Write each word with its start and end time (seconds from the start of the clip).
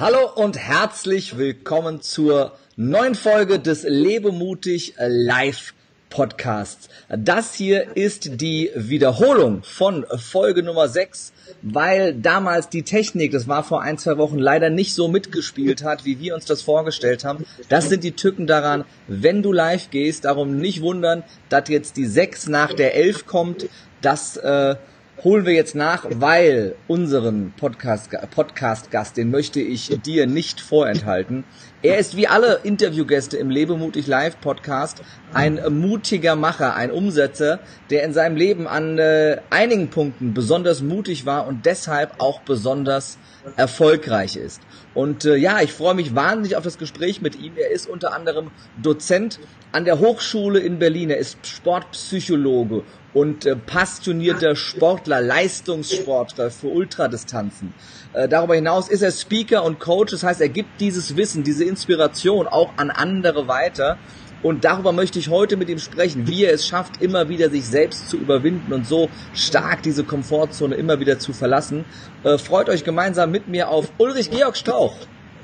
Hallo 0.00 0.30
und 0.34 0.56
herzlich 0.56 1.36
willkommen 1.36 2.00
zur 2.00 2.52
neuen 2.74 3.14
Folge 3.14 3.58
des 3.58 3.82
Lebemutig 3.82 4.94
Live 4.96 5.74
Podcasts. 6.08 6.88
Das 7.10 7.52
hier 7.52 7.98
ist 7.98 8.40
die 8.40 8.70
Wiederholung 8.74 9.62
von 9.62 10.06
Folge 10.16 10.62
Nummer 10.62 10.88
6, 10.88 11.34
weil 11.60 12.14
damals 12.14 12.70
die 12.70 12.82
Technik, 12.82 13.32
das 13.32 13.46
war 13.46 13.62
vor 13.62 13.82
ein, 13.82 13.98
zwei 13.98 14.16
Wochen, 14.16 14.38
leider 14.38 14.70
nicht 14.70 14.94
so 14.94 15.06
mitgespielt 15.06 15.84
hat, 15.84 16.06
wie 16.06 16.18
wir 16.18 16.34
uns 16.34 16.46
das 16.46 16.62
vorgestellt 16.62 17.26
haben. 17.26 17.44
Das 17.68 17.90
sind 17.90 18.02
die 18.02 18.12
Tücken 18.12 18.46
daran, 18.46 18.86
wenn 19.06 19.42
du 19.42 19.52
live 19.52 19.90
gehst. 19.90 20.24
Darum 20.24 20.56
nicht 20.56 20.80
wundern, 20.80 21.24
dass 21.50 21.68
jetzt 21.68 21.98
die 21.98 22.06
6 22.06 22.48
nach 22.48 22.72
der 22.72 22.94
11 22.94 23.26
kommt. 23.26 23.68
Das 24.00 24.38
äh, 24.38 24.76
holen 25.22 25.44
wir 25.44 25.52
jetzt 25.52 25.74
nach, 25.74 26.06
weil 26.08 26.74
unseren 26.88 27.52
Podcast, 27.56 28.10
Podcast 28.30 28.90
Gast, 28.90 29.16
den 29.16 29.30
möchte 29.30 29.60
ich 29.60 30.00
dir 30.04 30.26
nicht 30.26 30.60
vorenthalten. 30.60 31.44
Er 31.82 31.98
ist 31.98 32.16
wie 32.16 32.26
alle 32.26 32.60
Interviewgäste 32.62 33.36
im 33.36 33.50
Lebemutig 33.50 34.06
Live 34.06 34.40
Podcast 34.40 35.02
ein 35.32 35.60
mutiger 35.70 36.36
Macher, 36.36 36.74
ein 36.74 36.90
Umsetzer, 36.90 37.60
der 37.90 38.02
in 38.04 38.12
seinem 38.12 38.36
Leben 38.36 38.66
an 38.66 38.98
äh, 38.98 39.38
einigen 39.50 39.88
Punkten 39.88 40.34
besonders 40.34 40.82
mutig 40.82 41.26
war 41.26 41.46
und 41.46 41.66
deshalb 41.66 42.14
auch 42.18 42.40
besonders 42.40 43.18
erfolgreich 43.56 44.36
ist. 44.36 44.60
Und 44.94 45.24
äh, 45.24 45.36
ja, 45.36 45.60
ich 45.60 45.72
freue 45.72 45.94
mich 45.94 46.14
wahnsinnig 46.14 46.56
auf 46.56 46.64
das 46.64 46.78
Gespräch 46.78 47.22
mit 47.22 47.40
ihm. 47.40 47.52
Er 47.56 47.70
ist 47.70 47.88
unter 47.88 48.12
anderem 48.12 48.50
Dozent 48.82 49.38
an 49.72 49.84
der 49.84 49.98
Hochschule 50.00 50.58
in 50.58 50.78
Berlin. 50.78 51.10
Er 51.10 51.18
ist 51.18 51.38
Sportpsychologe 51.46 52.82
und 53.12 53.46
äh, 53.46 53.56
passionierter 53.56 54.56
Sportler, 54.56 55.20
Leistungssportler 55.20 56.50
für 56.50 56.68
Ultradistanzen. 56.68 57.74
Äh, 58.12 58.28
darüber 58.28 58.54
hinaus 58.54 58.88
ist 58.88 59.02
er 59.02 59.10
Speaker 59.10 59.64
und 59.64 59.80
Coach. 59.80 60.12
Das 60.12 60.22
heißt, 60.22 60.40
er 60.40 60.48
gibt 60.48 60.80
dieses 60.80 61.16
Wissen, 61.16 61.42
diese 61.42 61.64
Inspiration 61.64 62.46
auch 62.46 62.72
an 62.76 62.90
andere 62.90 63.48
weiter. 63.48 63.98
Und 64.42 64.64
darüber 64.64 64.92
möchte 64.92 65.18
ich 65.18 65.28
heute 65.28 65.58
mit 65.58 65.68
ihm 65.68 65.78
sprechen, 65.78 66.26
wie 66.26 66.44
er 66.44 66.54
es 66.54 66.66
schafft, 66.66 67.02
immer 67.02 67.28
wieder 67.28 67.50
sich 67.50 67.66
selbst 67.66 68.08
zu 68.08 68.16
überwinden 68.16 68.72
und 68.72 68.86
so 68.86 69.10
stark 69.34 69.82
diese 69.82 70.02
Komfortzone 70.02 70.76
immer 70.76 70.98
wieder 70.98 71.18
zu 71.18 71.34
verlassen. 71.34 71.84
Äh, 72.24 72.38
freut 72.38 72.70
euch 72.70 72.84
gemeinsam 72.84 73.30
mit 73.32 73.48
mir 73.48 73.68
auf 73.68 73.92
Ulrich 73.98 74.30
Georg 74.30 74.56
Strauch. 74.56 74.96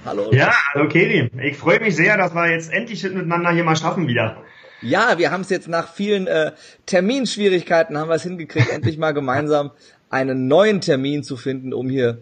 Hallo. 0.07 0.23
Ulrich. 0.27 0.39
Ja, 0.39 0.55
hallo 0.73 0.89
Kedi. 0.89 1.31
Ich 1.43 1.59
freue 1.59 1.81
mich 1.81 1.95
sehr, 1.95 2.17
dass 2.17 2.35
wir 2.35 2.51
jetzt 2.51 2.73
endlich 2.73 3.03
miteinander 3.03 3.51
hier 3.51 3.65
mal 3.65 3.77
schaffen 3.77 4.09
wieder. 4.09 4.43
Ja, 4.83 5.19
wir 5.19 5.31
haben 5.31 5.41
es 5.41 5.51
jetzt 5.51 5.69
nach 5.69 5.93
vielen 5.93 6.27
äh, 6.27 6.53
Terminschwierigkeiten 6.85 7.97
haben 7.97 8.09
wir 8.09 8.15
es 8.15 8.23
hingekriegt, 8.23 8.71
endlich 8.71 8.99
mal 8.99 9.13
gemeinsam 9.13 9.71
einen 10.11 10.49
neuen 10.49 10.81
Termin 10.81 11.23
zu 11.23 11.37
finden, 11.37 11.73
um 11.73 11.89
hier 11.89 12.19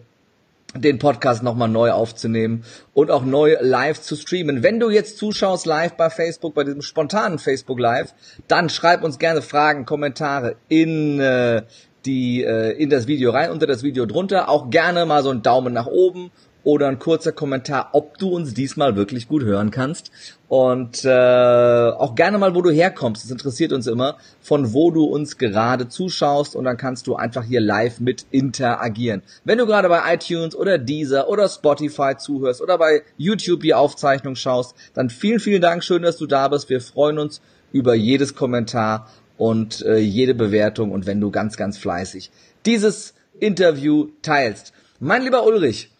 den 0.73 0.99
Podcast 0.99 1.43
nochmal 1.43 1.69
neu 1.69 1.91
aufzunehmen 1.91 2.63
und 2.93 3.11
auch 3.11 3.23
neu 3.23 3.55
live 3.61 4.01
zu 4.01 4.15
streamen. 4.15 4.63
Wenn 4.63 4.79
du 4.79 4.89
jetzt 4.89 5.17
zuschaust 5.17 5.65
live 5.65 5.93
bei 5.93 6.09
Facebook, 6.09 6.53
bei 6.53 6.63
diesem 6.63 6.81
spontanen 6.81 7.39
Facebook 7.39 7.79
Live, 7.79 8.13
dann 8.47 8.69
schreib 8.69 9.03
uns 9.03 9.19
gerne 9.19 9.41
Fragen, 9.41 9.85
Kommentare 9.85 10.55
in 10.67 11.19
äh, 11.19 11.63
die 12.05 12.43
äh, 12.43 12.71
in 12.71 12.89
das 12.89 13.07
Video 13.07 13.31
rein, 13.31 13.51
unter 13.51 13.67
das 13.67 13.83
Video 13.83 14.05
drunter. 14.05 14.49
Auch 14.49 14.69
gerne 14.69 15.05
mal 15.05 15.23
so 15.23 15.29
einen 15.29 15.41
Daumen 15.43 15.73
nach 15.73 15.87
oben 15.87 16.31
oder 16.65 16.87
ein 16.89 16.99
kurzer 16.99 17.31
Kommentar, 17.31 17.91
ob 17.93 18.17
du 18.17 18.27
uns 18.29 18.53
diesmal 18.53 18.97
wirklich 18.97 19.29
gut 19.29 19.43
hören 19.43 19.71
kannst. 19.71 20.11
Und 20.49 21.05
äh, 21.05 21.09
auch 21.09 22.15
gerne 22.15 22.37
mal, 22.37 22.55
wo 22.55 22.61
du 22.61 22.71
herkommst. 22.71 23.23
Das 23.23 23.31
interessiert 23.31 23.71
uns 23.71 23.87
immer, 23.87 24.17
von 24.41 24.73
wo 24.73 24.91
du 24.91 25.05
uns 25.05 25.37
gerade 25.37 25.87
zuschaust. 25.87 26.55
Und 26.55 26.65
dann 26.65 26.75
kannst 26.75 27.07
du 27.07 27.15
einfach 27.15 27.43
hier 27.43 27.61
live 27.61 27.99
mit 27.99 28.25
interagieren. 28.31 29.21
Wenn 29.43 29.59
du 29.59 29.67
gerade 29.67 29.87
bei 29.87 30.13
iTunes 30.13 30.55
oder 30.55 30.77
Deezer 30.77 31.29
oder 31.29 31.47
Spotify 31.47 32.15
zuhörst 32.17 32.61
oder 32.61 32.77
bei 32.77 33.03
YouTube 33.15 33.61
die 33.61 33.75
Aufzeichnung 33.75 34.35
schaust, 34.35 34.75
dann 34.95 35.09
vielen, 35.09 35.39
vielen 35.39 35.61
Dank. 35.61 35.83
Schön, 35.83 36.01
dass 36.01 36.17
du 36.17 36.25
da 36.25 36.47
bist. 36.47 36.69
Wir 36.69 36.81
freuen 36.81 37.19
uns 37.19 37.41
über 37.71 37.93
jedes 37.93 38.35
Kommentar 38.35 39.07
und 39.37 39.85
äh, 39.85 39.97
jede 39.97 40.33
Bewertung 40.33 40.91
und 40.91 41.05
wenn 41.05 41.21
du 41.21 41.29
ganz, 41.29 41.57
ganz 41.57 41.77
fleißig 41.77 42.31
dieses 42.65 43.13
Interview 43.39 44.09
teilst. 44.21 44.73
Mein 44.99 45.23
lieber 45.23 45.45
Ulrich, 45.45 45.91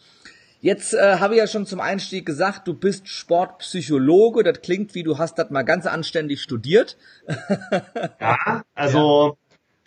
Jetzt 0.61 0.93
äh, 0.93 1.17
habe 1.19 1.35
ich 1.35 1.39
ja 1.39 1.47
schon 1.47 1.65
zum 1.65 1.79
Einstieg 1.79 2.25
gesagt, 2.25 2.67
du 2.67 2.73
bist 2.73 3.07
Sportpsychologe. 3.07 4.43
Das 4.43 4.61
klingt 4.61 4.95
wie 4.95 5.03
du 5.03 5.17
hast 5.17 5.37
das 5.37 5.49
mal 5.51 5.63
ganz 5.63 5.85
anständig 5.85 6.41
studiert. 6.41 6.97
ja, 8.19 8.63
also. 8.73 9.37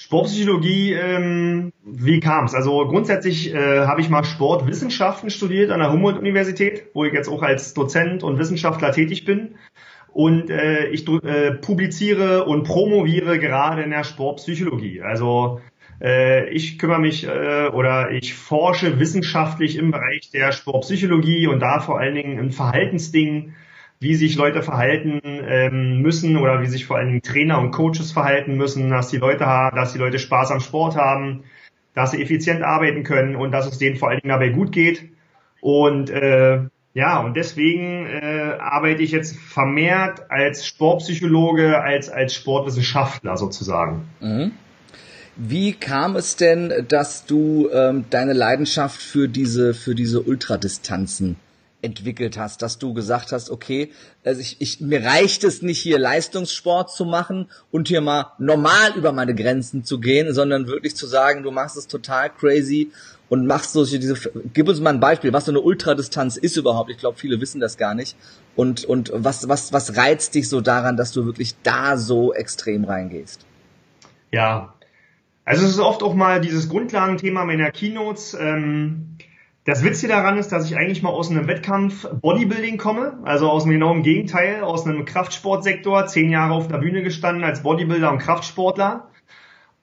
Sportpsychologie, 0.01 0.93
ähm, 0.93 1.73
wie 1.85 2.21
kam's? 2.21 2.55
Also 2.55 2.87
grundsätzlich 2.87 3.53
äh, 3.53 3.85
habe 3.85 4.01
ich 4.01 4.09
mal 4.09 4.23
Sportwissenschaften 4.23 5.29
studiert 5.29 5.73
an 5.73 5.81
der 5.81 5.91
Humboldt-Universität, 5.91 6.85
wo 6.95 7.05
ich 7.05 7.13
jetzt 7.13 7.29
auch 7.29 7.43
als 7.43 7.75
Dozent 7.75 8.23
und 8.23 8.39
Wissenschaftler 8.39 8.93
tätig 8.93 9.25
bin. 9.25 9.57
Und 10.13 10.51
äh, 10.51 10.87
ich 10.87 11.07
äh, 11.09 11.51
publiziere 11.53 12.45
und 12.45 12.63
promoviere 12.63 13.41
gerade 13.41 13.83
in 13.83 13.91
der 13.91 14.05
Sportpsychologie. 14.05 15.03
Also 15.03 15.61
äh, 16.01 16.49
ich 16.51 16.79
kümmere 16.79 17.01
mich 17.01 17.27
äh, 17.27 17.69
oder 17.69 18.11
ich 18.11 18.35
forsche 18.35 19.01
wissenschaftlich 19.01 19.77
im 19.77 19.91
Bereich 19.91 20.31
der 20.31 20.53
Sportpsychologie 20.53 21.47
und 21.47 21.61
da 21.61 21.81
vor 21.81 21.99
allen 21.99 22.15
Dingen 22.15 22.39
in 22.39 22.53
Verhaltensdingen, 22.53 23.55
wie 24.01 24.15
sich 24.15 24.37
Leute 24.37 24.63
verhalten 24.63 25.21
ähm, 25.25 26.01
müssen 26.03 26.37
oder 26.37 26.63
wie 26.63 26.67
sich 26.67 26.87
vor 26.87 26.99
allen 26.99 27.09
Dingen 27.09 27.23
Trainer 27.23 27.59
und 27.59 27.73
Coaches 27.73 28.13
verhalten 28.13 28.57
müssen, 28.57 28.91
dass 28.91 29.09
die 29.09 29.17
Leute 29.17 29.47
haben, 29.47 29.77
dass 29.77 29.93
die 29.93 29.99
Leute 29.99 30.21
Spaß 30.21 30.53
am 30.53 30.61
Sport 30.61 30.97
haben, 30.97 31.43
dass 31.95 32.13
sie 32.13 32.23
effizient 32.23 32.63
arbeiten 32.63 33.03
können 33.03 33.35
und 33.35 33.51
dass 33.51 33.67
es 33.67 33.79
denen 33.79 33.97
vor 33.97 34.09
allen 34.09 34.21
Dingen 34.21 34.31
dabei 34.31 34.51
gut 34.51 34.71
geht. 34.71 35.09
Und 35.61 36.11
äh, 36.11 36.61
ja, 36.95 37.21
und 37.21 37.37
deswegen 37.37 38.07
äh, 38.07 38.57
arbeite 38.61 39.03
ich 39.03 39.11
jetzt 39.11 39.37
vermehrt 39.37 40.31
als 40.31 40.65
Sportpsychologe, 40.65 41.81
als 41.81 42.09
als 42.09 42.35
Sportwissenschaftler 42.35 43.37
sozusagen. 43.37 44.09
Mhm. 44.21 44.53
Wie 45.41 45.73
kam 45.73 46.17
es 46.17 46.35
denn, 46.35 46.85
dass 46.89 47.25
du 47.25 47.69
ähm, 47.73 48.07
deine 48.11 48.33
Leidenschaft 48.33 49.01
für 49.01 49.29
diese, 49.29 49.73
für 49.73 49.95
diese 49.95 50.21
Ultradistanzen 50.21 51.37
entwickelt 51.81 52.37
hast, 52.37 52.61
dass 52.61 52.79
du 52.79 52.93
gesagt 52.93 53.31
hast, 53.31 53.49
okay, 53.49 53.93
also 54.25 54.41
ich, 54.41 54.57
ich, 54.59 54.81
mir 54.81 55.05
reicht 55.05 55.45
es 55.45 55.63
nicht 55.63 55.79
hier 55.79 55.97
Leistungssport 55.97 56.91
zu 56.91 57.05
machen 57.05 57.49
und 57.71 57.87
hier 57.87 58.01
mal 58.01 58.33
normal 58.39 58.95
über 58.97 59.13
meine 59.13 59.33
Grenzen 59.33 59.85
zu 59.85 60.01
gehen, 60.01 60.35
sondern 60.35 60.67
wirklich 60.67 60.97
zu 60.97 61.07
sagen, 61.07 61.45
du 61.45 61.53
machst 61.53 61.77
es 61.77 61.87
total 61.87 62.31
crazy 62.31 62.91
und 63.29 63.47
machst 63.47 63.75
solche 63.75 64.01
diese 64.01 64.17
gib 64.53 64.69
uns 64.69 64.81
mal 64.81 64.91
ein 64.91 64.99
Beispiel, 64.99 65.33
was 65.33 65.45
so 65.45 65.53
eine 65.53 65.61
Ultradistanz 65.61 66.37
ist 66.37 66.57
überhaupt. 66.57 66.91
Ich 66.91 66.99
glaube, 66.99 67.17
viele 67.17 67.41
wissen 67.41 67.61
das 67.61 67.77
gar 67.77 67.95
nicht. 67.95 68.17
Und 68.57 68.85
und 68.85 69.13
was 69.15 69.49
was 69.49 69.73
was 69.73 69.97
reizt 69.97 70.35
dich 70.35 70.49
so 70.49 70.61
daran, 70.61 70.97
dass 70.97 71.13
du 71.13 71.27
wirklich 71.27 71.55
da 71.63 71.97
so 71.97 72.35
extrem 72.35 72.85
reingehst? 72.85 73.43
Ja, 74.33 74.75
also 75.49 75.65
es 75.65 75.71
ist 75.71 75.81
oft 75.81 76.03
auch 76.03 76.15
mal 76.15 76.43
dieses 76.43 76.69
Grundlagenthema 76.69 77.47
meiner 77.47 77.71
Keynotes. 77.71 78.37
Ähm, 78.39 79.17
das 79.65 79.83
Witzige 79.83 80.13
daran 80.13 80.37
ist, 80.37 80.53
dass 80.53 80.71
ich 80.71 80.77
eigentlich 80.77 81.03
mal 81.03 81.09
aus 81.09 81.31
einem 81.31 81.47
Wettkampf 81.47 82.07
Bodybuilding 82.21 82.77
komme, 82.77 83.19
also 83.25 83.49
aus 83.49 83.63
dem 83.63 83.73
genauen 83.73 84.03
Gegenteil, 84.03 84.63
aus 84.63 84.87
einem 84.87 85.07
Kraftsportsektor, 85.07 86.07
zehn 86.07 86.29
Jahre 86.29 86.53
auf 86.53 86.69
der 86.69 86.77
Bühne 86.77 87.03
gestanden 87.03 87.45
als 87.45 87.63
Bodybuilder 87.63 88.13
und 88.13 88.19
Kraftsportler. 88.19 89.09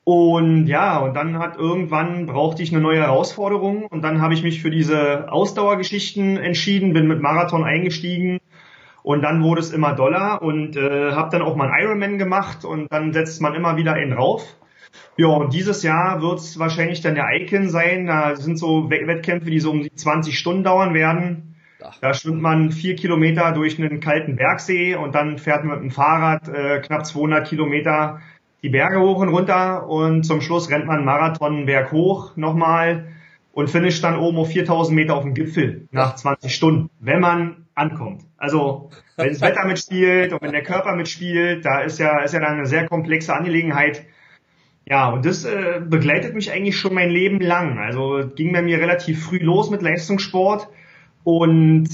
Und 0.03 0.67
ja, 0.67 0.99
und 0.99 1.15
dann 1.15 1.39
hat 1.39 1.57
irgendwann 1.57 2.27
brauchte 2.27 2.61
ich 2.61 2.71
eine 2.71 2.81
neue 2.81 2.99
Herausforderung 2.99 3.87
und 3.87 4.03
dann 4.03 4.21
habe 4.21 4.35
ich 4.35 4.43
mich 4.43 4.61
für 4.61 4.69
diese 4.69 5.31
Ausdauergeschichten 5.31 6.37
entschieden, 6.37 6.93
bin 6.93 7.07
mit 7.07 7.21
Marathon 7.21 7.63
eingestiegen 7.63 8.39
und 9.01 9.23
dann 9.23 9.41
wurde 9.41 9.61
es 9.61 9.71
immer 9.71 9.93
doller 9.93 10.43
und 10.43 10.77
äh, 10.77 11.13
habe 11.13 11.31
dann 11.31 11.41
auch 11.41 11.55
mal 11.55 11.71
einen 11.71 11.83
Ironman 11.83 12.17
gemacht 12.19 12.65
und 12.65 12.93
dann 12.93 13.13
setzt 13.13 13.41
man 13.41 13.55
immer 13.55 13.77
wieder 13.77 13.93
einen 13.93 14.11
drauf. 14.11 14.55
Ja, 15.17 15.27
und 15.27 15.53
dieses 15.53 15.83
Jahr 15.83 16.21
wird 16.21 16.39
es 16.39 16.59
wahrscheinlich 16.59 17.01
dann 17.01 17.15
der 17.15 17.27
Icon 17.33 17.69
sein. 17.69 18.07
Da 18.07 18.35
sind 18.35 18.57
so 18.57 18.89
Wettkämpfe, 18.89 19.49
die 19.49 19.59
so 19.59 19.71
um 19.71 19.81
die 19.81 19.93
20 19.93 20.37
Stunden 20.37 20.63
dauern 20.63 20.93
werden. 20.93 21.55
Da 22.01 22.13
schwimmt 22.13 22.41
man 22.41 22.71
vier 22.71 22.95
Kilometer 22.95 23.51
durch 23.51 23.79
einen 23.79 23.99
kalten 23.99 24.35
Bergsee 24.35 24.95
und 24.95 25.13
dann 25.13 25.37
fährt 25.37 25.63
man 25.63 25.75
mit 25.75 25.83
dem 25.83 25.91
Fahrrad 25.91 26.47
äh, 26.47 26.79
knapp 26.79 27.05
200 27.05 27.47
Kilometer 27.47 28.21
die 28.63 28.69
Berge 28.69 28.99
hoch 28.99 29.19
und 29.19 29.29
runter 29.29 29.87
und 29.87 30.23
zum 30.23 30.41
Schluss 30.41 30.71
rennt 30.71 30.87
man 30.87 30.97
einen 30.97 31.05
Marathon 31.05 31.65
Berg 31.65 31.91
hoch 31.91 32.35
nochmal 32.35 33.09
und 33.51 33.69
finisht 33.69 34.03
dann 34.03 34.17
oben 34.17 34.37
auf 34.37 34.49
4000 34.49 34.95
Meter 34.95 35.15
auf 35.15 35.23
dem 35.23 35.33
Gipfel 35.33 35.87
nach 35.91 36.15
20 36.15 36.53
Stunden, 36.53 36.89
wenn 36.99 37.19
man 37.19 37.67
ankommt. 37.75 38.23
Also 38.37 38.89
wenn 39.17 39.29
das 39.29 39.41
Wetter 39.41 39.65
mitspielt 39.65 40.33
und 40.33 40.41
wenn 40.41 40.51
der 40.51 40.63
Körper 40.63 40.95
mitspielt, 40.95 41.65
da 41.65 41.81
ist 41.81 41.99
ja, 41.99 42.19
ist 42.21 42.33
ja 42.33 42.39
dann 42.39 42.53
eine 42.53 42.65
sehr 42.65 42.87
komplexe 42.87 43.33
Angelegenheit. 43.35 44.05
Ja, 44.85 45.09
und 45.09 45.25
das 45.25 45.45
äh, 45.45 45.81
begleitet 45.83 46.35
mich 46.35 46.51
eigentlich 46.51 46.77
schon 46.77 46.93
mein 46.93 47.09
Leben 47.09 47.39
lang. 47.39 47.79
Also 47.79 48.29
ging 48.35 48.53
bei 48.53 48.61
mir 48.61 48.79
relativ 48.79 49.25
früh 49.25 49.39
los 49.39 49.69
mit 49.69 49.81
Leistungssport 49.81 50.67
und 51.23 51.89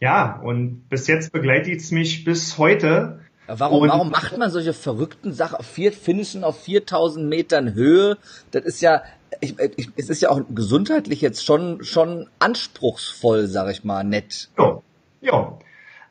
ja, 0.00 0.40
und 0.42 0.88
bis 0.88 1.06
jetzt 1.06 1.32
begleitet 1.32 1.80
es 1.80 1.90
mich 1.90 2.24
bis 2.24 2.58
heute. 2.58 3.20
Warum, 3.46 3.88
warum 3.88 4.10
macht 4.10 4.36
man 4.36 4.50
solche 4.50 4.72
verrückten 4.72 5.32
Sachen 5.32 5.56
auf 5.56 5.66
vier 5.66 5.92
Finishen 5.92 6.42
auf 6.42 6.60
4000 6.64 7.28
Metern 7.28 7.74
Höhe? 7.74 8.18
Das 8.50 8.64
ist 8.64 8.80
ja 8.80 9.02
ich, 9.40 9.58
ich, 9.76 9.88
es 9.96 10.10
ist 10.10 10.22
ja 10.22 10.30
auch 10.30 10.40
gesundheitlich 10.54 11.20
jetzt 11.20 11.44
schon, 11.44 11.82
schon 11.84 12.28
anspruchsvoll, 12.38 13.46
sag 13.46 13.70
ich 13.70 13.84
mal, 13.84 14.04
nett. 14.04 14.48
Ja, 14.58 14.80
ja. 15.20 15.58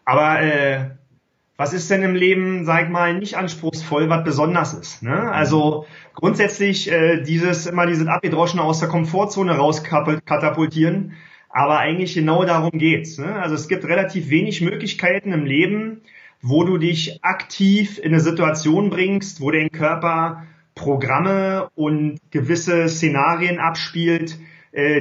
Aber 0.06 0.42
äh, 0.42 0.90
was 1.58 1.74
ist 1.74 1.90
denn 1.90 2.04
im 2.04 2.16
Leben, 2.16 2.66
sag 2.66 2.84
ich 2.84 2.90
mal, 2.90 3.14
nicht 3.18 3.38
anspruchsvoll, 3.38 4.10
was 4.10 4.24
besonders 4.24 4.74
ist? 4.74 5.04
Ne? 5.04 5.32
Also 5.32 5.86
grundsätzlich 6.14 6.92
äh, 6.92 7.22
dieses 7.22 7.66
immer 7.66 7.86
diese 7.86 8.10
Abgedroschene 8.10 8.62
aus 8.62 8.80
der 8.80 8.90
Komfortzone 8.90 9.56
rauskatapultieren, 9.56 11.14
aber 11.50 11.80
eigentlich 11.80 12.14
genau 12.14 12.44
darum 12.44 12.72
geht's. 12.78 13.18
Ne? 13.18 13.34
Also 13.34 13.56
es 13.56 13.70
gibt 13.70 13.86
relativ 13.86 14.30
wenig 14.30 14.62
Möglichkeiten 14.62 15.32
im 15.32 15.46
Leben, 15.46 16.02
wo 16.42 16.64
du 16.66 16.78
dich 16.78 17.24
aktiv 17.24 18.00
in 18.00 18.12
eine 18.12 18.20
Situation 18.20 18.90
bringst, 18.90 19.40
wo 19.40 19.52
dein 19.52 19.72
Körper 19.72 20.46
Programme 20.76 21.70
und 21.76 22.20
gewisse 22.32 22.90
Szenarien 22.90 23.60
abspielt, 23.60 24.38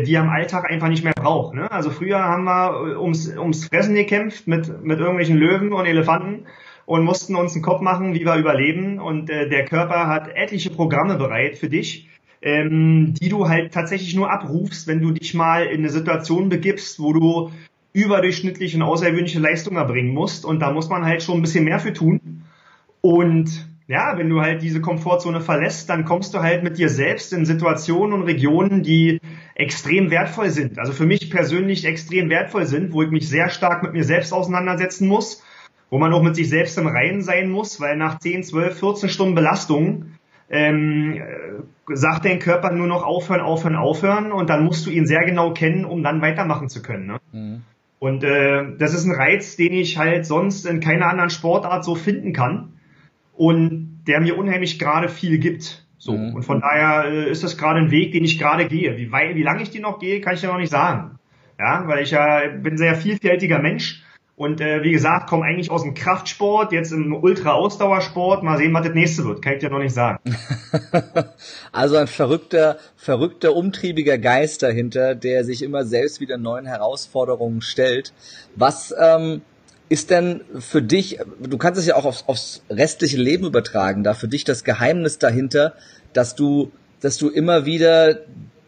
die 0.04 0.14
er 0.14 0.22
im 0.22 0.30
Alltag 0.30 0.70
einfach 0.70 0.88
nicht 0.88 1.02
mehr 1.02 1.14
braucht. 1.14 1.54
Ne? 1.54 1.70
Also 1.70 1.90
früher 1.90 2.22
haben 2.22 2.44
wir 2.44 2.92
äh, 2.92 2.96
ums, 2.96 3.28
ums 3.36 3.66
Fressen 3.66 3.94
gekämpft 3.94 4.46
mit, 4.46 4.84
mit 4.84 5.00
irgendwelchen 5.00 5.36
Löwen 5.36 5.72
und 5.72 5.86
Elefanten 5.86 6.46
und 6.86 7.04
mussten 7.04 7.34
uns 7.34 7.54
einen 7.54 7.62
Kopf 7.62 7.80
machen, 7.80 8.14
wie 8.14 8.24
wir 8.24 8.36
überleben. 8.36 9.00
Und 9.00 9.30
äh, 9.30 9.48
der 9.48 9.64
Körper 9.64 10.06
hat 10.06 10.28
etliche 10.28 10.70
Programme 10.70 11.16
bereit 11.16 11.58
für 11.58 11.68
dich, 11.68 12.08
ähm, 12.40 13.14
die 13.20 13.28
du 13.28 13.48
halt 13.48 13.72
tatsächlich 13.74 14.14
nur 14.14 14.30
abrufst, 14.30 14.86
wenn 14.86 15.00
du 15.00 15.10
dich 15.10 15.34
mal 15.34 15.66
in 15.66 15.80
eine 15.80 15.90
Situation 15.90 16.48
begibst, 16.48 17.00
wo 17.00 17.12
du 17.12 17.50
überdurchschnittliche 17.92 18.76
und 18.76 18.82
außergewöhnliche 18.82 19.40
Leistungen 19.40 19.76
erbringen 19.76 20.14
musst. 20.14 20.44
Und 20.44 20.60
da 20.60 20.72
muss 20.72 20.88
man 20.88 21.04
halt 21.04 21.22
schon 21.22 21.36
ein 21.38 21.42
bisschen 21.42 21.64
mehr 21.64 21.80
für 21.80 21.92
tun. 21.92 22.44
Und 23.00 23.66
ja, 23.86 24.16
wenn 24.16 24.30
du 24.30 24.40
halt 24.40 24.62
diese 24.62 24.80
Komfortzone 24.80 25.40
verlässt, 25.40 25.90
dann 25.90 26.04
kommst 26.04 26.32
du 26.32 26.38
halt 26.38 26.62
mit 26.62 26.78
dir 26.78 26.88
selbst 26.88 27.32
in 27.32 27.44
Situationen 27.44 28.14
und 28.14 28.22
Regionen, 28.22 28.82
die 28.82 29.20
extrem 29.54 30.10
wertvoll 30.10 30.50
sind. 30.50 30.78
Also 30.78 30.92
für 30.92 31.04
mich 31.04 31.30
persönlich 31.30 31.84
extrem 31.84 32.30
wertvoll 32.30 32.64
sind, 32.64 32.92
wo 32.92 33.02
ich 33.02 33.10
mich 33.10 33.28
sehr 33.28 33.50
stark 33.50 33.82
mit 33.82 33.92
mir 33.92 34.04
selbst 34.04 34.32
auseinandersetzen 34.32 35.06
muss, 35.06 35.42
wo 35.90 35.98
man 35.98 36.12
auch 36.14 36.22
mit 36.22 36.34
sich 36.34 36.48
selbst 36.48 36.78
im 36.78 36.86
Reinen 36.86 37.20
sein 37.20 37.50
muss, 37.50 37.78
weil 37.78 37.96
nach 37.96 38.18
10, 38.18 38.44
12, 38.44 38.78
14 38.78 39.08
Stunden 39.10 39.34
Belastung 39.34 40.06
ähm, 40.48 41.14
äh, 41.14 41.94
sagt 41.94 42.24
dein 42.24 42.38
Körper 42.38 42.72
nur 42.72 42.86
noch 42.86 43.02
aufhören, 43.04 43.40
aufhören, 43.40 43.76
aufhören 43.76 44.32
und 44.32 44.48
dann 44.48 44.64
musst 44.64 44.86
du 44.86 44.90
ihn 44.90 45.06
sehr 45.06 45.24
genau 45.24 45.52
kennen, 45.52 45.84
um 45.84 46.02
dann 46.02 46.22
weitermachen 46.22 46.70
zu 46.70 46.80
können. 46.80 47.06
Ne? 47.06 47.18
Mhm. 47.32 47.62
Und 47.98 48.24
äh, 48.24 48.76
das 48.78 48.94
ist 48.94 49.04
ein 49.04 49.14
Reiz, 49.14 49.56
den 49.56 49.72
ich 49.74 49.98
halt 49.98 50.24
sonst 50.26 50.66
in 50.66 50.80
keiner 50.80 51.06
anderen 51.06 51.30
Sportart 51.30 51.84
so 51.84 51.94
finden 51.94 52.32
kann 52.32 52.73
und 53.36 54.04
der 54.06 54.20
mir 54.20 54.38
unheimlich 54.38 54.78
gerade 54.78 55.08
viel 55.08 55.38
gibt. 55.38 55.86
So. 55.98 56.12
Mhm. 56.12 56.34
Und 56.34 56.42
von 56.42 56.60
daher 56.60 57.10
äh, 57.10 57.30
ist 57.30 57.42
das 57.42 57.56
gerade 57.56 57.80
ein 57.80 57.90
Weg, 57.90 58.12
den 58.12 58.24
ich 58.24 58.38
gerade 58.38 58.66
gehe. 58.66 58.96
Wie, 58.96 59.10
weit, 59.10 59.34
wie 59.34 59.42
lange 59.42 59.62
ich 59.62 59.70
den 59.70 59.82
noch 59.82 59.98
gehe, 59.98 60.20
kann 60.20 60.34
ich 60.34 60.42
ja 60.42 60.50
noch 60.50 60.58
nicht 60.58 60.70
sagen. 60.70 61.18
Ja, 61.58 61.86
weil 61.86 62.02
ich 62.02 62.10
ja 62.10 62.48
bin 62.48 62.76
sehr 62.76 62.96
vielfältiger 62.96 63.60
Mensch 63.60 64.04
und 64.36 64.60
äh, 64.60 64.82
wie 64.82 64.90
gesagt, 64.90 65.28
komme 65.28 65.44
eigentlich 65.44 65.70
aus 65.70 65.84
dem 65.84 65.94
Kraftsport, 65.94 66.72
jetzt 66.72 66.90
im 66.92 67.14
Ultra-Ausdauersport. 67.14 68.42
Mal 68.42 68.58
sehen, 68.58 68.74
was 68.74 68.84
das 68.84 68.94
nächste 68.94 69.24
wird. 69.24 69.42
Kann 69.42 69.54
ich 69.54 69.60
dir 69.60 69.70
noch 69.70 69.78
nicht 69.78 69.94
sagen. 69.94 70.18
also 71.72 71.96
ein 71.96 72.08
verrückter, 72.08 72.78
verrückter, 72.96 73.54
umtriebiger 73.54 74.18
Geist 74.18 74.64
dahinter, 74.64 75.14
der 75.14 75.44
sich 75.44 75.62
immer 75.62 75.84
selbst 75.84 76.20
wieder 76.20 76.36
neuen 76.36 76.66
Herausforderungen 76.66 77.60
stellt. 77.60 78.12
Was 78.56 78.92
ähm, 79.00 79.42
ist 79.94 80.10
denn 80.10 80.40
für 80.58 80.82
dich, 80.82 81.20
du 81.40 81.56
kannst 81.56 81.78
es 81.78 81.86
ja 81.86 81.94
auch 81.94 82.04
aufs, 82.04 82.24
aufs 82.26 82.62
restliche 82.68 83.16
Leben 83.16 83.46
übertragen, 83.46 84.02
da 84.02 84.12
für 84.12 84.26
dich 84.26 84.42
das 84.42 84.64
Geheimnis 84.64 85.18
dahinter, 85.18 85.74
dass 86.12 86.34
du, 86.34 86.72
dass 87.00 87.16
du 87.16 87.28
immer 87.28 87.64
wieder 87.64 88.18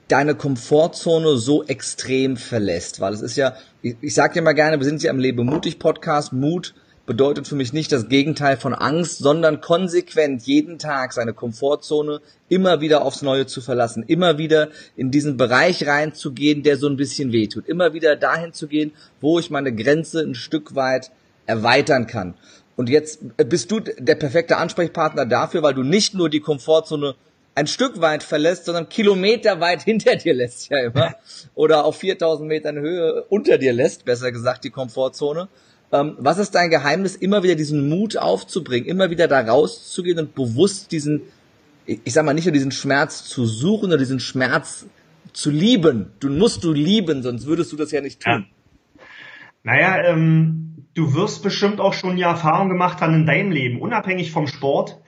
deine 0.06 0.36
Komfortzone 0.36 1.36
so 1.36 1.64
extrem 1.64 2.36
verlässt, 2.36 3.00
weil 3.00 3.12
es 3.12 3.22
ist 3.22 3.34
ja, 3.34 3.56
ich, 3.82 3.96
ich 4.00 4.14
sage 4.14 4.34
dir 4.34 4.42
mal 4.42 4.52
gerne, 4.52 4.78
wir 4.78 4.84
sind 4.84 5.02
ja 5.02 5.10
im 5.10 5.18
Lebe 5.18 5.42
mutig 5.42 5.80
Podcast, 5.80 6.32
Mut 6.32 6.74
bedeutet 7.06 7.46
für 7.46 7.54
mich 7.54 7.72
nicht 7.72 7.92
das 7.92 8.08
Gegenteil 8.08 8.56
von 8.56 8.74
Angst, 8.74 9.18
sondern 9.18 9.60
konsequent 9.60 10.42
jeden 10.42 10.78
Tag 10.78 11.12
seine 11.12 11.32
Komfortzone 11.32 12.20
immer 12.48 12.80
wieder 12.80 13.02
aufs 13.02 13.22
Neue 13.22 13.46
zu 13.46 13.60
verlassen, 13.60 14.04
immer 14.06 14.38
wieder 14.38 14.68
in 14.96 15.10
diesen 15.10 15.36
Bereich 15.36 15.86
reinzugehen, 15.86 16.62
der 16.62 16.76
so 16.76 16.88
ein 16.88 16.96
bisschen 16.96 17.32
wehtut, 17.32 17.68
immer 17.68 17.94
wieder 17.94 18.16
dahin 18.16 18.52
zu 18.52 18.66
gehen, 18.66 18.92
wo 19.20 19.38
ich 19.38 19.50
meine 19.50 19.74
Grenze 19.74 20.20
ein 20.20 20.34
Stück 20.34 20.74
weit 20.74 21.12
erweitern 21.46 22.06
kann. 22.06 22.34
Und 22.74 22.90
jetzt 22.90 23.20
bist 23.48 23.70
du 23.70 23.80
der 23.80 24.16
perfekte 24.16 24.58
Ansprechpartner 24.58 25.24
dafür, 25.24 25.62
weil 25.62 25.74
du 25.74 25.82
nicht 25.82 26.14
nur 26.14 26.28
die 26.28 26.40
Komfortzone 26.40 27.14
ein 27.54 27.66
Stück 27.66 28.02
weit 28.02 28.22
verlässt, 28.22 28.66
sondern 28.66 28.88
Kilometer 28.88 29.60
weit 29.60 29.82
hinter 29.84 30.16
dir 30.16 30.34
lässt 30.34 30.68
ja 30.68 30.84
immer. 30.84 31.14
Oder 31.54 31.84
auf 31.84 31.96
4000 31.96 32.46
Metern 32.46 32.78
Höhe 32.78 33.24
unter 33.30 33.58
dir 33.58 33.72
lässt, 33.72 34.04
besser 34.04 34.30
gesagt, 34.30 34.64
die 34.64 34.70
Komfortzone. 34.70 35.48
Ähm, 35.92 36.16
was 36.18 36.38
ist 36.38 36.54
dein 36.54 36.70
Geheimnis, 36.70 37.16
immer 37.16 37.42
wieder 37.42 37.54
diesen 37.54 37.88
Mut 37.88 38.16
aufzubringen, 38.16 38.88
immer 38.88 39.10
wieder 39.10 39.28
da 39.28 39.40
rauszugehen 39.40 40.18
und 40.18 40.34
bewusst 40.34 40.90
diesen, 40.92 41.22
ich 41.86 42.12
sag 42.12 42.24
mal, 42.24 42.34
nicht 42.34 42.46
nur 42.46 42.52
diesen 42.52 42.72
Schmerz 42.72 43.24
zu 43.24 43.46
suchen 43.46 43.86
oder 43.86 43.98
diesen 43.98 44.20
Schmerz 44.20 44.86
zu 45.32 45.50
lieben. 45.50 46.10
Du 46.18 46.28
musst 46.28 46.64
du 46.64 46.72
lieben, 46.72 47.22
sonst 47.22 47.46
würdest 47.46 47.72
du 47.72 47.76
das 47.76 47.92
ja 47.92 48.00
nicht 48.00 48.20
tun. 48.20 48.46
Ja. 48.48 49.02
Naja, 49.62 50.10
ähm, 50.10 50.86
du 50.94 51.14
wirst 51.14 51.42
bestimmt 51.42 51.80
auch 51.80 51.92
schon 51.92 52.16
die 52.16 52.22
Erfahrung 52.22 52.68
gemacht 52.68 53.00
haben 53.00 53.14
in 53.14 53.26
deinem 53.26 53.50
Leben, 53.50 53.80
unabhängig 53.80 54.30
vom 54.30 54.46
Sport, 54.46 55.00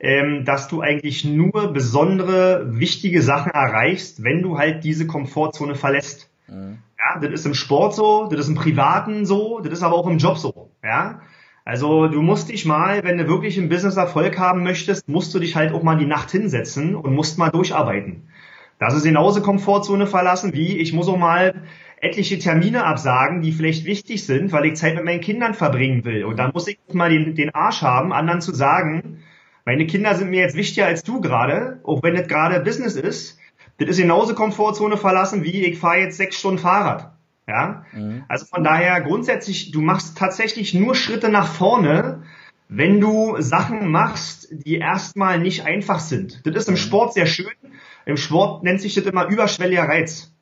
ähm, 0.00 0.44
dass 0.44 0.68
du 0.68 0.80
eigentlich 0.80 1.24
nur 1.24 1.72
besondere, 1.72 2.78
wichtige 2.78 3.22
Sachen 3.22 3.52
erreichst, 3.52 4.22
wenn 4.22 4.42
du 4.42 4.58
halt 4.58 4.84
diese 4.84 5.06
Komfortzone 5.06 5.74
verlässt. 5.74 6.30
Mhm. 6.48 6.78
Ja, 6.98 7.20
das 7.20 7.32
ist 7.32 7.46
im 7.46 7.54
Sport 7.54 7.94
so, 7.94 8.28
das 8.30 8.40
ist 8.40 8.48
im 8.48 8.54
Privaten 8.54 9.26
so, 9.26 9.60
das 9.60 9.72
ist 9.72 9.82
aber 9.82 9.96
auch 9.96 10.06
im 10.06 10.18
Job 10.18 10.38
so. 10.38 10.70
Ja, 10.82 11.20
also 11.64 12.06
du 12.06 12.22
musst 12.22 12.48
dich 12.48 12.64
mal, 12.64 13.02
wenn 13.02 13.18
du 13.18 13.26
wirklich 13.26 13.58
im 13.58 13.68
Business 13.68 13.96
Erfolg 13.96 14.38
haben 14.38 14.62
möchtest, 14.62 15.08
musst 15.08 15.34
du 15.34 15.38
dich 15.38 15.56
halt 15.56 15.72
auch 15.72 15.82
mal 15.82 15.96
die 15.96 16.06
Nacht 16.06 16.30
hinsetzen 16.30 16.94
und 16.94 17.14
musst 17.14 17.38
mal 17.38 17.50
durcharbeiten. 17.50 18.28
Das 18.78 18.94
ist 18.94 19.04
genauso 19.04 19.40
Komfortzone 19.40 20.06
verlassen 20.06 20.52
wie 20.52 20.76
ich 20.78 20.92
muss 20.92 21.08
auch 21.08 21.16
mal 21.16 21.62
etliche 22.00 22.38
Termine 22.38 22.84
absagen, 22.84 23.40
die 23.40 23.52
vielleicht 23.52 23.84
wichtig 23.84 24.24
sind, 24.24 24.52
weil 24.52 24.66
ich 24.66 24.76
Zeit 24.76 24.94
mit 24.94 25.04
meinen 25.04 25.20
Kindern 25.20 25.54
verbringen 25.54 26.04
will. 26.04 26.24
Und 26.24 26.38
dann 26.38 26.52
muss 26.52 26.68
ich 26.68 26.78
mal 26.92 27.10
den, 27.10 27.34
den 27.34 27.54
Arsch 27.54 27.82
haben, 27.82 28.12
anderen 28.12 28.40
zu 28.40 28.54
sagen, 28.54 29.24
meine 29.64 29.86
Kinder 29.86 30.14
sind 30.14 30.30
mir 30.30 30.40
jetzt 30.40 30.56
wichtiger 30.56 30.86
als 30.86 31.02
du 31.02 31.20
gerade, 31.20 31.80
auch 31.82 32.02
wenn 32.02 32.14
das 32.14 32.28
gerade 32.28 32.60
Business 32.60 32.94
ist. 32.94 33.38
Das 33.78 33.88
ist 33.88 33.98
genauso 33.98 34.34
Komfortzone 34.34 34.96
verlassen, 34.96 35.44
wie 35.44 35.66
ich 35.66 35.78
fahre 35.78 36.00
jetzt 36.00 36.16
sechs 36.16 36.38
Stunden 36.38 36.58
Fahrrad. 36.58 37.12
Ja, 37.48 37.84
mhm. 37.92 38.24
also 38.28 38.44
von 38.46 38.64
daher 38.64 39.00
grundsätzlich, 39.02 39.70
du 39.70 39.80
machst 39.80 40.18
tatsächlich 40.18 40.74
nur 40.74 40.96
Schritte 40.96 41.28
nach 41.28 41.46
vorne, 41.46 42.24
wenn 42.68 43.00
du 43.00 43.40
Sachen 43.40 43.88
machst, 43.88 44.48
die 44.50 44.78
erstmal 44.78 45.38
nicht 45.38 45.64
einfach 45.64 46.00
sind. 46.00 46.44
Das 46.44 46.56
ist 46.56 46.68
im 46.68 46.74
mhm. 46.74 46.78
Sport 46.78 47.14
sehr 47.14 47.26
schön. 47.26 47.52
Im 48.04 48.16
Sport 48.16 48.64
nennt 48.64 48.80
sich 48.80 48.94
das 48.94 49.04
immer 49.04 49.26
überschwelliger 49.26 49.84
Reiz. 49.84 50.32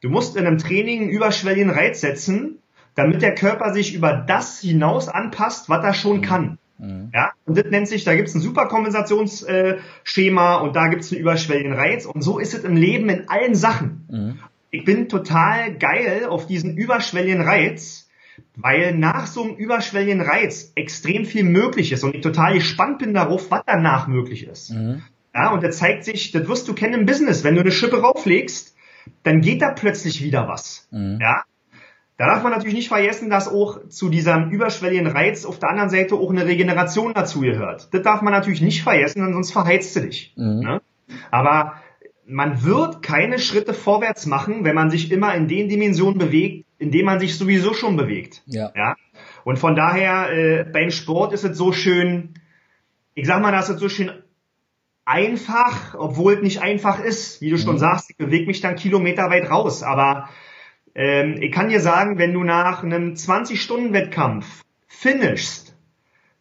Du 0.00 0.08
musst 0.08 0.36
in 0.36 0.46
einem 0.46 0.58
Training 0.58 1.02
einen 1.02 1.10
überschwelligen 1.10 1.70
Reiz 1.70 2.00
setzen, 2.00 2.58
damit 2.96 3.22
der 3.22 3.34
Körper 3.34 3.72
sich 3.72 3.94
über 3.94 4.12
das 4.12 4.60
hinaus 4.60 5.08
anpasst, 5.08 5.68
was 5.68 5.84
er 5.84 5.94
schon 5.94 6.18
mhm. 6.18 6.22
kann. 6.22 6.58
Mhm. 6.78 7.10
Ja, 7.12 7.32
und 7.44 7.58
das 7.58 7.66
nennt 7.70 7.88
sich, 7.88 8.04
da 8.04 8.14
gibt 8.14 8.28
es 8.28 8.34
ein 8.34 8.40
Superkompensationsschema 8.40 10.56
und 10.56 10.76
da 10.76 10.88
gibt 10.88 11.02
es 11.02 11.12
einen 11.12 11.20
überschwelligen 11.20 11.72
Reiz 11.72 12.06
und 12.06 12.22
so 12.22 12.38
ist 12.38 12.54
es 12.54 12.64
im 12.64 12.76
Leben 12.76 13.08
in 13.08 13.28
allen 13.28 13.54
Sachen. 13.54 14.06
Mhm. 14.10 14.38
Ich 14.70 14.84
bin 14.84 15.08
total 15.08 15.74
geil 15.74 16.26
auf 16.28 16.46
diesen 16.46 16.76
überschwelligen 16.76 17.40
Reiz, 17.40 18.10
weil 18.54 18.94
nach 18.94 19.26
so 19.26 19.42
einem 19.42 19.56
überschwelligen 19.56 20.20
Reiz 20.20 20.72
extrem 20.74 21.24
viel 21.24 21.44
möglich 21.44 21.92
ist 21.92 22.04
und 22.04 22.14
ich 22.14 22.20
total 22.20 22.52
gespannt 22.54 22.98
bin 22.98 23.14
darauf, 23.14 23.50
was 23.50 23.62
danach 23.66 24.08
möglich 24.08 24.46
ist. 24.46 24.70
Mhm. 24.70 25.02
Ja, 25.34 25.52
und 25.52 25.62
das 25.62 25.78
zeigt 25.78 26.04
sich, 26.04 26.32
das 26.32 26.48
wirst 26.48 26.68
du 26.68 26.74
kennen 26.74 26.94
im 26.94 27.06
Business, 27.06 27.44
wenn 27.44 27.54
du 27.54 27.60
eine 27.60 27.72
Schippe 27.72 28.00
rauflegst, 28.00 28.74
dann 29.22 29.40
geht 29.40 29.62
da 29.62 29.70
plötzlich 29.70 30.22
wieder 30.22 30.48
was. 30.48 30.86
Mhm. 30.90 31.18
Ja, 31.20 31.44
da 32.18 32.26
darf 32.26 32.42
man 32.42 32.50
natürlich 32.50 32.74
nicht 32.74 32.88
vergessen, 32.88 33.30
dass 33.30 33.46
auch 33.46 33.88
zu 33.88 34.08
diesem 34.08 34.50
überschwelligen 34.50 35.06
Reiz 35.06 35.44
auf 35.44 35.60
der 35.60 35.70
anderen 35.70 35.88
Seite 35.88 36.16
auch 36.16 36.30
eine 36.30 36.46
Regeneration 36.46 37.14
dazu 37.14 37.40
gehört. 37.40 37.94
Das 37.94 38.02
darf 38.02 38.22
man 38.22 38.32
natürlich 38.32 38.60
nicht 38.60 38.82
vergessen, 38.82 39.32
sonst 39.32 39.52
verheizt 39.52 39.94
du 39.94 40.00
dich. 40.00 40.34
Mhm. 40.36 40.60
Ne? 40.60 40.80
Aber 41.30 41.74
man 42.26 42.64
wird 42.64 43.02
keine 43.02 43.38
Schritte 43.38 43.72
vorwärts 43.72 44.26
machen, 44.26 44.64
wenn 44.64 44.74
man 44.74 44.90
sich 44.90 45.12
immer 45.12 45.32
in 45.36 45.46
den 45.46 45.68
Dimensionen 45.68 46.18
bewegt, 46.18 46.66
in 46.78 46.90
denen 46.90 47.06
man 47.06 47.20
sich 47.20 47.38
sowieso 47.38 47.72
schon 47.72 47.96
bewegt. 47.96 48.42
Ja. 48.46 48.72
ja? 48.74 48.96
Und 49.44 49.60
von 49.60 49.76
daher, 49.76 50.32
äh, 50.32 50.64
beim 50.64 50.90
Sport 50.90 51.32
ist 51.32 51.44
es 51.44 51.56
so 51.56 51.72
schön, 51.72 52.34
ich 53.14 53.28
sag 53.28 53.40
mal, 53.40 53.52
das 53.52 53.70
ist 53.70 53.78
so 53.78 53.88
schön 53.88 54.10
einfach, 55.04 55.94
obwohl 55.96 56.34
es 56.34 56.42
nicht 56.42 56.62
einfach 56.62 56.98
ist. 56.98 57.40
Wie 57.40 57.50
du 57.50 57.58
schon 57.58 57.76
mhm. 57.76 57.78
sagst, 57.78 58.10
ich 58.10 58.16
bewege 58.16 58.46
mich 58.46 58.60
dann 58.60 58.74
Kilometer 58.74 59.30
weit 59.30 59.48
raus, 59.50 59.84
aber 59.84 60.28
ähm, 60.94 61.36
ich 61.40 61.52
kann 61.52 61.68
dir 61.68 61.80
sagen, 61.80 62.18
wenn 62.18 62.32
du 62.32 62.44
nach 62.44 62.82
einem 62.82 63.14
20-Stunden-Wettkampf 63.14 64.62
finishst, 64.86 65.76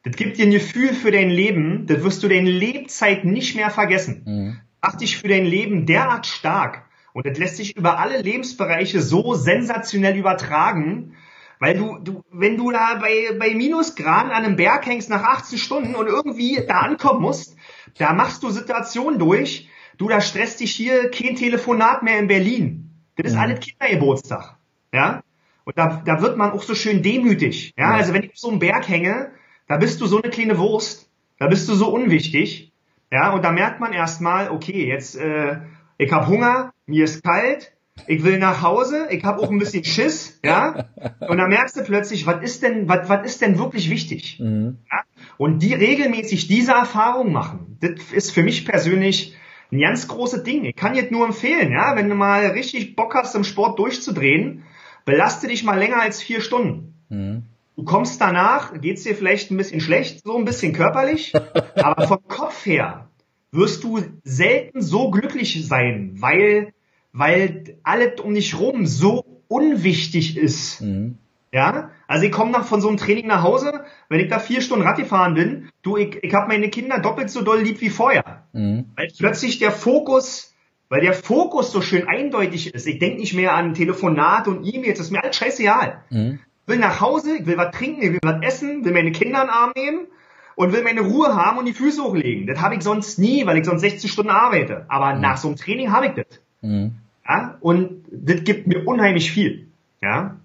das 0.04 0.16
gibt 0.16 0.38
dir 0.38 0.46
ein 0.46 0.52
Gefühl 0.52 0.94
für 0.94 1.12
dein 1.12 1.30
Leben, 1.30 1.86
das 1.88 2.04
wirst 2.04 2.24
du 2.24 2.28
deine 2.28 2.50
Lebzeit 2.50 3.26
nicht 3.26 3.56
mehr 3.56 3.70
vergessen. 3.70 4.24
Mhm. 4.26 4.62
macht 4.82 5.02
dich 5.02 5.18
für 5.18 5.28
dein 5.28 5.46
Leben 5.46 5.86
derart 5.86 6.26
stark 6.26 6.86
und 7.14 7.26
das 7.26 7.38
lässt 7.38 7.58
sich 7.58 7.76
über 7.76 8.00
alle 8.00 8.22
Lebensbereiche 8.22 9.02
so 9.02 9.34
sensationell 9.34 10.16
übertragen, 10.16 11.16
weil 11.60 11.76
du, 11.76 11.98
du, 11.98 12.24
wenn 12.32 12.58
du 12.58 12.72
da 12.72 13.00
bei, 13.02 13.36
bei 13.40 13.56
Minusgraden 13.56 14.32
an 14.32 14.46
einem 14.46 14.56
Berg 14.56 14.86
hängst 14.86 15.10
nach 15.10 15.24
18 15.24 15.58
Stunden 15.58 15.96
und 15.96 16.08
irgendwie 16.08 16.64
da 16.68 16.82
ankommen 16.82 17.22
musst, 17.22 17.56
da 17.98 18.14
machst 18.14 18.44
du 18.44 18.50
Situationen 18.50 19.18
durch, 19.20 19.68
du, 19.98 20.08
da 20.08 20.22
stresst 20.22 20.60
dich 20.60 20.72
hier 20.72 21.10
kein 21.10 21.36
Telefonat 21.36 22.04
mehr 22.04 22.20
in 22.20 22.28
Berlin. 22.28 22.87
Das 23.18 23.32
ist 23.32 23.38
alles 23.38 23.60
Kindergeburtstag. 23.60 24.58
Ja? 24.94 25.24
Und 25.66 25.78
da, 25.78 26.02
da 26.06 26.22
wird 26.22 26.38
man 26.38 26.52
auch 26.52 26.64
so 26.64 26.76
schön 26.76 27.04
demütig. 27.04 27.74
Ja? 27.78 27.92
ja? 27.92 27.98
Also 27.98 28.14
wenn 28.14 28.24
ich 28.24 28.32
auf 28.32 28.38
so 28.38 28.50
einem 28.50 28.60
Berg 28.60 28.88
hänge, 28.88 29.32
da 29.68 29.78
bist 29.78 30.00
du 30.00 30.08
so 30.08 30.22
eine 30.22 30.32
kleine 30.32 30.58
Wurst, 30.58 31.10
da 31.40 31.48
bist 31.48 31.68
du 31.68 31.76
so 31.76 31.90
unwichtig. 31.90 32.72
Ja, 33.12 33.32
und 33.34 33.44
da 33.44 33.52
merkt 33.52 33.80
man 33.80 33.94
erstmal, 33.94 34.50
okay, 34.50 34.88
jetzt, 34.88 35.16
äh, 35.16 35.58
ich 35.98 36.12
habe 36.12 36.28
Hunger, 36.28 36.74
mir 36.86 37.06
ist 37.06 37.24
kalt, 37.24 37.74
ich 38.06 38.24
will 38.24 38.38
nach 38.38 38.62
Hause, 38.62 39.08
ich 39.10 39.24
habe 39.24 39.42
auch 39.42 39.50
ein 39.50 39.60
bisschen 39.60 39.84
Schiss, 39.84 40.40
ja. 40.44 40.86
Und 41.28 41.38
dann 41.38 41.50
merkst 41.50 41.76
du 41.78 41.84
plötzlich, 41.84 42.28
was 42.28 42.44
ist 42.44 42.64
denn, 42.64 42.88
was, 42.88 43.10
was 43.10 43.26
ist 43.26 43.42
denn 43.42 43.58
wirklich 43.58 43.90
wichtig? 43.90 44.40
Mhm. 44.40 44.78
Ja? 44.92 45.02
Und 45.38 45.60
die 45.60 45.74
regelmäßig 45.74 46.48
diese 46.48 46.74
Erfahrung 46.74 47.32
machen, 47.32 47.78
das 47.80 48.12
ist 48.12 48.32
für 48.32 48.44
mich 48.44 48.66
persönlich 48.66 49.36
ein 49.72 49.80
ganz 49.80 50.08
großes 50.08 50.44
Ding. 50.44 50.66
Ich 50.66 50.76
kann 50.76 50.96
jetzt 50.96 51.12
nur 51.12 51.26
empfehlen, 51.26 51.72
ja, 51.72 51.96
wenn 51.96 52.10
du 52.10 52.16
mal 52.16 52.48
richtig 52.48 52.96
Bock 52.96 53.16
hast, 53.16 53.36
im 53.36 53.44
Sport 53.44 53.80
durchzudrehen, 53.80 54.64
belaste 55.06 55.48
dich 55.48 55.64
mal 55.64 55.78
länger 55.78 56.02
als 56.02 56.22
vier 56.22 56.42
Stunden. 56.42 56.94
Mhm. 57.10 57.44
Du 57.76 57.84
kommst 57.84 58.20
danach, 58.20 58.80
geht's 58.82 59.04
dir 59.04 59.16
vielleicht 59.16 59.52
ein 59.52 59.58
bisschen 59.58 59.82
schlecht, 59.82 60.24
so 60.24 60.38
ein 60.38 60.46
bisschen 60.46 60.74
körperlich, 60.74 61.34
aber 61.76 62.08
vom 62.08 62.28
Kopf 62.28 62.66
her 62.66 63.10
wirst 63.52 63.84
du 63.84 64.00
selten 64.24 64.82
so 64.82 65.12
glücklich 65.12 65.66
sein, 65.68 66.16
weil, 66.16 66.74
weil 67.14 67.78
alles 67.84 68.20
um 68.20 68.34
dich 68.34 68.60
rum 68.60 68.86
so 68.86 69.44
unwichtig 69.48 70.38
ist. 70.38 70.82
Mhm. 70.82 71.18
Ja, 71.52 71.92
also 72.08 72.26
ich 72.26 72.32
komme 72.32 72.52
nach 72.52 72.66
von 72.66 72.82
so 72.82 72.90
einem 72.90 72.98
Training 72.98 73.28
nach 73.28 73.42
Hause, 73.42 73.86
wenn 74.10 74.20
ich 74.20 74.28
da 74.28 74.40
vier 74.40 74.62
Stunden 74.62 74.86
Rad 74.86 74.98
gefahren 74.98 75.34
bin, 75.34 75.70
du, 75.82 75.96
ich, 75.96 76.22
ich 76.22 76.34
habe 76.34 76.48
meine 76.48 76.70
Kinder 76.70 77.00
doppelt 77.00 77.30
so 77.30 77.42
doll 77.42 77.62
lieb 77.62 77.80
wie 77.80 77.90
vorher. 77.90 78.44
Mhm. 78.54 78.86
Weil 78.96 79.08
plötzlich 79.18 79.58
der 79.60 79.72
Fokus, 79.72 80.54
weil 80.90 81.02
der 81.02 81.14
Fokus 81.14 81.72
so 81.72 81.82
schön 81.82 82.08
eindeutig 82.08 82.74
ist. 82.74 82.86
Ich 82.86 83.00
denke 83.00 83.20
nicht 83.20 83.34
mehr 83.34 83.54
an 83.54 83.74
Telefonate 83.74 84.50
und 84.50 84.66
E-Mails, 84.66 84.98
das 84.98 85.08
ist 85.08 85.12
mir 85.12 85.24
alles 85.24 85.38
scheißegal. 85.38 86.04
Mhm. 86.10 86.40
Ich 86.64 86.74
will 86.74 86.80
nach 86.80 87.00
Hause, 87.00 87.38
ich 87.38 87.46
will 87.46 87.58
was 87.58 87.74
trinken, 87.74 88.02
ich 88.02 88.12
will 88.12 88.20
was 88.24 88.42
essen, 88.42 88.84
will 88.84 88.92
meine 88.92 89.14
Kinder 89.14 89.42
in 89.42 89.48
den 89.48 89.50
Arm 89.50 89.72
nehmen 89.74 90.08
und 90.56 90.74
will 90.74 90.84
meine 90.84 91.02
Ruhe 91.02 91.34
haben 91.34 91.58
und 91.60 91.66
die 91.66 91.74
Füße 91.74 92.04
hochlegen. 92.04 92.46
Das 92.46 92.60
habe 92.60 92.76
ich 92.76 92.82
sonst 92.82 93.20
nie, 93.20 93.46
weil 93.46 93.58
ich 93.58 93.66
sonst 93.66 93.82
60 93.82 94.12
Stunden 94.12 94.32
arbeite. 94.32 94.86
Aber 94.90 95.16
mhm. 95.16 95.22
nach 95.22 95.38
so 95.38 95.48
einem 95.48 95.56
Training 95.56 95.92
habe 95.94 96.08
ich 96.08 96.14
das. 96.14 96.42
Mhm. 96.62 96.96
Ja? 97.26 97.58
Und 97.62 98.04
das 98.12 98.44
gibt 98.44 98.68
mir 98.68 98.86
unheimlich 98.86 99.32
viel. 99.32 99.68
Ja? 100.02 100.36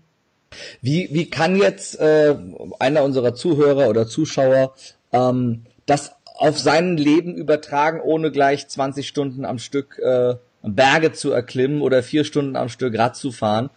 Wie, 0.81 1.09
wie 1.13 1.29
kann 1.29 1.57
jetzt 1.57 1.99
äh, 2.01 2.35
einer 2.79 3.03
unserer 3.03 3.35
Zuhörer 3.35 3.89
oder 3.89 4.07
Zuschauer 4.07 4.75
ähm, 5.13 5.63
das 5.87 6.13
auf 6.35 6.59
sein 6.59 6.97
Leben 6.97 7.35
übertragen, 7.37 8.01
ohne 8.01 8.31
gleich 8.31 8.69
20 8.69 9.07
Stunden 9.07 9.45
am 9.45 9.59
Stück 9.59 9.99
äh, 9.99 10.35
Berge 10.63 11.13
zu 11.13 11.31
erklimmen 11.31 11.83
oder 11.83 12.03
vier 12.03 12.25
Stunden 12.25 12.57
am 12.57 12.69
Stück 12.69 12.97
Rad 12.99 13.17
zu 13.17 13.33
fahren? 13.33 13.71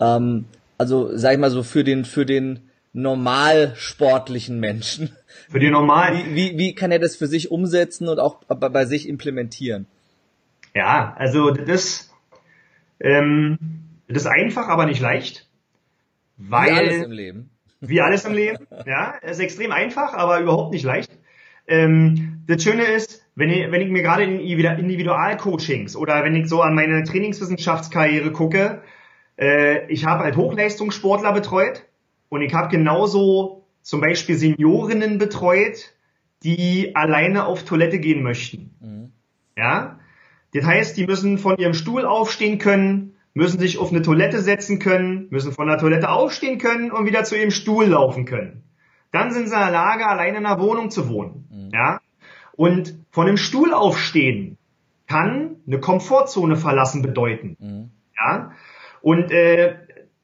Ähm, 0.00 0.46
also 0.78 1.16
sag 1.16 1.32
ich 1.34 1.38
mal 1.38 1.50
so 1.50 1.62
für 1.62 1.84
den 1.84 2.04
für 2.04 2.26
den 2.26 2.60
normal 2.92 3.72
sportlichen 3.76 4.58
Menschen. 4.60 5.12
Für 5.48 5.60
die 5.60 5.70
normal. 5.70 6.16
Wie, 6.16 6.34
wie, 6.34 6.58
wie 6.58 6.74
kann 6.74 6.92
er 6.92 6.98
das 6.98 7.16
für 7.16 7.26
sich 7.26 7.50
umsetzen 7.50 8.08
und 8.08 8.18
auch 8.18 8.42
bei 8.44 8.84
sich 8.84 9.08
implementieren? 9.08 9.86
Ja, 10.74 11.14
also 11.18 11.50
das, 11.50 12.10
ähm, 13.00 13.58
das 14.08 14.22
ist 14.22 14.28
einfach, 14.28 14.68
aber 14.68 14.86
nicht 14.86 15.00
leicht. 15.00 15.46
Weil, 16.48 16.70
wie 16.70 16.78
alles 16.78 17.04
im 17.04 17.12
Leben. 17.12 17.50
Wie 17.80 18.00
alles 18.00 18.24
im 18.24 18.34
Leben, 18.34 18.66
ja. 18.86 19.14
Es 19.22 19.32
ist 19.32 19.40
extrem 19.40 19.72
einfach, 19.72 20.14
aber 20.14 20.40
überhaupt 20.40 20.72
nicht 20.72 20.84
leicht. 20.84 21.10
Ähm, 21.66 22.42
das 22.46 22.62
Schöne 22.62 22.84
ist, 22.84 23.26
wenn 23.34 23.50
ich, 23.50 23.70
wenn 23.70 23.80
ich 23.80 23.90
mir 23.90 24.02
gerade 24.02 24.24
in 24.24 24.40
Individualcoachings 24.40 25.96
oder 25.96 26.24
wenn 26.24 26.34
ich 26.34 26.48
so 26.48 26.62
an 26.62 26.74
meine 26.74 27.04
Trainingswissenschaftskarriere 27.04 28.32
gucke, 28.32 28.82
äh, 29.38 29.86
ich 29.86 30.04
habe 30.04 30.24
halt 30.24 30.36
Hochleistungssportler 30.36 31.32
betreut 31.32 31.86
und 32.28 32.42
ich 32.42 32.52
habe 32.54 32.68
genauso 32.68 33.64
zum 33.82 34.00
Beispiel 34.00 34.36
Seniorinnen 34.36 35.18
betreut, 35.18 35.94
die 36.42 36.94
alleine 36.94 37.46
auf 37.46 37.64
Toilette 37.64 37.98
gehen 37.98 38.22
möchten. 38.22 38.74
Mhm. 38.80 39.12
Ja, 39.56 40.00
das 40.52 40.64
heißt, 40.64 40.96
die 40.96 41.06
müssen 41.06 41.38
von 41.38 41.56
ihrem 41.56 41.74
Stuhl 41.74 42.04
aufstehen 42.04 42.58
können, 42.58 43.16
müssen 43.34 43.60
sich 43.60 43.78
auf 43.78 43.90
eine 43.90 44.02
Toilette 44.02 44.40
setzen 44.40 44.78
können, 44.78 45.28
müssen 45.30 45.52
von 45.52 45.68
der 45.68 45.78
Toilette 45.78 46.10
aufstehen 46.10 46.58
können 46.58 46.90
und 46.90 47.06
wieder 47.06 47.24
zu 47.24 47.36
ihrem 47.36 47.50
Stuhl 47.50 47.86
laufen 47.86 48.24
können. 48.24 48.64
Dann 49.12 49.32
sind 49.32 49.48
sie 49.48 49.54
in 49.54 49.60
der 49.60 49.70
Lage, 49.70 50.06
alleine 50.06 50.38
in 50.38 50.44
der 50.44 50.60
Wohnung 50.60 50.90
zu 50.90 51.08
wohnen. 51.08 51.48
Mhm. 51.50 51.70
Ja, 51.72 52.00
und 52.52 52.94
von 53.10 53.26
dem 53.26 53.36
Stuhl 53.36 53.72
aufstehen 53.72 54.58
kann 55.06 55.56
eine 55.66 55.80
Komfortzone 55.80 56.56
verlassen 56.56 57.02
bedeuten. 57.02 57.56
Mhm. 57.58 57.90
Ja, 58.18 58.52
und 59.02 59.30
äh, 59.30 59.76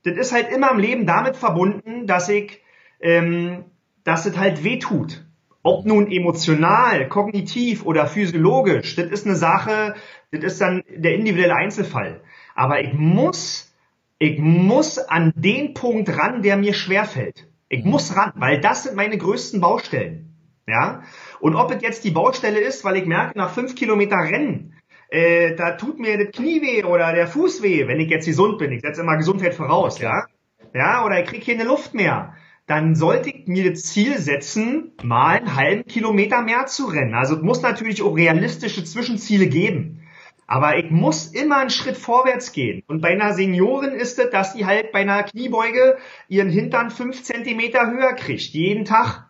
das 0.05 0.17
ist 0.17 0.33
halt 0.33 0.53
immer 0.53 0.71
im 0.71 0.79
Leben 0.79 1.07
damit 1.07 1.37
verbunden, 1.37 2.07
dass 2.07 2.29
ich, 2.29 2.63
ähm, 3.01 3.65
dass 4.05 4.27
es 4.27 4.37
halt 4.37 4.63
weh 4.63 4.79
tut. 4.79 5.25
Ob 5.63 5.85
nun 5.85 6.09
emotional, 6.13 7.09
kognitiv 7.09 7.85
oder 7.85 8.07
physiologisch, 8.07 8.95
das 8.95 9.07
ist 9.07 9.27
eine 9.27 9.35
Sache, 9.35 9.95
das 10.31 10.45
ist 10.45 10.61
dann 10.61 10.85
der 10.89 11.15
individuelle 11.15 11.57
Einzelfall. 11.57 12.21
Aber 12.57 12.81
ich 12.81 12.95
muss, 12.95 13.73
ich 14.19 14.39
muss 14.39 14.99
an 14.99 15.33
den 15.37 15.75
Punkt 15.75 16.09
ran, 16.19 16.43
der 16.43 16.57
mir 16.57 16.73
schwerfällt. 16.73 17.47
Ich 17.69 17.85
mhm. 17.85 17.91
muss 17.91 18.17
ran, 18.17 18.33
weil 18.35 18.61
das 18.61 18.85
sind 18.85 18.97
meine 18.97 19.19
größten 19.19 19.61
Baustellen. 19.61 20.35
Ja? 20.67 21.03
Und 21.39 21.55
ob 21.55 21.71
es 21.71 21.83
jetzt 21.83 22.03
die 22.05 22.11
Baustelle 22.11 22.59
ist, 22.59 22.83
weil 22.83 22.97
ich 22.97 23.05
merke, 23.05 23.39
nach 23.39 23.51
fünf 23.51 23.75
Kilometer 23.75 24.17
Rennen, 24.17 24.75
äh, 25.11 25.55
da 25.55 25.73
tut 25.73 26.01
mir 26.01 26.19
das 26.19 26.35
Knie 26.35 26.63
weh 26.63 26.83
oder 26.83 27.13
der 27.13 27.29
Fuß 27.29 27.63
weh, 27.63 27.87
wenn 27.87 28.01
ich 28.01 28.09
jetzt 28.09 28.27
gesund 28.27 28.59
bin. 28.59 28.73
Ich 28.73 28.81
setze 28.81 29.03
immer 29.03 29.17
Gesundheit 29.17 29.55
voraus, 29.55 30.01
ja. 30.01 30.27
Ja, 30.75 31.05
oder 31.05 31.23
ich 31.23 31.29
kriege 31.29 31.53
keine 31.53 31.65
Luft 31.65 31.95
mehr. 31.95 32.35
Dann 32.67 32.97
sollte 32.97 33.31
ich 33.31 33.47
mir 33.47 33.71
das 33.71 33.83
Ziel 33.83 34.19
setzen, 34.19 34.93
mal 35.03 35.37
einen 35.37 35.55
halben 35.55 35.85
Kilometer 35.87 36.43
mehr 36.43 36.67
zu 36.67 36.87
rennen. 36.87 37.15
Also 37.15 37.37
es 37.37 37.43
muss 37.43 37.63
natürlich 37.63 38.03
auch 38.03 38.17
realistische 38.17 38.83
Zwischenziele 38.83 39.47
geben. 39.47 40.06
Aber 40.47 40.79
ich 40.79 40.91
muss 40.91 41.27
immer 41.27 41.59
einen 41.59 41.71
Schritt 41.71 41.97
vorwärts 41.97 42.53
gehen. 42.53 42.83
Und 42.87 43.01
bei 43.01 43.09
einer 43.09 43.33
Seniorin 43.33 43.93
ist 43.93 44.19
es, 44.19 44.31
dass 44.31 44.55
die 44.55 44.65
halt 44.65 44.93
bei 44.93 45.01
einer 45.01 45.25
Kniebeuge 45.25 45.99
ihren 46.29 46.49
Hintern 46.49 46.91
fünf 46.91 47.23
Zentimeter 47.23 47.91
höher 47.91 48.13
kriegt, 48.15 48.53
jeden 48.53 48.85
Tag. 48.85 49.27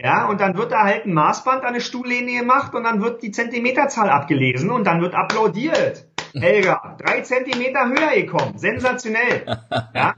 Ja, 0.00 0.26
und 0.28 0.40
dann 0.40 0.56
wird 0.58 0.72
da 0.72 0.82
halt 0.82 1.06
ein 1.06 1.14
Maßband 1.14 1.62
an 1.62 1.68
eine 1.68 1.80
Stuhllehne 1.80 2.38
gemacht 2.38 2.74
und 2.74 2.84
dann 2.84 3.00
wird 3.00 3.22
die 3.22 3.30
Zentimeterzahl 3.30 4.10
abgelesen 4.10 4.70
und 4.70 4.86
dann 4.86 5.00
wird 5.00 5.14
applaudiert. 5.14 6.06
Helga, 6.34 6.96
drei 6.98 7.22
Zentimeter 7.22 7.88
höher 7.88 8.14
gekommen. 8.14 8.58
Sensationell. 8.58 9.46
Ja. 9.94 10.14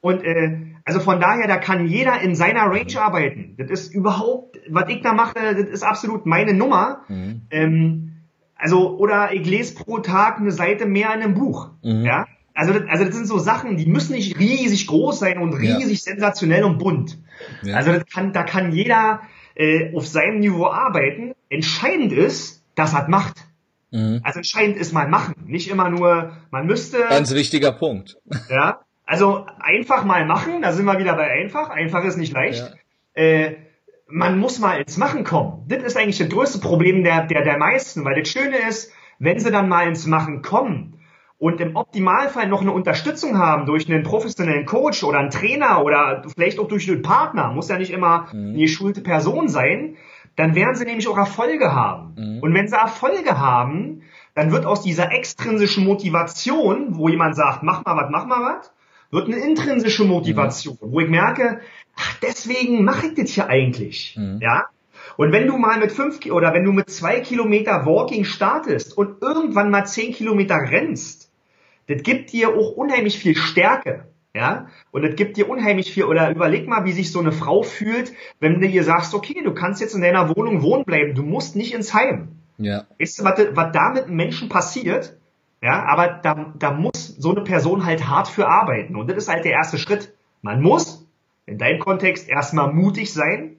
Und 0.00 0.22
äh, 0.22 0.56
also 0.84 1.00
von 1.00 1.20
daher, 1.20 1.46
da 1.46 1.58
kann 1.58 1.86
jeder 1.86 2.20
in 2.20 2.34
seiner 2.34 2.70
Range 2.70 2.98
arbeiten. 2.98 3.56
Das 3.58 3.68
ist 3.68 3.92
überhaupt, 3.92 4.58
was 4.70 4.88
ich 4.88 5.02
da 5.02 5.12
mache, 5.12 5.34
das 5.34 5.68
ist 5.68 5.82
absolut 5.82 6.24
meine 6.24 6.54
Nummer. 6.54 7.02
Mhm. 7.08 7.42
Ähm, 7.50 8.17
also, 8.58 8.98
oder 8.98 9.32
ich 9.32 9.46
lese 9.46 9.74
pro 9.76 9.98
Tag 9.98 10.38
eine 10.38 10.50
Seite 10.50 10.86
mehr 10.86 11.14
in 11.14 11.22
einem 11.22 11.34
Buch. 11.34 11.70
Mhm. 11.82 12.04
Ja. 12.04 12.26
Also 12.54 12.72
das, 12.72 12.82
also 12.88 13.04
das 13.04 13.14
sind 13.14 13.26
so 13.26 13.38
Sachen, 13.38 13.76
die 13.76 13.86
müssen 13.86 14.14
nicht 14.14 14.38
riesig 14.38 14.88
groß 14.88 15.20
sein 15.20 15.38
und 15.38 15.54
riesig 15.54 16.04
ja. 16.04 16.12
sensationell 16.12 16.64
und 16.64 16.78
bunt. 16.78 17.18
Ja. 17.62 17.76
Also 17.76 17.92
das 17.92 18.04
kann, 18.06 18.32
da 18.32 18.42
kann 18.42 18.72
jeder 18.72 19.20
äh, 19.54 19.94
auf 19.94 20.08
seinem 20.08 20.40
Niveau 20.40 20.66
arbeiten. 20.66 21.34
Entscheidend 21.48 22.12
ist, 22.12 22.64
dass 22.74 22.94
er 22.94 23.08
macht. 23.08 23.36
Mhm. 23.92 24.20
Also 24.24 24.40
entscheidend 24.40 24.76
ist 24.76 24.92
mal 24.92 25.08
machen, 25.08 25.34
nicht 25.46 25.70
immer 25.70 25.88
nur, 25.88 26.32
man 26.50 26.66
müsste. 26.66 26.98
Ganz 27.08 27.32
wichtiger 27.32 27.72
Punkt. 27.72 28.18
Ja. 28.50 28.80
Also 29.06 29.46
einfach 29.58 30.04
mal 30.04 30.26
machen, 30.26 30.60
da 30.60 30.72
sind 30.72 30.84
wir 30.84 30.98
wieder 30.98 31.14
bei 31.14 31.30
einfach. 31.30 31.70
Einfach 31.70 32.04
ist 32.04 32.18
nicht 32.18 32.34
leicht. 32.34 32.76
Ja. 33.16 33.22
Äh, 33.22 33.56
man 34.08 34.38
muss 34.38 34.58
mal 34.58 34.80
ins 34.80 34.96
Machen 34.96 35.24
kommen. 35.24 35.64
Das 35.68 35.82
ist 35.82 35.96
eigentlich 35.96 36.18
das 36.18 36.28
größte 36.28 36.60
Problem 36.60 37.04
der, 37.04 37.26
der, 37.26 37.42
der 37.44 37.58
meisten, 37.58 38.04
weil 38.04 38.20
das 38.20 38.28
Schöne 38.28 38.56
ist, 38.68 38.92
wenn 39.18 39.38
sie 39.38 39.50
dann 39.50 39.68
mal 39.68 39.86
ins 39.86 40.06
Machen 40.06 40.42
kommen, 40.42 40.98
und 41.38 41.60
im 41.60 41.76
Optimalfall 41.76 42.48
noch 42.48 42.62
eine 42.62 42.72
Unterstützung 42.72 43.38
haben 43.38 43.64
durch 43.64 43.88
einen 43.88 44.02
professionellen 44.02 44.66
Coach 44.66 45.04
oder 45.04 45.20
einen 45.20 45.30
Trainer 45.30 45.84
oder 45.84 46.24
vielleicht 46.34 46.58
auch 46.58 46.66
durch 46.66 46.90
einen 46.90 47.02
Partner, 47.02 47.52
muss 47.52 47.68
ja 47.68 47.78
nicht 47.78 47.92
immer 47.92 48.26
mhm. 48.32 48.50
eine 48.50 48.58
geschulte 48.58 49.00
Person 49.00 49.48
sein, 49.48 49.96
dann 50.34 50.54
werden 50.54 50.74
sie 50.74 50.84
nämlich 50.84 51.06
auch 51.08 51.16
Erfolge 51.16 51.72
haben. 51.72 52.14
Mhm. 52.16 52.40
Und 52.40 52.54
wenn 52.54 52.66
sie 52.66 52.76
Erfolge 52.76 53.38
haben, 53.38 54.02
dann 54.34 54.50
wird 54.50 54.66
aus 54.66 54.82
dieser 54.82 55.12
extrinsischen 55.12 55.84
Motivation, 55.84 56.96
wo 56.96 57.08
jemand 57.08 57.36
sagt, 57.36 57.62
mach 57.62 57.84
mal 57.84 57.96
was, 57.96 58.08
mach 58.10 58.26
mal 58.26 58.56
was, 58.56 58.72
wird 59.10 59.26
eine 59.26 59.36
intrinsische 59.36 60.04
Motivation, 60.04 60.78
mhm. 60.80 60.92
wo 60.92 61.00
ich 61.00 61.08
merke, 61.08 61.60
ach, 61.96 62.18
deswegen 62.20 62.84
mache 62.84 63.08
ich 63.08 63.14
das 63.14 63.30
hier 63.30 63.48
eigentlich. 63.48 64.16
Mhm. 64.16 64.38
Ja? 64.40 64.66
Und 65.16 65.32
wenn 65.32 65.46
du 65.46 65.56
mal 65.56 65.78
mit 65.78 65.92
fünf 65.92 66.24
oder 66.26 66.54
wenn 66.54 66.64
du 66.64 66.72
mit 66.72 66.90
zwei 66.90 67.20
Kilometer 67.20 67.86
Walking 67.86 68.24
startest 68.24 68.96
und 68.96 69.22
irgendwann 69.22 69.70
mal 69.70 69.84
zehn 69.84 70.12
Kilometer 70.12 70.56
rennst, 70.56 71.30
das 71.88 72.02
gibt 72.02 72.32
dir 72.32 72.50
auch 72.50 72.72
unheimlich 72.72 73.18
viel 73.18 73.36
Stärke. 73.36 74.04
Ja, 74.34 74.68
und 74.92 75.02
das 75.02 75.16
gibt 75.16 75.36
dir 75.36 75.48
unheimlich 75.48 75.90
viel. 75.90 76.04
Oder 76.04 76.30
überleg 76.30 76.68
mal, 76.68 76.84
wie 76.84 76.92
sich 76.92 77.10
so 77.10 77.18
eine 77.18 77.32
Frau 77.32 77.62
fühlt, 77.62 78.12
wenn 78.38 78.60
du 78.60 78.66
ihr 78.68 78.84
sagst, 78.84 79.14
okay, 79.14 79.42
du 79.42 79.52
kannst 79.52 79.80
jetzt 79.80 79.94
in 79.94 80.02
deiner 80.02 80.28
Wohnung 80.36 80.62
wohnen 80.62 80.84
bleiben, 80.84 81.14
du 81.14 81.22
musst 81.22 81.56
nicht 81.56 81.74
ins 81.74 81.94
Heim. 81.94 82.28
Ja. 82.58 82.86
Weißt 83.00 83.18
du, 83.18 83.24
was, 83.24 83.40
was 83.52 83.72
da 83.72 83.90
mit 83.90 84.08
Menschen 84.08 84.48
passiert? 84.48 85.16
Ja, 85.60 85.84
aber 85.84 86.20
da, 86.22 86.54
da 86.58 86.72
muss 86.72 87.16
so 87.18 87.32
eine 87.32 87.42
Person 87.42 87.84
halt 87.84 88.06
hart 88.06 88.28
für 88.28 88.46
arbeiten. 88.46 88.96
Und 88.96 89.08
das 89.10 89.16
ist 89.16 89.28
halt 89.28 89.44
der 89.44 89.52
erste 89.52 89.78
Schritt. 89.78 90.12
Man 90.40 90.62
muss 90.62 91.04
in 91.46 91.58
deinem 91.58 91.80
Kontext 91.80 92.28
erstmal 92.28 92.72
mutig 92.72 93.12
sein 93.12 93.56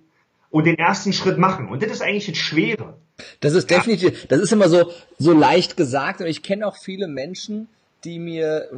und 0.49 0.65
den 0.65 0.77
ersten 0.77 1.11
Schritt 1.11 1.37
machen. 1.37 1.67
Und 1.67 1.83
das 1.83 1.91
ist 1.91 2.01
eigentlich 2.01 2.27
das 2.27 2.37
Schwere. 2.37 2.97
Das 3.41 3.53
ist 3.53 3.69
definitiv, 3.69 4.27
das 4.27 4.39
ist 4.39 4.53
immer 4.53 4.69
so, 4.69 4.91
so 5.17 5.33
leicht 5.33 5.75
gesagt. 5.75 6.21
Und 6.21 6.27
ich 6.27 6.41
kenne 6.41 6.65
auch 6.65 6.77
viele 6.77 7.07
Menschen, 7.07 7.67
die 8.05 8.17
mir, 8.17 8.69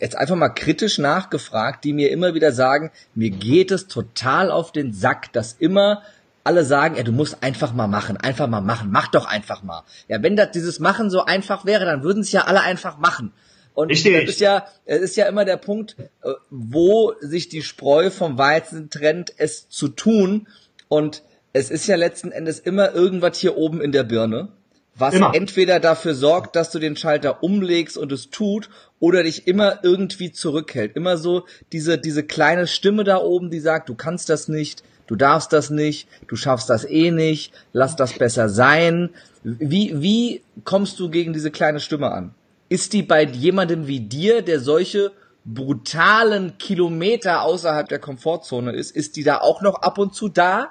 jetzt 0.00 0.16
einfach 0.16 0.36
mal 0.36 0.48
kritisch 0.48 0.98
nachgefragt, 0.98 1.84
die 1.84 1.92
mir 1.92 2.10
immer 2.10 2.34
wieder 2.34 2.52
sagen, 2.52 2.90
mir 3.14 3.30
geht 3.30 3.70
es 3.70 3.86
total 3.86 4.50
auf 4.50 4.72
den 4.72 4.94
Sack, 4.94 5.32
dass 5.32 5.52
immer 5.52 6.02
alle 6.46 6.64
sagen, 6.64 6.96
ja, 6.96 7.02
du 7.02 7.12
musst 7.12 7.42
einfach 7.42 7.72
mal 7.74 7.88
machen, 7.88 8.16
einfach 8.16 8.46
mal 8.46 8.60
machen, 8.60 8.90
mach 8.90 9.08
doch 9.08 9.26
einfach 9.26 9.62
mal. 9.62 9.82
Ja, 10.08 10.22
wenn 10.22 10.36
das 10.36 10.52
dieses 10.52 10.78
Machen 10.78 11.10
so 11.10 11.24
einfach 11.24 11.64
wäre, 11.64 11.84
dann 11.84 12.02
würden 12.02 12.20
es 12.20 12.32
ja 12.32 12.42
alle 12.44 12.62
einfach 12.62 12.98
machen. 12.98 13.32
Und 13.74 13.90
Richtig. 13.90 14.14
das 14.14 14.30
ist 14.36 14.40
ja, 14.40 14.66
es 14.86 15.02
ist 15.02 15.16
ja 15.16 15.26
immer 15.26 15.44
der 15.44 15.58
Punkt, 15.58 15.96
äh, 15.98 16.32
wo 16.48 17.12
sich 17.20 17.50
die 17.50 17.62
Spreu 17.62 18.10
vom 18.10 18.38
Weizen 18.38 18.88
trennt, 18.88 19.34
es 19.36 19.68
zu 19.68 19.88
tun. 19.88 20.48
Und 20.88 21.22
es 21.52 21.70
ist 21.70 21.86
ja 21.86 21.96
letzten 21.96 22.32
Endes 22.32 22.58
immer 22.58 22.94
irgendwas 22.94 23.38
hier 23.38 23.58
oben 23.58 23.82
in 23.82 23.92
der 23.92 24.04
Birne, 24.04 24.48
was 24.94 25.14
immer. 25.14 25.34
entweder 25.34 25.78
dafür 25.78 26.14
sorgt, 26.14 26.56
dass 26.56 26.70
du 26.70 26.78
den 26.78 26.96
Schalter 26.96 27.42
umlegst 27.42 27.98
und 27.98 28.12
es 28.12 28.30
tut, 28.30 28.70
oder 28.98 29.24
dich 29.24 29.46
immer 29.46 29.80
irgendwie 29.82 30.32
zurückhält. 30.32 30.96
Immer 30.96 31.18
so 31.18 31.44
diese, 31.72 31.98
diese 31.98 32.22
kleine 32.22 32.66
Stimme 32.66 33.04
da 33.04 33.18
oben, 33.18 33.50
die 33.50 33.60
sagt, 33.60 33.90
du 33.90 33.94
kannst 33.94 34.30
das 34.30 34.48
nicht, 34.48 34.84
du 35.06 35.16
darfst 35.16 35.52
das 35.52 35.70
nicht, 35.70 36.08
du 36.28 36.36
schaffst 36.36 36.70
das 36.70 36.84
eh 36.84 37.10
nicht, 37.10 37.52
lass 37.72 37.96
das 37.96 38.18
besser 38.18 38.48
sein. 38.48 39.10
Wie, 39.42 40.00
wie 40.00 40.42
kommst 40.64 40.98
du 40.98 41.10
gegen 41.10 41.32
diese 41.32 41.50
kleine 41.50 41.80
Stimme 41.80 42.10
an? 42.10 42.34
Ist 42.68 42.92
die 42.92 43.02
bei 43.02 43.24
jemandem 43.24 43.86
wie 43.86 44.00
dir, 44.00 44.42
der 44.42 44.60
solche 44.60 45.12
brutalen 45.44 46.58
Kilometer 46.58 47.42
außerhalb 47.42 47.88
der 47.88 48.00
Komfortzone 48.00 48.72
ist, 48.72 48.90
ist 48.90 49.16
die 49.16 49.22
da 49.22 49.38
auch 49.38 49.62
noch 49.62 49.82
ab 49.82 49.98
und 49.98 50.14
zu 50.14 50.28
da? 50.28 50.70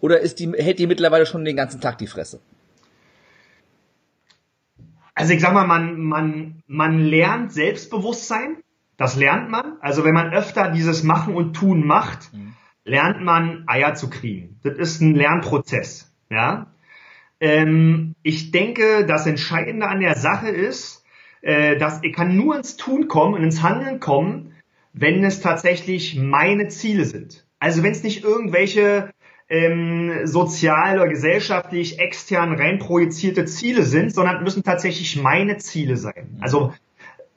Oder 0.00 0.20
ist 0.20 0.38
die, 0.38 0.50
hält 0.52 0.78
die 0.78 0.86
mittlerweile 0.86 1.26
schon 1.26 1.44
den 1.44 1.56
ganzen 1.56 1.80
Tag 1.80 1.98
die 1.98 2.06
Fresse? 2.06 2.40
Also 5.14 5.32
ich 5.32 5.40
sag 5.40 5.52
mal, 5.52 5.66
man, 5.66 6.00
man, 6.00 6.62
man 6.66 6.98
lernt 6.98 7.52
Selbstbewusstsein. 7.52 8.56
Das 8.96 9.16
lernt 9.16 9.50
man. 9.50 9.76
Also 9.80 10.04
wenn 10.04 10.14
man 10.14 10.32
öfter 10.32 10.70
dieses 10.70 11.02
Machen 11.02 11.34
und 11.34 11.54
Tun 11.54 11.86
macht, 11.86 12.32
mhm 12.32 12.53
lernt 12.84 13.22
man 13.22 13.64
Eier 13.66 13.94
zu 13.94 14.10
kriegen. 14.10 14.60
Das 14.62 14.76
ist 14.76 15.00
ein 15.00 15.14
Lernprozess. 15.14 16.12
Ja? 16.30 16.72
Ähm, 17.40 18.14
ich 18.22 18.50
denke, 18.50 19.06
das 19.06 19.26
Entscheidende 19.26 19.86
an 19.86 20.00
der 20.00 20.16
Sache 20.16 20.48
ist, 20.48 21.04
äh, 21.40 21.76
dass 21.76 22.02
ich 22.02 22.14
kann 22.14 22.36
nur 22.36 22.56
ins 22.56 22.76
Tun 22.76 23.08
kommen 23.08 23.34
und 23.34 23.42
ins 23.42 23.62
Handeln 23.62 24.00
kommen, 24.00 24.52
wenn 24.92 25.24
es 25.24 25.40
tatsächlich 25.40 26.16
meine 26.16 26.68
Ziele 26.68 27.04
sind. 27.04 27.46
Also 27.58 27.82
wenn 27.82 27.92
es 27.92 28.02
nicht 28.02 28.22
irgendwelche 28.22 29.10
ähm, 29.48 30.26
sozial 30.26 30.98
oder 30.98 31.08
gesellschaftlich 31.08 31.98
extern 31.98 32.54
reinprojizierte 32.54 33.44
Ziele 33.44 33.82
sind, 33.82 34.14
sondern 34.14 34.42
müssen 34.42 34.62
tatsächlich 34.62 35.20
meine 35.20 35.58
Ziele 35.58 35.96
sein. 35.96 36.38
Also 36.40 36.72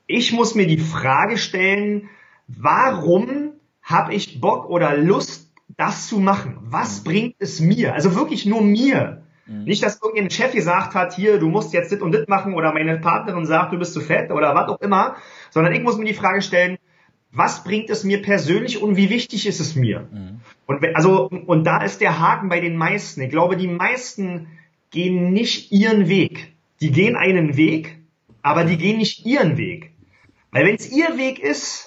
ich 0.06 0.32
muss 0.32 0.56
mir 0.56 0.68
die 0.68 0.77
Frage 0.77 1.38
stellen, 1.38 2.10
warum 2.48 3.54
habe 3.82 4.13
ich 4.13 4.39
Bock 4.39 4.70
oder 4.70 4.96
Lust, 4.96 5.46
das 5.78 6.08
zu 6.08 6.20
machen? 6.20 6.58
Was 6.62 7.00
mhm. 7.00 7.04
bringt 7.06 7.36
es 7.40 7.60
mir? 7.60 7.94
Also 7.94 8.16
wirklich 8.16 8.46
nur 8.46 8.62
mir. 8.62 9.24
Mhm. 9.46 9.63
Nicht, 9.63 9.84
dass 9.84 10.02
irgendein 10.02 10.30
Chef 10.30 10.52
gesagt 10.52 10.96
hat, 10.96 11.13
hier, 11.16 11.40
du 11.40 11.48
musst 11.48 11.74
jetzt 11.74 11.92
dit 11.92 12.02
und 12.02 12.12
dit 12.12 12.28
machen 12.28 12.54
oder 12.54 12.74
meine 12.74 12.98
Partnerin 12.98 13.46
sagt, 13.46 13.74
du 13.74 13.78
bist 13.78 13.94
zu 13.94 14.02
fett 14.02 14.32
oder 14.32 14.54
was 14.56 14.70
auch 14.70 14.82
immer, 14.82 15.16
sondern 15.52 15.74
ich 15.74 15.82
muss 15.82 15.98
mir 15.98 16.06
die 16.06 16.13
Frage 16.13 16.42
stellen, 16.42 16.78
was 17.32 17.63
bringt 17.63 17.90
es 17.90 18.04
mir 18.04 18.22
persönlich 18.22 18.82
und 18.82 18.96
wie 18.96 19.10
wichtig 19.10 19.48
ist 19.48 19.60
es 19.60 19.76
mir? 19.76 20.08
Mhm. 20.12 20.42
Und 20.66 20.82
wenn, 20.82 20.96
also, 20.96 21.30
und 21.30 21.63
da 21.66 21.84
ist 21.84 22.02
der 22.02 22.20
Haken 22.20 22.50
bei 22.50 22.60
den 22.60 22.76
meisten. 22.76 23.22
Ich 23.22 23.30
glaube, 23.30 23.58
die 23.58 23.68
meisten 23.68 24.48
gehen 24.92 25.32
nicht 25.32 25.72
ihren 25.72 26.10
Weg. 26.10 26.54
Die 26.82 26.92
gehen 26.92 27.16
einen 27.16 27.58
Weg, 27.58 27.98
aber 28.42 28.63
die 28.63 28.78
gehen 28.78 28.98
nicht 28.98 29.26
ihren 29.26 29.58
Weg. 29.58 29.92
Weil 30.52 30.66
wenn 30.66 30.76
es 30.76 30.92
ihr 30.92 31.18
Weg 31.18 31.40
ist, 31.40 31.87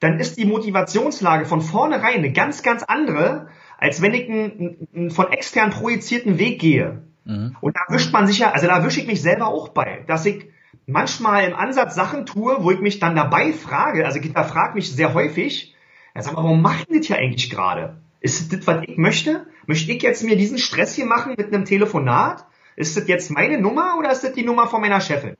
dann 0.00 0.18
ist 0.18 0.36
die 0.36 0.44
Motivationslage 0.44 1.46
von 1.46 1.60
vornherein 1.60 2.18
eine 2.18 2.32
ganz, 2.32 2.62
ganz 2.62 2.82
andere, 2.82 3.48
als 3.78 4.02
wenn 4.02 4.14
ich 4.14 4.28
einen, 4.28 4.88
einen 4.94 5.10
von 5.10 5.32
extern 5.32 5.70
projizierten 5.70 6.38
Weg 6.38 6.60
gehe. 6.60 7.02
Mhm. 7.24 7.56
Und 7.60 7.76
da 7.76 7.94
wischt 7.94 8.12
man 8.12 8.26
sich 8.26 8.38
ja, 8.38 8.52
also 8.52 8.66
da 8.66 8.84
wische 8.84 9.00
ich 9.00 9.06
mich 9.06 9.22
selber 9.22 9.48
auch 9.48 9.68
bei, 9.70 10.04
dass 10.06 10.26
ich 10.26 10.46
manchmal 10.86 11.44
im 11.44 11.54
Ansatz 11.54 11.94
Sachen 11.94 12.26
tue, 12.26 12.56
wo 12.60 12.70
ich 12.70 12.80
mich 12.80 12.98
dann 12.98 13.16
dabei 13.16 13.52
frage, 13.52 14.04
also 14.04 14.20
Gitter 14.20 14.44
fragt 14.44 14.74
mich 14.74 14.90
sehr 14.90 15.14
häufig, 15.14 15.74
ja, 16.14 16.22
sag 16.22 16.34
mal, 16.34 16.44
warum 16.44 16.62
macht 16.62 16.88
denn 16.88 16.98
das 16.98 17.06
hier 17.06 17.16
eigentlich 17.16 17.50
gerade? 17.50 18.00
Ist 18.20 18.52
das, 18.52 18.66
was 18.66 18.82
ich 18.86 18.96
möchte? 18.96 19.46
Möchte 19.66 19.92
ich 19.92 20.02
jetzt 20.02 20.24
mir 20.24 20.36
diesen 20.36 20.58
Stress 20.58 20.94
hier 20.94 21.06
machen 21.06 21.34
mit 21.36 21.52
einem 21.52 21.64
Telefonat? 21.64 22.46
Ist 22.76 22.96
das 22.96 23.08
jetzt 23.08 23.30
meine 23.30 23.60
Nummer 23.60 23.96
oder 23.98 24.10
ist 24.10 24.24
das 24.24 24.32
die 24.32 24.44
Nummer 24.44 24.66
von 24.66 24.80
meiner 24.80 25.00
Chefin? 25.00 25.36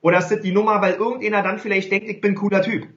Oder 0.00 0.18
ist 0.18 0.28
das 0.28 0.40
die 0.40 0.52
Nummer, 0.52 0.80
weil 0.80 0.94
irgendeiner 0.94 1.42
dann 1.42 1.58
vielleicht 1.58 1.90
denkt, 1.92 2.08
ich 2.08 2.20
bin 2.20 2.32
ein 2.32 2.36
cooler 2.36 2.62
Typ? 2.62 2.88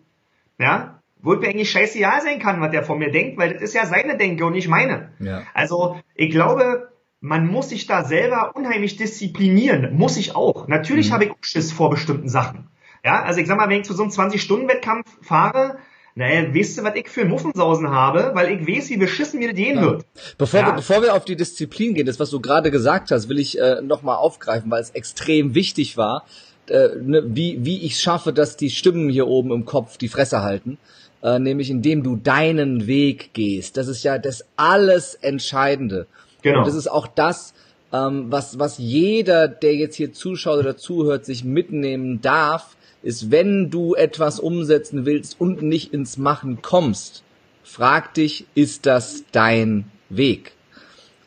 Ja? 0.58 1.00
Wo 1.24 1.36
mir 1.36 1.48
eigentlich 1.48 1.72
scheißegal 1.72 2.22
sein 2.22 2.40
kann, 2.40 2.62
was 2.62 2.72
der 2.72 2.84
von 2.84 3.00
mir 3.00 3.10
denkt, 3.10 3.40
weil 3.40 3.54
das 3.54 3.62
ist 3.64 3.74
ja 3.74 3.86
seine 3.86 4.18
Denke 4.18 4.46
und 4.46 4.54
nicht 4.54 4.68
meine. 4.68 5.14
Ja. 5.20 5.44
Also 5.54 5.98
ich 6.14 6.30
glaube, 6.30 6.90
man 7.22 7.48
muss 7.48 7.70
sich 7.70 7.88
da 7.88 8.04
selber 8.04 8.52
unheimlich 8.56 8.98
disziplinieren. 8.98 9.96
Muss 9.96 10.18
ich 10.18 10.36
auch. 10.36 10.68
Natürlich 10.68 11.10
mhm. 11.10 11.14
habe 11.14 11.26
ich 11.26 11.32
Schiss 11.40 11.72
vor 11.72 11.90
bestimmten 11.90 12.28
Sachen. 12.28 12.70
Ja, 13.06 13.24
also 13.24 13.40
ich 13.40 13.48
sag 13.48 13.58
mal, 13.58 13.70
wenn 13.70 13.80
ich 13.80 13.86
zu 13.86 13.94
so 13.94 14.04
einem 14.04 14.12
20-Stunden-Wettkampf 14.12 15.08
fahre, 15.22 15.78
naja, 16.16 16.54
weißt 16.54 16.78
du, 16.78 16.84
was 16.84 16.96
ich 16.96 17.08
für 17.08 17.26
Muffensausen 17.26 17.90
habe, 17.90 18.32
weil 18.34 18.52
ich 18.52 18.68
weiß, 18.68 18.90
wie 18.90 18.98
beschissen 18.98 19.40
mir 19.40 19.50
das 19.50 19.58
gehen 19.58 19.78
ja. 19.78 19.82
wird. 19.82 20.06
Bevor, 20.38 20.60
ja. 20.60 20.68
wir, 20.68 20.74
bevor 20.74 21.02
wir 21.02 21.16
auf 21.16 21.24
die 21.24 21.38
Disziplin 21.38 21.94
gehen, 21.94 22.06
das, 22.06 22.20
was 22.20 22.30
du 22.30 22.42
gerade 22.42 22.70
gesagt 22.70 23.12
hast, 23.12 23.30
will 23.30 23.40
ich 23.40 23.58
äh, 23.58 23.82
nochmal 23.82 24.18
aufgreifen, 24.18 24.70
weil 24.70 24.82
es 24.82 24.90
extrem 24.92 25.56
wichtig 25.56 25.96
war, 25.96 26.26
äh, 26.70 26.90
ne, 27.02 27.24
wie, 27.26 27.60
wie 27.64 27.86
ich 27.86 28.00
schaffe, 28.00 28.34
dass 28.34 28.58
die 28.58 28.70
Stimmen 28.70 29.10
hier 29.10 29.28
oben 29.28 29.52
im 29.52 29.66
Kopf 29.66 29.98
die 29.98 30.10
Fresse 30.10 30.42
halten 30.42 30.78
äh, 31.24 31.40
nämlich 31.40 31.70
indem 31.70 32.04
du 32.04 32.18
deinen 32.18 32.86
Weg 32.86 33.34
gehst. 33.34 33.78
Das 33.78 33.88
ist 33.88 34.04
ja 34.04 34.20
das 34.20 34.46
alles 34.58 35.16
Entscheidende. 35.16 36.06
Genau. 36.42 36.60
Und 36.60 36.68
das 36.68 36.76
ist 36.76 36.88
auch 36.88 37.08
das, 37.08 37.54
ähm, 37.94 38.26
was, 38.30 38.60
was 38.60 38.78
jeder, 38.78 39.48
der 39.48 39.76
jetzt 39.76 39.96
hier 39.96 40.14
zuschaut 40.14 40.60
oder 40.60 40.76
zuhört, 40.76 41.26
sich 41.26 41.44
mitnehmen 41.44 42.22
darf, 42.22 42.76
ist, 43.02 43.32
wenn 43.32 43.70
du 43.70 43.96
etwas 43.96 44.40
umsetzen 44.40 45.06
willst 45.06 45.40
und 45.40 45.62
nicht 45.62 45.94
ins 45.94 46.18
Machen 46.18 46.62
kommst, 46.62 47.24
frag 47.64 48.14
dich, 48.14 48.46
ist 48.56 48.86
das 48.86 49.24
dein 49.32 49.86
Weg? 50.10 50.54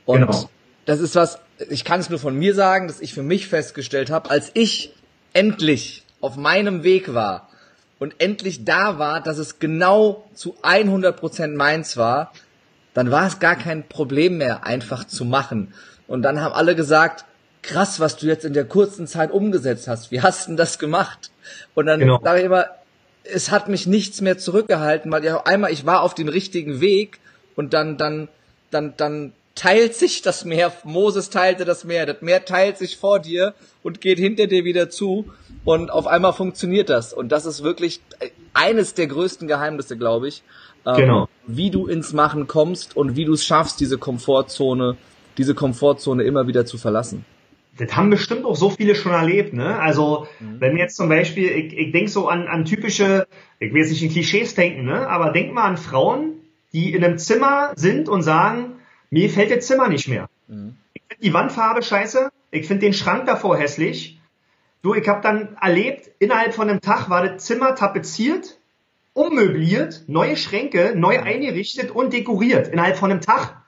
Und 0.04 0.20
genau. 0.20 0.50
das 0.84 1.00
ist 1.00 1.14
was, 1.14 1.38
ich 1.70 1.84
kann 1.84 2.00
es 2.00 2.10
nur 2.10 2.18
von 2.18 2.36
mir 2.36 2.54
sagen, 2.54 2.88
dass 2.88 3.00
ich 3.00 3.14
für 3.14 3.22
mich 3.22 3.48
festgestellt 3.48 4.10
habe, 4.10 4.30
als 4.30 4.50
ich 4.54 4.92
endlich 5.32 6.04
auf 6.20 6.36
meinem 6.36 6.82
Weg 6.82 7.14
war, 7.14 7.48
und 7.98 8.14
endlich 8.18 8.64
da 8.64 8.98
war, 8.98 9.20
dass 9.20 9.38
es 9.38 9.58
genau 9.58 10.28
zu 10.34 10.54
100% 10.62 11.56
meins 11.56 11.96
war, 11.96 12.32
dann 12.94 13.10
war 13.10 13.26
es 13.26 13.38
gar 13.38 13.56
kein 13.56 13.88
Problem 13.88 14.38
mehr, 14.38 14.64
einfach 14.64 15.04
zu 15.04 15.24
machen. 15.24 15.74
Und 16.06 16.22
dann 16.22 16.40
haben 16.40 16.54
alle 16.54 16.74
gesagt, 16.74 17.24
krass, 17.62 18.00
was 18.00 18.16
du 18.16 18.26
jetzt 18.26 18.44
in 18.44 18.52
der 18.52 18.64
kurzen 18.64 19.06
Zeit 19.06 19.30
umgesetzt 19.30 19.88
hast. 19.88 20.10
Wie 20.10 20.22
hast 20.22 20.46
du 20.46 20.50
denn 20.50 20.56
das 20.56 20.78
gemacht? 20.78 21.30
Und 21.74 21.86
dann 21.86 22.00
genau. 22.00 22.20
sage 22.22 22.38
ich 22.40 22.44
immer, 22.46 22.66
es 23.24 23.50
hat 23.50 23.68
mich 23.68 23.86
nichts 23.86 24.20
mehr 24.20 24.38
zurückgehalten, 24.38 25.10
weil 25.10 25.24
ja 25.24 25.42
einmal 25.44 25.72
ich 25.72 25.84
war 25.84 26.02
auf 26.02 26.14
dem 26.14 26.28
richtigen 26.28 26.80
Weg 26.80 27.18
und 27.56 27.74
dann, 27.74 27.96
dann, 27.96 28.28
dann, 28.70 28.94
dann 28.96 29.32
teilt 29.56 29.94
sich 29.94 30.22
das 30.22 30.44
Meer, 30.44 30.72
Moses 30.84 31.30
teilte 31.30 31.64
das 31.64 31.84
Meer, 31.84 32.06
das 32.06 32.22
Meer 32.22 32.44
teilt 32.44 32.78
sich 32.78 32.96
vor 32.96 33.18
dir 33.18 33.54
und 33.82 34.00
geht 34.00 34.18
hinter 34.18 34.46
dir 34.46 34.64
wieder 34.64 34.90
zu 34.90 35.24
und 35.64 35.90
auf 35.90 36.06
einmal 36.06 36.34
funktioniert 36.34 36.88
das. 36.90 37.12
Und 37.12 37.32
das 37.32 37.46
ist 37.46 37.64
wirklich 37.64 38.00
eines 38.54 38.94
der 38.94 39.08
größten 39.08 39.48
Geheimnisse, 39.48 39.96
glaube 39.96 40.28
ich. 40.28 40.44
Ähm, 40.86 40.96
genau. 40.96 41.28
Wie 41.46 41.70
du 41.70 41.86
ins 41.88 42.12
Machen 42.12 42.46
kommst 42.46 42.96
und 42.96 43.16
wie 43.16 43.24
du 43.24 43.32
es 43.32 43.44
schaffst, 43.44 43.80
diese 43.80 43.98
Komfortzone, 43.98 44.96
diese 45.38 45.54
Komfortzone 45.54 46.22
immer 46.22 46.46
wieder 46.46 46.66
zu 46.66 46.78
verlassen. 46.78 47.24
Das 47.78 47.94
haben 47.96 48.10
bestimmt 48.10 48.44
auch 48.44 48.56
so 48.56 48.70
viele 48.70 48.94
schon 48.94 49.12
erlebt, 49.12 49.52
ne? 49.52 49.78
Also, 49.78 50.26
mhm. 50.40 50.60
wenn 50.60 50.76
jetzt 50.78 50.96
zum 50.96 51.10
Beispiel, 51.10 51.50
ich, 51.50 51.76
ich 51.76 51.92
denke 51.92 52.10
so 52.10 52.28
an, 52.28 52.46
an 52.46 52.64
typische, 52.64 53.26
ich 53.58 53.72
will 53.72 53.82
jetzt 53.82 53.90
nicht 53.90 54.02
in 54.02 54.10
Klischees 54.10 54.54
denken, 54.54 54.84
ne? 54.84 55.06
Aber 55.08 55.30
denk 55.30 55.52
mal 55.52 55.64
an 55.64 55.76
Frauen, 55.76 56.34
die 56.72 56.94
in 56.94 57.04
einem 57.04 57.18
Zimmer 57.18 57.72
sind 57.74 58.08
und 58.08 58.22
sagen, 58.22 58.75
mir 59.10 59.30
fällt 59.30 59.50
das 59.50 59.66
Zimmer 59.66 59.88
nicht 59.88 60.08
mehr. 60.08 60.28
Mhm. 60.48 60.76
Ich 60.94 61.02
finde 61.08 61.22
die 61.22 61.34
Wandfarbe 61.34 61.82
scheiße, 61.82 62.30
ich 62.50 62.66
finde 62.66 62.86
den 62.86 62.92
Schrank 62.92 63.26
davor 63.26 63.56
hässlich. 63.56 64.20
Du, 64.82 64.94
ich 64.94 65.08
habe 65.08 65.20
dann 65.20 65.56
erlebt, 65.60 66.10
innerhalb 66.18 66.54
von 66.54 66.68
einem 66.68 66.80
Tag 66.80 67.10
war 67.10 67.26
das 67.26 67.44
Zimmer 67.44 67.74
tapeziert, 67.74 68.58
ummöbliert, 69.14 70.04
neue 70.06 70.36
Schränke, 70.36 70.92
neu 70.94 71.20
eingerichtet 71.20 71.90
und 71.90 72.12
dekoriert, 72.12 72.68
innerhalb 72.68 72.96
von 72.96 73.10
einem 73.10 73.20
Tag. 73.20 73.62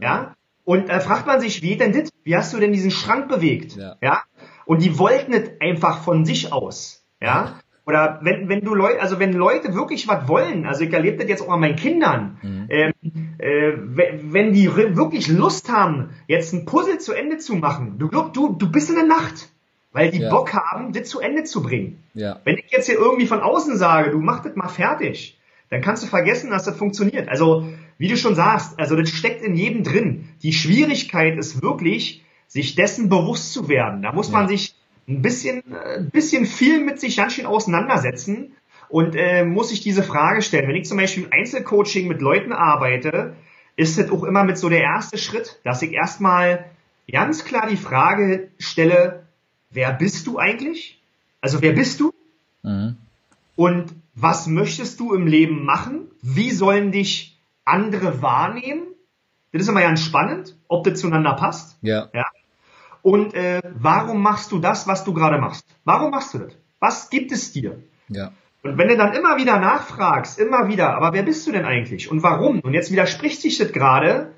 Ja, 0.00 0.34
und 0.64 0.88
da 0.88 1.00
fragt 1.00 1.26
man 1.26 1.40
sich, 1.40 1.62
wie 1.62 1.76
denn 1.76 1.92
das? 1.92 2.10
Wie 2.24 2.36
hast 2.36 2.52
du 2.52 2.58
denn 2.58 2.72
diesen 2.72 2.90
Schrank 2.90 3.28
bewegt? 3.28 3.76
Ja. 3.76 3.96
ja? 4.00 4.22
Und 4.64 4.82
die 4.82 4.98
wollten 4.98 5.32
es 5.32 5.50
einfach 5.60 6.02
von 6.02 6.24
sich 6.24 6.52
aus. 6.52 7.04
Ja. 7.20 7.60
Oder 7.84 8.20
wenn, 8.22 8.48
wenn 8.48 8.60
du 8.60 8.74
Leute, 8.74 9.00
also 9.00 9.18
wenn 9.18 9.32
Leute 9.32 9.74
wirklich 9.74 10.06
was 10.06 10.28
wollen, 10.28 10.66
also 10.66 10.84
ich 10.84 10.92
erlebe 10.92 11.18
das 11.18 11.28
jetzt 11.28 11.42
auch 11.42 11.52
an 11.52 11.60
meinen 11.60 11.74
Kindern, 11.74 12.38
mhm. 12.40 12.66
ähm, 12.68 12.92
äh, 13.42 13.72
wenn 13.76 14.52
die 14.52 14.74
wirklich 14.76 15.26
Lust 15.26 15.68
haben, 15.68 16.10
jetzt 16.28 16.52
ein 16.52 16.64
Puzzle 16.64 16.98
zu 16.98 17.12
Ende 17.12 17.38
zu 17.38 17.56
machen, 17.56 17.98
du 17.98 18.08
glaubst, 18.08 18.36
du, 18.36 18.52
du 18.52 18.70
bist 18.70 18.88
in 18.88 18.94
der 18.94 19.04
Nacht, 19.04 19.48
weil 19.90 20.12
die 20.12 20.20
ja. 20.20 20.30
Bock 20.30 20.54
haben, 20.54 20.92
das 20.92 21.08
zu 21.08 21.18
Ende 21.18 21.42
zu 21.42 21.60
bringen. 21.62 22.02
Ja. 22.14 22.38
Wenn 22.44 22.58
ich 22.58 22.70
jetzt 22.70 22.86
hier 22.86 22.94
irgendwie 22.94 23.26
von 23.26 23.40
außen 23.40 23.76
sage, 23.76 24.12
du 24.12 24.18
mach 24.18 24.44
das 24.44 24.54
mal 24.54 24.68
fertig, 24.68 25.38
dann 25.70 25.80
kannst 25.80 26.04
du 26.04 26.06
vergessen, 26.06 26.50
dass 26.50 26.64
das 26.64 26.76
funktioniert. 26.76 27.28
Also, 27.28 27.66
wie 27.98 28.08
du 28.08 28.16
schon 28.16 28.36
sagst, 28.36 28.78
also 28.78 28.94
das 28.94 29.10
steckt 29.10 29.42
in 29.42 29.56
jedem 29.56 29.82
drin. 29.82 30.28
Die 30.42 30.52
Schwierigkeit 30.52 31.36
ist 31.36 31.62
wirklich, 31.62 32.24
sich 32.46 32.76
dessen 32.76 33.08
bewusst 33.08 33.52
zu 33.52 33.68
werden. 33.68 34.02
Da 34.02 34.12
muss 34.12 34.28
ja. 34.28 34.34
man 34.34 34.48
sich 34.48 34.74
ein 35.08 35.20
bisschen, 35.20 35.62
ein 35.74 36.10
bisschen 36.10 36.46
viel 36.46 36.84
mit 36.84 37.00
sich 37.00 37.16
ganz 37.16 37.32
schön 37.32 37.46
auseinandersetzen 37.46 38.52
und 38.92 39.16
äh, 39.16 39.42
muss 39.42 39.70
sich 39.70 39.80
diese 39.80 40.02
Frage 40.02 40.42
stellen. 40.42 40.68
Wenn 40.68 40.76
ich 40.76 40.84
zum 40.84 40.98
Beispiel 40.98 41.24
im 41.24 41.32
Einzelcoaching 41.32 42.08
mit 42.08 42.20
Leuten 42.20 42.52
arbeite, 42.52 43.34
ist 43.74 43.98
es 43.98 44.10
auch 44.10 44.22
immer 44.22 44.44
mit 44.44 44.58
so 44.58 44.68
der 44.68 44.82
erste 44.82 45.16
Schritt, 45.16 45.58
dass 45.64 45.80
ich 45.80 45.92
erstmal 45.92 46.66
ganz 47.10 47.46
klar 47.46 47.66
die 47.70 47.78
Frage 47.78 48.50
stelle, 48.58 49.22
wer 49.70 49.94
bist 49.94 50.26
du 50.26 50.38
eigentlich? 50.38 51.00
Also 51.40 51.62
wer 51.62 51.72
bist 51.72 52.00
du? 52.00 52.12
Mhm. 52.62 52.98
Und 53.56 53.94
was 54.14 54.46
möchtest 54.46 55.00
du 55.00 55.14
im 55.14 55.26
Leben 55.26 55.64
machen? 55.64 56.02
Wie 56.20 56.50
sollen 56.50 56.92
dich 56.92 57.40
andere 57.64 58.20
wahrnehmen? 58.20 58.82
Das 59.52 59.62
ist 59.62 59.68
immer 59.68 59.80
ganz 59.80 60.02
spannend, 60.02 60.54
ob 60.68 60.84
das 60.84 61.00
zueinander 61.00 61.32
passt. 61.32 61.78
Ja. 61.80 62.10
ja. 62.12 62.26
Und 63.00 63.32
äh, 63.32 63.62
warum 63.74 64.20
machst 64.20 64.52
du 64.52 64.58
das, 64.58 64.86
was 64.86 65.02
du 65.04 65.14
gerade 65.14 65.38
machst? 65.38 65.64
Warum 65.84 66.10
machst 66.10 66.34
du 66.34 66.40
das? 66.40 66.52
Was 66.78 67.08
gibt 67.08 67.32
es 67.32 67.52
dir? 67.52 67.82
Ja. 68.08 68.32
Und 68.62 68.78
wenn 68.78 68.88
du 68.88 68.96
dann 68.96 69.12
immer 69.12 69.36
wieder 69.36 69.58
nachfragst, 69.58 70.38
immer 70.38 70.68
wieder, 70.68 70.94
aber 70.94 71.12
wer 71.12 71.24
bist 71.24 71.46
du 71.46 71.52
denn 71.52 71.64
eigentlich 71.64 72.10
und 72.10 72.22
warum? 72.22 72.60
Und 72.60 72.74
jetzt 72.74 72.92
widerspricht 72.92 73.40
sich 73.40 73.58
das 73.58 73.72
gerade, 73.72 74.32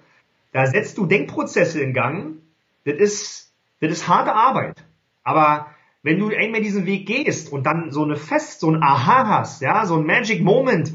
da 0.52 0.66
setzt 0.66 0.96
du 0.96 1.06
Denkprozesse 1.06 1.82
in 1.82 1.92
Gang. 1.92 2.36
Das 2.84 2.94
ist, 2.94 3.52
das 3.80 3.92
ist 3.92 4.08
harte 4.08 4.32
Arbeit. 4.32 4.84
Aber 5.24 5.66
wenn 6.02 6.18
du 6.18 6.28
einmal 6.28 6.62
diesen 6.62 6.86
Weg 6.86 7.06
gehst 7.06 7.52
und 7.52 7.66
dann 7.66 7.90
so 7.90 8.02
eine 8.02 8.16
Fest, 8.16 8.60
so 8.60 8.70
ein 8.70 8.82
Aha 8.82 9.28
hast, 9.28 9.60
ja, 9.60 9.84
so 9.84 9.96
ein 9.96 10.06
Magic 10.06 10.42
Moment, 10.42 10.94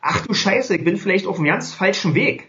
ach 0.00 0.24
du 0.26 0.34
Scheiße, 0.34 0.76
ich 0.76 0.84
bin 0.84 0.96
vielleicht 0.96 1.26
auf 1.26 1.36
einem 1.36 1.46
ganz 1.46 1.74
falschen 1.74 2.14
Weg. 2.14 2.48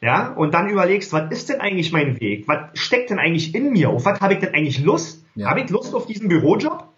Ja, 0.00 0.32
und 0.32 0.54
dann 0.54 0.70
überlegst, 0.70 1.12
was 1.12 1.30
ist 1.30 1.50
denn 1.50 1.60
eigentlich 1.60 1.92
mein 1.92 2.18
Weg? 2.20 2.48
Was 2.48 2.78
steckt 2.78 3.10
denn 3.10 3.18
eigentlich 3.18 3.54
in 3.54 3.70
mir? 3.70 3.90
Auf 3.90 4.06
was 4.06 4.20
habe 4.20 4.32
ich 4.32 4.40
denn 4.40 4.54
eigentlich 4.54 4.82
Lust? 4.82 5.26
Ja. 5.34 5.50
Habe 5.50 5.60
ich 5.60 5.68
Lust 5.68 5.94
auf 5.94 6.06
diesen 6.06 6.28
Bürojob? 6.28 6.88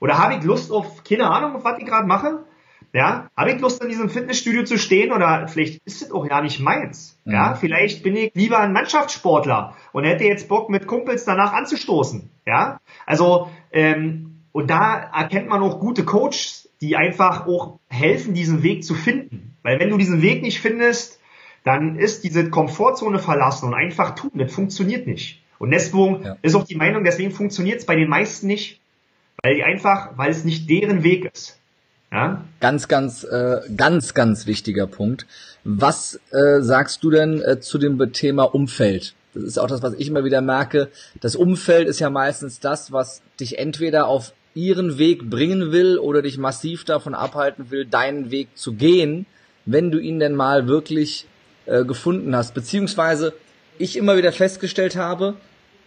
Oder 0.00 0.18
habe 0.18 0.34
ich 0.34 0.42
Lust 0.42 0.72
auf, 0.72 1.04
keine 1.04 1.30
Ahnung, 1.30 1.54
auf 1.56 1.64
was 1.64 1.78
ich 1.78 1.86
gerade 1.86 2.06
mache? 2.06 2.44
Ja, 2.92 3.28
habe 3.36 3.52
ich 3.52 3.60
Lust 3.60 3.82
in 3.82 3.88
diesem 3.88 4.10
Fitnessstudio 4.10 4.64
zu 4.64 4.76
stehen 4.76 5.12
oder 5.12 5.46
vielleicht 5.46 5.80
ist 5.84 6.02
es 6.02 6.10
auch 6.10 6.26
ja 6.26 6.40
nicht 6.40 6.58
meins. 6.58 7.20
Mhm. 7.24 7.32
Ja, 7.32 7.54
vielleicht 7.54 8.02
bin 8.02 8.16
ich 8.16 8.32
lieber 8.34 8.58
ein 8.58 8.72
Mannschaftssportler 8.72 9.76
und 9.92 10.04
hätte 10.04 10.24
jetzt 10.24 10.48
Bock 10.48 10.70
mit 10.70 10.88
Kumpels 10.88 11.24
danach 11.24 11.52
anzustoßen. 11.52 12.28
Ja, 12.46 12.80
also 13.06 13.48
ähm, 13.70 14.42
und 14.50 14.70
da 14.70 15.10
erkennt 15.14 15.48
man 15.48 15.62
auch 15.62 15.78
gute 15.78 16.04
Coaches, 16.04 16.68
die 16.80 16.96
einfach 16.96 17.46
auch 17.46 17.78
helfen, 17.88 18.34
diesen 18.34 18.64
Weg 18.64 18.82
zu 18.82 18.94
finden. 18.94 19.56
Weil 19.62 19.78
wenn 19.78 19.90
du 19.90 19.96
diesen 19.96 20.22
Weg 20.22 20.42
nicht 20.42 20.60
findest, 20.60 21.20
dann 21.62 21.96
ist 21.96 22.24
diese 22.24 22.50
Komfortzone 22.50 23.18
verlassen 23.18 23.66
und 23.66 23.74
einfach 23.74 24.14
tun. 24.14 24.32
Das 24.34 24.52
funktioniert 24.52 25.06
nicht. 25.06 25.42
Und 25.58 25.70
deswegen 25.70 26.24
ja. 26.24 26.36
ist 26.42 26.54
auch 26.54 26.64
die 26.64 26.74
Meinung, 26.74 27.04
deswegen 27.04 27.30
funktioniert 27.30 27.80
es 27.80 27.86
bei 27.86 27.94
den 27.94 28.08
meisten 28.08 28.46
nicht, 28.46 28.79
weil 29.42 29.54
die 29.56 29.62
einfach, 29.62 30.16
weil 30.16 30.30
es 30.30 30.44
nicht 30.44 30.68
deren 30.68 31.02
Weg 31.02 31.30
ist. 31.32 31.58
Ja? 32.12 32.44
Ganz, 32.60 32.88
ganz, 32.88 33.24
äh, 33.24 33.60
ganz, 33.76 34.14
ganz 34.14 34.46
wichtiger 34.46 34.86
Punkt. 34.86 35.26
Was 35.64 36.20
äh, 36.30 36.60
sagst 36.60 37.04
du 37.04 37.10
denn 37.10 37.40
äh, 37.40 37.60
zu 37.60 37.78
dem 37.78 38.12
Thema 38.12 38.44
Umfeld? 38.44 39.14
Das 39.34 39.44
ist 39.44 39.58
auch 39.58 39.68
das, 39.68 39.82
was 39.82 39.94
ich 39.94 40.08
immer 40.08 40.24
wieder 40.24 40.40
merke. 40.40 40.88
Das 41.20 41.36
Umfeld 41.36 41.88
ist 41.88 42.00
ja 42.00 42.10
meistens 42.10 42.58
das, 42.58 42.90
was 42.92 43.22
dich 43.38 43.58
entweder 43.58 44.06
auf 44.08 44.32
ihren 44.54 44.98
Weg 44.98 45.30
bringen 45.30 45.70
will 45.70 45.98
oder 45.98 46.22
dich 46.22 46.36
massiv 46.36 46.84
davon 46.84 47.14
abhalten 47.14 47.70
will, 47.70 47.86
deinen 47.86 48.32
Weg 48.32 48.48
zu 48.56 48.72
gehen, 48.72 49.26
wenn 49.66 49.92
du 49.92 49.98
ihn 49.98 50.18
denn 50.18 50.34
mal 50.34 50.66
wirklich 50.66 51.26
äh, 51.66 51.84
gefunden 51.84 52.34
hast. 52.34 52.54
Beziehungsweise 52.54 53.32
ich 53.78 53.96
immer 53.96 54.16
wieder 54.16 54.32
festgestellt 54.32 54.96
habe, 54.96 55.34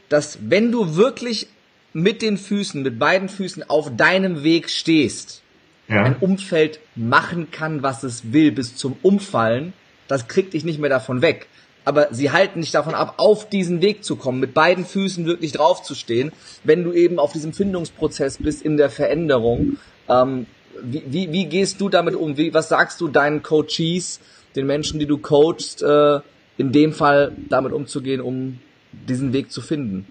dass 0.08 0.38
wenn 0.50 0.72
du 0.72 0.96
wirklich 0.96 1.48
mit 1.94 2.22
den 2.22 2.38
Füßen, 2.38 2.82
mit 2.82 3.00
beiden 3.00 3.30
Füßen 3.30 3.70
auf 3.70 3.96
deinem 3.96 4.44
Weg 4.44 4.70
stehst, 4.70 5.42
ja. 5.88 6.04
ein 6.04 6.18
Umfeld 6.18 6.80
machen 6.96 7.52
kann, 7.52 7.84
was 7.84 8.04
es 8.04 8.34
will, 8.34 8.52
bis 8.52 8.76
zum 8.76 8.98
Umfallen, 9.02 9.74
das 10.08 10.28
kriegt 10.28 10.54
dich 10.54 10.64
nicht 10.64 10.80
mehr 10.80 10.90
davon 10.90 11.22
weg. 11.22 11.48
Aber 11.86 12.08
sie 12.12 12.32
halten 12.32 12.62
dich 12.62 12.72
davon 12.72 12.96
ab, 12.96 13.16
auf 13.18 13.50
diesen 13.50 13.82
Weg 13.82 14.04
zu 14.04 14.16
kommen, 14.16 14.40
mit 14.40 14.54
beiden 14.54 14.86
Füßen 14.86 15.26
wirklich 15.26 15.52
draufzustehen, 15.52 16.32
wenn 16.64 16.84
du 16.84 16.94
eben 16.94 17.20
auf 17.20 17.34
diesem 17.34 17.54
Findungsprozess 17.54 18.38
bist 18.38 18.62
in 18.62 18.78
der 18.78 18.90
Veränderung. 18.90 19.78
Ähm, 20.08 20.46
wie, 20.82 21.04
wie, 21.06 21.32
wie 21.32 21.46
gehst 21.46 21.82
du 21.82 21.90
damit 21.90 22.16
um? 22.16 22.38
Wie, 22.38 22.54
was 22.54 22.70
sagst 22.70 23.02
du 23.02 23.10
deinen 23.10 23.44
Coaches, 23.44 24.22
den 24.56 24.66
Menschen, 24.66 25.00
die 25.00 25.06
du 25.06 25.18
coachst, 25.18 25.84
äh, 25.84 26.20
in 26.58 26.72
dem 26.72 26.94
Fall 26.94 27.34
damit 27.50 27.74
umzugehen, 27.74 28.22
um 28.22 28.60
diesen 28.92 29.34
Weg 29.34 29.52
zu 29.52 29.62
finden? 29.62 30.08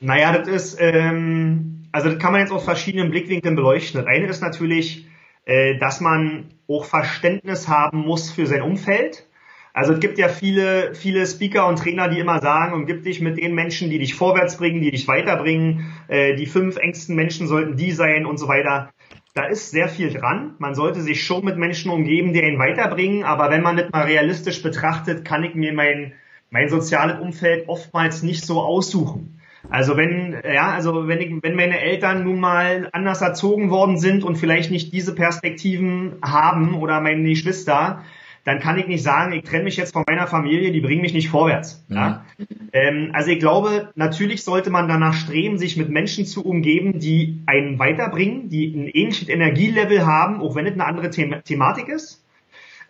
Naja, 0.00 0.36
das 0.36 0.48
ist, 0.48 0.76
ähm, 0.80 1.88
also 1.92 2.08
das 2.10 2.18
kann 2.18 2.32
man 2.32 2.40
jetzt 2.40 2.52
aus 2.52 2.64
verschiedenen 2.64 3.10
Blickwinkeln 3.10 3.54
beleuchten. 3.54 4.00
Das 4.00 4.08
eine 4.08 4.26
ist 4.26 4.40
natürlich, 4.40 5.06
äh, 5.44 5.78
dass 5.78 6.00
man 6.00 6.46
auch 6.68 6.84
Verständnis 6.84 7.68
haben 7.68 7.98
muss 7.98 8.30
für 8.30 8.46
sein 8.46 8.62
Umfeld. 8.62 9.26
Also 9.72 9.92
es 9.92 10.00
gibt 10.00 10.18
ja 10.18 10.28
viele, 10.28 10.94
viele 10.94 11.26
Speaker 11.26 11.66
und 11.68 11.78
Trainer, 11.78 12.08
die 12.08 12.18
immer 12.18 12.40
sagen, 12.40 12.74
umgib 12.74 13.04
dich 13.04 13.20
mit 13.20 13.38
den 13.38 13.54
Menschen, 13.54 13.88
die 13.88 13.98
dich 13.98 14.14
vorwärts 14.14 14.56
bringen, 14.56 14.80
die 14.80 14.90
dich 14.90 15.06
weiterbringen. 15.06 15.92
Äh, 16.08 16.34
die 16.34 16.46
fünf 16.46 16.76
engsten 16.76 17.14
Menschen 17.14 17.46
sollten 17.46 17.76
die 17.76 17.92
sein 17.92 18.26
und 18.26 18.38
so 18.38 18.48
weiter 18.48 18.90
da 19.34 19.44
ist 19.44 19.70
sehr 19.70 19.88
viel 19.88 20.12
dran. 20.12 20.54
Man 20.58 20.74
sollte 20.74 21.00
sich 21.02 21.24
schon 21.24 21.44
mit 21.44 21.56
Menschen 21.56 21.90
umgeben, 21.90 22.32
die 22.32 22.42
einen 22.42 22.58
weiterbringen. 22.58 23.24
Aber 23.24 23.50
wenn 23.50 23.62
man 23.62 23.76
das 23.76 23.90
mal 23.90 24.04
realistisch 24.04 24.62
betrachtet, 24.62 25.24
kann 25.24 25.44
ich 25.44 25.54
mir 25.54 25.72
mein, 25.72 26.12
mein 26.50 26.68
soziales 26.68 27.20
Umfeld 27.20 27.68
oftmals 27.68 28.22
nicht 28.22 28.44
so 28.44 28.60
aussuchen. 28.60 29.39
Also 29.68 29.96
wenn, 29.96 30.36
ja, 30.44 30.70
also 30.70 31.06
wenn 31.06 31.20
ich, 31.20 31.32
wenn 31.42 31.54
meine 31.54 31.80
Eltern 31.80 32.24
nun 32.24 32.40
mal 32.40 32.88
anders 32.92 33.20
erzogen 33.20 33.70
worden 33.70 33.98
sind 33.98 34.24
und 34.24 34.36
vielleicht 34.36 34.70
nicht 34.70 34.92
diese 34.92 35.14
Perspektiven 35.14 36.14
haben 36.22 36.74
oder 36.74 37.00
meine 37.00 37.28
Geschwister, 37.28 38.02
dann 38.44 38.58
kann 38.58 38.78
ich 38.78 38.86
nicht 38.86 39.02
sagen, 39.02 39.32
ich 39.32 39.44
trenne 39.44 39.64
mich 39.64 39.76
jetzt 39.76 39.92
von 39.92 40.04
meiner 40.08 40.26
Familie, 40.26 40.72
die 40.72 40.80
bringen 40.80 41.02
mich 41.02 41.12
nicht 41.12 41.28
vorwärts. 41.28 41.84
Mhm. 41.88 41.96
Ja? 41.96 42.24
Ähm, 42.72 43.10
also 43.12 43.30
ich 43.30 43.38
glaube, 43.38 43.90
natürlich 43.96 44.44
sollte 44.44 44.70
man 44.70 44.88
danach 44.88 45.12
streben, 45.12 45.58
sich 45.58 45.76
mit 45.76 45.90
Menschen 45.90 46.24
zu 46.24 46.44
umgeben, 46.44 46.98
die 46.98 47.42
einen 47.46 47.78
weiterbringen, 47.78 48.48
die 48.48 48.74
ein 48.74 48.88
ähnliches 48.88 49.28
Energielevel 49.28 50.06
haben, 50.06 50.40
auch 50.40 50.54
wenn 50.54 50.66
es 50.66 50.72
eine 50.72 50.86
andere 50.86 51.12
The 51.12 51.34
Thematik 51.44 51.88
ist. 51.88 52.24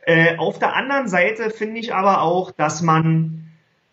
Äh, 0.07 0.37
auf 0.39 0.59
der 0.59 0.77
anderen 0.77 1.09
Seite 1.09 1.51
finde 1.51 1.81
ich 1.81 1.95
aber 1.95 2.23
auch, 2.23 2.53
dass 2.53 2.81
man 2.81 3.50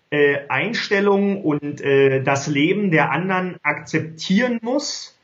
äh, 0.09 0.47
Einstellungen 0.49 1.41
und 1.41 1.81
äh, 1.81 2.23
das 2.23 2.47
Leben 2.47 2.91
der 2.91 3.11
anderen 3.11 3.57
akzeptieren 3.63 4.59
muss 4.61 5.17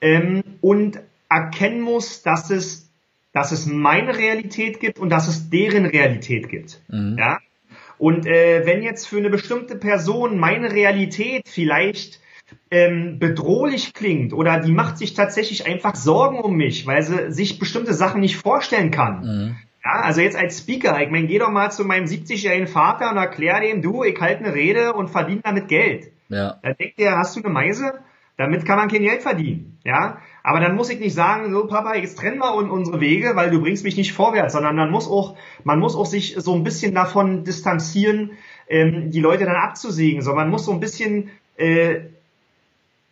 ähm, 0.00 0.42
und 0.60 1.00
erkennen 1.28 1.80
muss, 1.80 2.22
dass 2.22 2.50
es 2.50 2.90
dass 3.32 3.52
es 3.52 3.66
meine 3.66 4.16
Realität 4.16 4.80
gibt 4.80 4.98
und 4.98 5.10
dass 5.10 5.28
es 5.28 5.50
deren 5.50 5.86
Realität 5.86 6.48
gibt. 6.48 6.80
Mhm. 6.88 7.16
Ja? 7.18 7.38
Und 7.98 8.26
äh, 8.26 8.64
wenn 8.64 8.82
jetzt 8.82 9.06
für 9.06 9.18
eine 9.18 9.30
bestimmte 9.30 9.76
Person 9.76 10.38
meine 10.38 10.72
Realität 10.72 11.42
vielleicht 11.46 12.20
ähm, 12.70 13.18
bedrohlich 13.18 13.94
klingt 13.94 14.32
oder 14.32 14.58
die 14.58 14.72
macht 14.72 14.98
sich 14.98 15.14
tatsächlich 15.14 15.66
einfach 15.66 15.94
Sorgen 15.94 16.40
um 16.40 16.56
mich, 16.56 16.86
weil 16.86 17.02
sie 17.02 17.30
sich 17.32 17.58
bestimmte 17.58 17.94
Sachen 17.94 18.20
nicht 18.20 18.36
vorstellen 18.36 18.90
kann. 18.90 19.20
Mhm. 19.20 19.56
Ja, 19.84 20.02
also 20.02 20.20
jetzt 20.20 20.36
als 20.36 20.58
Speaker, 20.58 21.00
ich 21.00 21.10
meine, 21.10 21.26
geh 21.26 21.38
doch 21.38 21.50
mal 21.50 21.70
zu 21.70 21.84
meinem 21.84 22.04
70-jährigen 22.04 22.66
Vater 22.66 23.10
und 23.10 23.16
erklär 23.16 23.60
dem, 23.60 23.80
du, 23.80 24.04
ich 24.04 24.20
halte 24.20 24.44
eine 24.44 24.54
Rede 24.54 24.92
und 24.92 25.08
verdiene 25.08 25.40
damit 25.42 25.68
Geld. 25.68 26.12
Ja. 26.28 26.58
Dann 26.62 26.76
denkt 26.76 26.98
der, 26.98 27.16
hast 27.16 27.36
du 27.36 27.40
eine 27.40 27.52
Meise? 27.52 27.94
Damit 28.36 28.64
kann 28.64 28.78
man 28.78 28.88
kein 28.88 29.02
Geld 29.02 29.22
verdienen. 29.22 29.78
Ja, 29.84 30.18
aber 30.42 30.60
dann 30.60 30.74
muss 30.74 30.90
ich 30.90 31.00
nicht 31.00 31.14
sagen, 31.14 31.52
so 31.52 31.66
Papa, 31.66 31.94
jetzt 31.94 32.18
trennen 32.18 32.38
wir 32.38 32.54
unsere 32.54 33.00
Wege, 33.00 33.32
weil 33.34 33.50
du 33.50 33.60
bringst 33.60 33.84
mich 33.84 33.96
nicht 33.96 34.12
vorwärts, 34.12 34.52
sondern 34.52 34.76
dann 34.76 34.90
muss 34.90 35.08
auch, 35.08 35.36
man 35.64 35.78
muss 35.78 35.96
auch 35.96 36.06
sich 36.06 36.36
so 36.38 36.54
ein 36.54 36.64
bisschen 36.64 36.94
davon 36.94 37.44
distanzieren, 37.44 38.32
ähm, 38.68 39.10
die 39.10 39.20
Leute 39.20 39.44
dann 39.44 39.56
abzusägen, 39.56 40.22
sondern 40.22 40.44
man 40.44 40.50
muss 40.52 40.64
so 40.64 40.72
ein 40.72 40.80
bisschen 40.80 41.30
äh, 41.56 42.00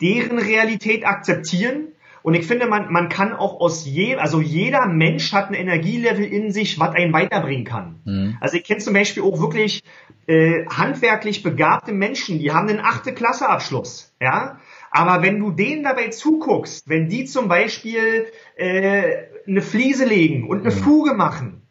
deren 0.01 0.39
Realität 0.39 1.07
akzeptieren. 1.07 1.89
Und 2.23 2.35
ich 2.35 2.47
finde, 2.47 2.67
man, 2.67 2.93
man 2.93 3.09
kann 3.09 3.33
auch 3.33 3.61
aus 3.61 3.87
je, 3.87 4.17
also 4.17 4.41
jeder 4.41 4.87
Mensch 4.87 5.33
hat 5.33 5.49
ein 5.49 5.55
Energielevel 5.55 6.25
in 6.25 6.51
sich, 6.53 6.79
was 6.79 6.95
einen 6.95 7.13
weiterbringen 7.13 7.65
kann. 7.65 8.01
Mhm. 8.05 8.37
Also 8.41 8.57
ich 8.57 8.65
kenne 8.65 8.81
zum 8.81 8.95
Beispiel 8.95 9.23
auch 9.23 9.41
wirklich 9.41 9.83
äh, 10.27 10.67
handwerklich 10.67 11.43
begabte 11.43 11.93
Menschen, 11.93 12.39
die 12.39 12.53
haben 12.53 12.69
einen 12.69 12.81
achte 12.81 13.15
Klasse 13.15 13.49
Abschluss, 13.49 14.15
ja. 14.21 14.59
Aber 14.91 15.23
wenn 15.23 15.39
du 15.39 15.51
denen 15.51 15.83
dabei 15.83 16.09
zuguckst, 16.09 16.89
wenn 16.89 17.09
die 17.09 17.27
zum 17.27 17.49
Beispiel 17.49 18.27
äh, 18.57 19.17
eine 19.47 19.63
Fliese 19.63 20.07
legen 20.07 20.49
und 20.49 20.61
eine 20.61 20.75
mhm. 20.75 20.79
Fuge 20.79 21.15
machen, 21.15 21.63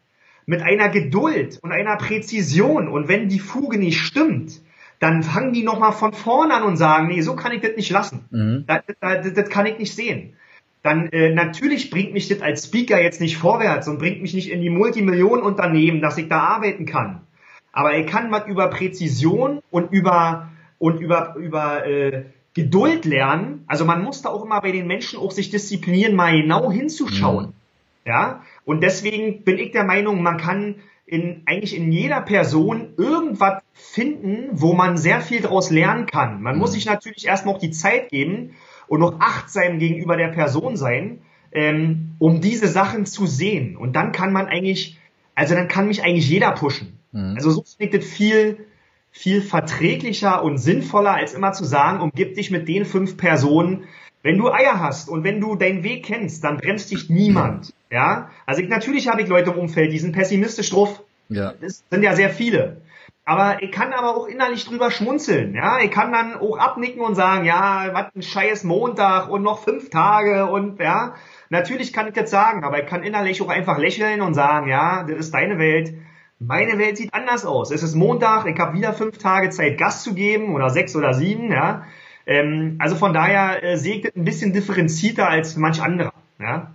mit 0.46 0.62
einer 0.62 0.88
Geduld 0.88 1.58
und 1.62 1.72
einer 1.72 1.96
Präzision 1.96 2.88
und 2.88 3.06
wenn 3.06 3.28
die 3.28 3.38
Fuge 3.38 3.76
nicht 3.78 4.00
stimmt, 4.00 4.62
dann 4.98 5.22
fangen 5.22 5.52
die 5.52 5.62
nochmal 5.62 5.92
von 5.92 6.12
vorne 6.12 6.54
an 6.54 6.64
und 6.64 6.76
sagen, 6.76 7.08
nee, 7.08 7.20
so 7.20 7.36
kann 7.36 7.52
ich 7.52 7.60
das 7.60 7.76
nicht 7.76 7.90
lassen. 7.90 8.24
Mhm. 8.30 8.64
Das, 8.66 8.82
das, 9.00 9.32
das, 9.32 9.48
kann 9.48 9.66
ich 9.66 9.78
nicht 9.78 9.94
sehen. 9.94 10.34
Dann 10.82 11.08
äh, 11.10 11.34
natürlich 11.34 11.90
bringt 11.90 12.12
mich 12.12 12.28
das 12.28 12.40
als 12.40 12.64
Speaker 12.64 13.00
jetzt 13.00 13.20
nicht 13.20 13.36
vorwärts 13.36 13.88
und 13.88 13.98
bringt 13.98 14.22
mich 14.22 14.34
nicht 14.34 14.50
in 14.50 14.60
die 14.60 14.70
Multimillionenunternehmen, 14.70 16.00
dass 16.00 16.18
ich 16.18 16.28
da 16.28 16.40
arbeiten 16.40 16.86
kann. 16.86 17.20
Aber 17.72 17.92
er 17.92 18.06
kann 18.06 18.30
was 18.30 18.46
über 18.46 18.68
Präzision 18.68 19.60
und 19.70 19.92
über 19.92 20.48
und 20.78 21.00
über 21.00 21.36
über 21.36 21.86
äh, 21.86 22.24
Geduld 22.54 23.04
lernen. 23.04 23.64
Also 23.66 23.84
man 23.84 24.02
muss 24.02 24.22
da 24.22 24.30
auch 24.30 24.44
immer 24.44 24.60
bei 24.60 24.72
den 24.72 24.86
Menschen 24.86 25.18
auch 25.18 25.30
sich 25.30 25.50
disziplinieren, 25.50 26.16
mal 26.16 26.40
genau 26.40 26.72
hinzuschauen. 26.72 27.46
Mhm. 27.46 27.52
Ja, 28.04 28.42
und 28.64 28.82
deswegen 28.82 29.44
bin 29.44 29.58
ich 29.58 29.72
der 29.72 29.84
Meinung, 29.84 30.22
man 30.22 30.38
kann 30.38 30.76
in, 31.08 31.42
eigentlich 31.46 31.74
in 31.74 31.90
jeder 31.90 32.20
Person 32.20 32.90
irgendwas 32.98 33.62
finden, 33.72 34.50
wo 34.52 34.74
man 34.74 34.98
sehr 34.98 35.22
viel 35.22 35.40
daraus 35.40 35.70
lernen 35.70 36.04
kann. 36.04 36.42
Man 36.42 36.54
mhm. 36.54 36.60
muss 36.60 36.72
sich 36.72 36.84
natürlich 36.84 37.26
erstmal 37.26 37.54
auch 37.54 37.58
die 37.58 37.70
Zeit 37.70 38.10
geben 38.10 38.54
und 38.88 39.00
noch 39.00 39.18
achtsam 39.18 39.78
gegenüber 39.78 40.18
der 40.18 40.28
Person 40.28 40.76
sein, 40.76 41.20
ähm, 41.50 42.10
um 42.18 42.42
diese 42.42 42.68
Sachen 42.68 43.06
zu 43.06 43.26
sehen. 43.26 43.76
Und 43.76 43.96
dann 43.96 44.12
kann 44.12 44.32
man 44.32 44.46
eigentlich, 44.46 44.98
also 45.34 45.54
dann 45.54 45.68
kann 45.68 45.88
mich 45.88 46.04
eigentlich 46.04 46.28
jeder 46.28 46.52
pushen. 46.52 46.98
Mhm. 47.12 47.34
Also 47.36 47.52
so 47.52 47.64
ich 47.78 47.90
das 47.90 48.04
viel, 48.04 48.66
viel 49.10 49.40
verträglicher 49.40 50.44
und 50.44 50.58
sinnvoller, 50.58 51.14
als 51.14 51.32
immer 51.32 51.52
zu 51.52 51.64
sagen, 51.64 52.00
umgib 52.00 52.34
dich 52.34 52.50
mit 52.50 52.68
den 52.68 52.84
fünf 52.84 53.16
Personen. 53.16 53.84
Wenn 54.22 54.36
du 54.36 54.50
Eier 54.50 54.78
hast 54.78 55.08
und 55.08 55.24
wenn 55.24 55.40
du 55.40 55.56
deinen 55.56 55.84
Weg 55.84 56.04
kennst, 56.04 56.44
dann 56.44 56.58
bremst 56.58 56.90
dich 56.90 57.08
niemand. 57.08 57.72
Ja, 57.90 58.30
also 58.46 58.60
ich, 58.60 58.68
natürlich 58.68 59.08
habe 59.08 59.22
ich 59.22 59.28
Leute 59.28 59.50
im 59.50 59.58
Umfeld, 59.58 59.92
die 59.92 59.98
sind 59.98 60.12
pessimistisch 60.12 60.70
drauf. 60.70 61.02
Ja. 61.28 61.54
Das 61.60 61.84
sind 61.90 62.02
ja 62.02 62.14
sehr 62.14 62.30
viele. 62.30 62.82
Aber 63.24 63.62
ich 63.62 63.70
kann 63.70 63.92
aber 63.92 64.16
auch 64.16 64.26
innerlich 64.26 64.64
drüber 64.64 64.90
schmunzeln. 64.90 65.54
Ja, 65.54 65.80
ich 65.80 65.90
kann 65.90 66.12
dann 66.12 66.34
auch 66.36 66.58
abnicken 66.58 67.02
und 67.02 67.14
sagen, 67.14 67.44
ja, 67.44 67.90
was 67.92 68.06
ein 68.16 68.22
scheiß 68.22 68.64
Montag 68.64 69.28
und 69.28 69.42
noch 69.42 69.62
fünf 69.62 69.90
Tage 69.90 70.46
und 70.46 70.80
ja. 70.80 71.14
Natürlich 71.50 71.92
kann 71.92 72.08
ich 72.08 72.14
das 72.14 72.30
sagen, 72.30 72.64
aber 72.64 72.82
ich 72.82 72.86
kann 72.86 73.02
innerlich 73.02 73.42
auch 73.42 73.50
einfach 73.50 73.78
lächeln 73.78 74.22
und 74.22 74.32
sagen, 74.32 74.68
ja, 74.68 75.02
das 75.04 75.18
ist 75.18 75.34
deine 75.34 75.58
Welt. 75.58 75.92
Meine 76.38 76.78
Welt 76.78 76.96
sieht 76.96 77.12
anders 77.12 77.44
aus. 77.44 77.70
Es 77.70 77.82
ist 77.82 77.94
Montag, 77.94 78.46
ich 78.46 78.58
habe 78.58 78.76
wieder 78.76 78.94
fünf 78.94 79.18
Tage 79.18 79.50
Zeit, 79.50 79.76
Gas 79.76 80.02
zu 80.02 80.14
geben 80.14 80.54
oder 80.54 80.70
sechs 80.70 80.96
oder 80.96 81.12
sieben, 81.12 81.52
ja. 81.52 81.84
Ähm, 82.26 82.76
also 82.78 82.96
von 82.96 83.12
daher 83.12 83.62
äh, 83.62 83.76
sehe 83.76 83.96
ich 83.96 84.02
das 84.04 84.16
ein 84.16 84.24
bisschen 84.24 84.54
differenzierter 84.54 85.28
als 85.28 85.56
manch 85.56 85.82
anderer, 85.82 86.12
ja. 86.38 86.72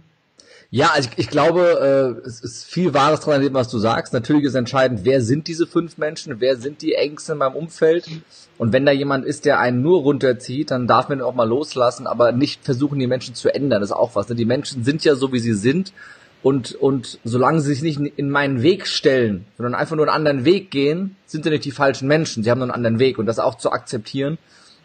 Ja, 0.76 0.90
also 0.92 1.08
ich, 1.12 1.20
ich 1.20 1.30
glaube, 1.30 2.18
äh, 2.26 2.28
es 2.28 2.42
ist 2.42 2.66
viel 2.66 2.96
Wahres 2.96 3.20
dran 3.20 3.36
an 3.36 3.42
dem, 3.44 3.54
was 3.54 3.70
du 3.70 3.78
sagst. 3.78 4.12
Natürlich 4.12 4.46
ist 4.46 4.56
entscheidend, 4.56 5.02
wer 5.04 5.22
sind 5.22 5.46
diese 5.46 5.68
fünf 5.68 6.00
Menschen, 6.00 6.40
wer 6.40 6.56
sind 6.56 6.82
die 6.82 6.96
Ängste 6.96 7.34
in 7.34 7.38
meinem 7.38 7.54
Umfeld. 7.54 8.10
Und 8.58 8.74
wenn 8.74 8.84
da 8.84 8.92
jemand 8.92 9.24
ist, 9.24 9.46
der 9.46 9.60
einen 9.60 9.84
nur 9.84 10.02
runterzieht, 10.02 10.72
dann 10.72 10.88
darf 10.88 11.10
man 11.10 11.20
ihn 11.20 11.22
auch 11.22 11.36
mal 11.36 11.48
loslassen, 11.48 12.08
aber 12.08 12.32
nicht 12.32 12.66
versuchen, 12.66 12.98
die 12.98 13.06
Menschen 13.06 13.36
zu 13.36 13.54
ändern. 13.54 13.82
Das 13.82 13.92
ist 13.92 13.96
auch 13.96 14.16
was. 14.16 14.28
Ne? 14.30 14.34
Die 14.34 14.46
Menschen 14.46 14.84
sind 14.84 15.04
ja 15.04 15.14
so, 15.14 15.32
wie 15.32 15.38
sie 15.38 15.54
sind. 15.54 15.94
Und, 16.42 16.74
und 16.74 17.20
solange 17.24 17.62
sie 17.62 17.76
sich 17.76 17.84
nicht 17.84 18.18
in 18.18 18.32
meinen 18.32 18.64
Weg 18.64 18.88
stellen, 18.88 19.46
sondern 19.58 19.76
einfach 19.76 19.96
nur 19.96 20.08
einen 20.08 20.16
anderen 20.16 20.44
Weg 20.44 20.72
gehen, 20.72 21.16
sind 21.28 21.44
sie 21.44 21.52
nicht 21.52 21.66
die 21.66 21.72
falschen 21.72 22.08
Menschen. 22.08 22.44
Sie 22.44 22.50
haben 22.50 22.58
nur 22.58 22.66
einen 22.66 22.74
anderen 22.74 22.98
Weg. 22.98 23.20
Und 23.20 23.28
das 23.28 23.38
auch 23.38 23.60
zu 23.60 23.72
akzeptieren 23.72 24.40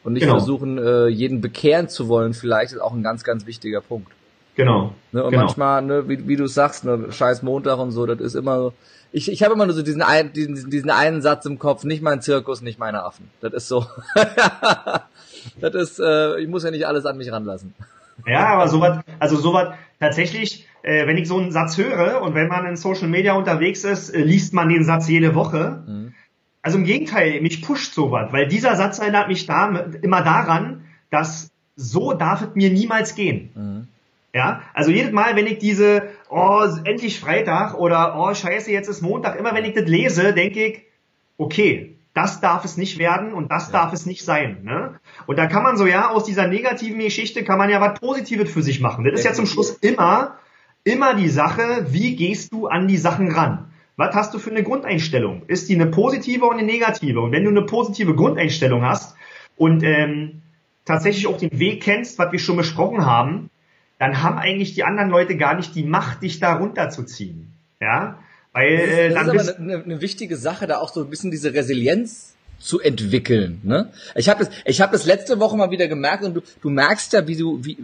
und 0.05 0.13
nicht 0.13 0.25
genau. 0.25 0.37
versuchen, 0.37 0.77
äh, 0.77 1.07
jeden 1.07 1.41
bekehren 1.41 1.89
zu 1.89 2.09
wollen, 2.09 2.35
vielleicht 2.35 2.75
ist 2.75 2.81
auch 2.81 2.93
ein 2.93 3.03
ganz, 3.03 3.25
ganz 3.25 3.47
wichtiger 3.47 3.81
Punkt. 3.81 4.13
Genau. 4.59 4.93
Ne, 5.13 5.23
und 5.23 5.31
genau. 5.31 5.45
manchmal, 5.45 5.83
ne, 5.83 6.09
wie, 6.09 6.27
wie 6.27 6.35
du 6.35 6.49
sagst, 6.49 6.85
ne, 6.85 7.13
scheiß 7.13 7.45
Montag 7.45 7.79
und 7.79 7.93
so, 7.93 8.07
das 8.07 8.19
ist 8.19 8.35
immer 8.35 8.59
so. 8.59 8.73
Ich, 9.13 9.31
ich 9.31 9.45
habe 9.45 9.55
immer 9.55 9.67
nur 9.67 9.75
so 9.75 9.83
diesen, 9.83 10.03
ein, 10.03 10.33
diesen, 10.33 10.69
diesen 10.69 10.91
einen 10.91 11.23
Satz 11.23 11.47
im 11.47 11.61
Kopf, 11.61 11.85
nicht 11.85 12.03
mein 12.03 12.21
Zirkus, 12.23 12.61
nicht 12.61 12.77
meine 12.77 13.05
Affen. 13.05 13.31
Das 13.41 13.53
ist 13.53 13.69
so. 13.69 13.87
das 15.61 15.75
ist, 15.75 16.01
äh, 16.01 16.41
ich 16.41 16.49
muss 16.49 16.65
ja 16.65 16.73
nicht 16.73 16.89
alles 16.89 17.07
an 17.07 17.17
mich 17.17 17.31
ranlassen. 17.31 17.73
Ja, 18.27 18.49
aber 18.49 18.67
sowas, 18.67 18.99
also 19.21 19.37
sowas, 19.37 19.75
tatsächlich, 20.01 20.67
äh, 20.83 21.07
wenn 21.07 21.17
ich 21.17 21.29
so 21.29 21.39
einen 21.39 21.53
Satz 21.53 21.79
höre 21.79 22.21
und 22.21 22.35
wenn 22.35 22.49
man 22.49 22.67
in 22.67 22.77
Social 22.77 23.07
Media 23.07 23.35
unterwegs 23.35 23.85
ist, 23.85 24.11
äh, 24.11 24.19
liest 24.19 24.55
man 24.55 24.69
den 24.69 24.83
Satz 24.83 25.09
jede 25.09 25.37
Woche. 25.37 25.85
Mhm. 25.87 26.15
Also 26.63 26.79
im 26.79 26.85
Gegenteil, 26.85 27.41
mich 27.43 27.63
pusht 27.63 27.95
sowas, 27.95 28.33
weil 28.33 28.49
dieser 28.49 28.75
Satz 28.75 28.99
erinnert 28.99 29.29
mich 29.29 29.47
da, 29.47 29.87
immer 30.03 30.23
daran, 30.23 30.83
dass 31.11 31.53
so 31.77 32.13
darf 32.13 32.43
es 32.43 32.49
mir 32.57 32.71
niemals 32.71 33.15
gehen. 33.15 33.51
Mhm. 33.55 33.89
Ja, 34.35 34.63
also 34.75 34.91
jedes 34.91 35.13
Mal, 35.13 35.37
wenn 35.37 35.47
ich 35.47 35.59
diese, 35.59 36.09
oh, 36.29 36.63
endlich 36.85 37.19
Freitag 37.19 37.75
oder 37.75 38.15
oh, 38.19 38.35
scheiße, 38.35 38.71
jetzt 38.71 38.89
ist 38.89 39.01
Montag, 39.01 39.39
immer 39.39 39.55
wenn 39.55 39.65
ich 39.65 39.75
das 39.75 39.87
lese, 39.87 40.35
denke 40.35 40.67
ich, 40.67 40.83
okay, 41.39 41.97
das 42.13 42.41
darf 42.41 42.65
es 42.65 42.77
nicht 42.77 42.99
werden 42.99 43.33
und 43.33 43.51
das 43.51 43.69
ja. 43.69 43.73
darf 43.73 43.93
es 43.93 44.05
nicht 44.05 44.25
sein. 44.25 44.59
Ne? 44.65 44.99
Und 45.27 45.39
da 45.39 45.47
kann 45.47 45.63
man 45.63 45.77
so, 45.77 45.87
ja, 45.87 46.11
aus 46.11 46.25
dieser 46.25 46.47
negativen 46.49 46.99
Geschichte 46.99 47.45
kann 47.45 47.59
man 47.59 47.71
ja 47.71 47.81
was 47.81 47.99
Positives 48.01 48.53
für 48.53 48.63
sich 48.63 48.81
machen. 48.81 49.05
Das 49.05 49.15
ist 49.15 49.25
ja 49.25 49.33
zum 49.33 49.47
Schluss 49.47 49.71
immer, 49.71 50.37
immer 50.85 51.15
die 51.15 51.29
Sache, 51.29 51.87
wie 51.89 52.17
gehst 52.17 52.53
du 52.53 52.67
an 52.67 52.89
die 52.89 52.97
Sachen 52.97 53.31
ran? 53.31 53.71
Was 53.97 54.15
hast 54.15 54.35
du 54.35 54.39
für 54.39 54.51
eine 54.51 54.63
Grundeinstellung? 54.63 55.43
Ist 55.47 55.69
die 55.69 55.75
eine 55.75 55.87
positive 55.87 56.45
oder 56.45 56.59
eine 56.59 56.67
negative? 56.67 57.21
Und 57.21 57.33
wenn 57.33 57.45
du 57.45 57.51
eine 57.51 57.63
positive 57.63 58.15
Grundeinstellung 58.15 58.83
hast 58.83 59.17
und 59.57 59.83
ähm, 59.83 60.43
tatsächlich 60.85 61.27
auch 61.27 61.39
den 61.39 61.59
Weg 61.59 61.83
kennst, 61.83 62.19
was 62.19 62.31
wir 62.31 62.39
schon 62.39 62.57
besprochen 62.57 63.07
haben, 63.07 63.51
dann 63.99 64.23
haben 64.23 64.39
eigentlich 64.39 64.75
die 64.75 64.85
anderen 64.85 65.11
Leute 65.11 65.37
gar 65.37 65.55
nicht 65.55 65.75
die 65.75 65.85
Macht, 65.85 66.23
dich 66.23 66.41
da 66.41 66.55
runterzuziehen. 66.55 67.53
Ja, 67.81 68.19
weil 68.53 68.75
äh, 68.75 69.11
das 69.11 69.27
ist, 69.27 69.35
das 69.35 69.43
ist 69.43 69.49
aber 69.51 69.59
eine, 69.59 69.85
eine 69.85 70.01
wichtige 70.01 70.37
Sache, 70.37 70.67
da 70.67 70.79
auch 70.79 70.93
so 70.93 71.03
ein 71.03 71.11
bisschen 71.11 71.31
diese 71.31 71.55
Resilienz 71.55 72.35
zu 72.59 72.81
entwickeln. 72.81 73.61
Ne? 73.63 73.93
Ich 74.15 74.29
habe 74.29 74.45
das, 74.45 74.55
ich 74.65 74.81
habe 74.81 74.93
das 74.93 75.07
letzte 75.07 75.39
Woche 75.39 75.57
mal 75.57 75.71
wieder 75.71 75.87
gemerkt 75.87 76.25
und 76.25 76.35
du, 76.35 76.41
du 76.61 76.71
merkst 76.71 77.13
ja, 77.13 77.27
wie 77.29 77.37
du, 77.37 77.65
wie 77.65 77.79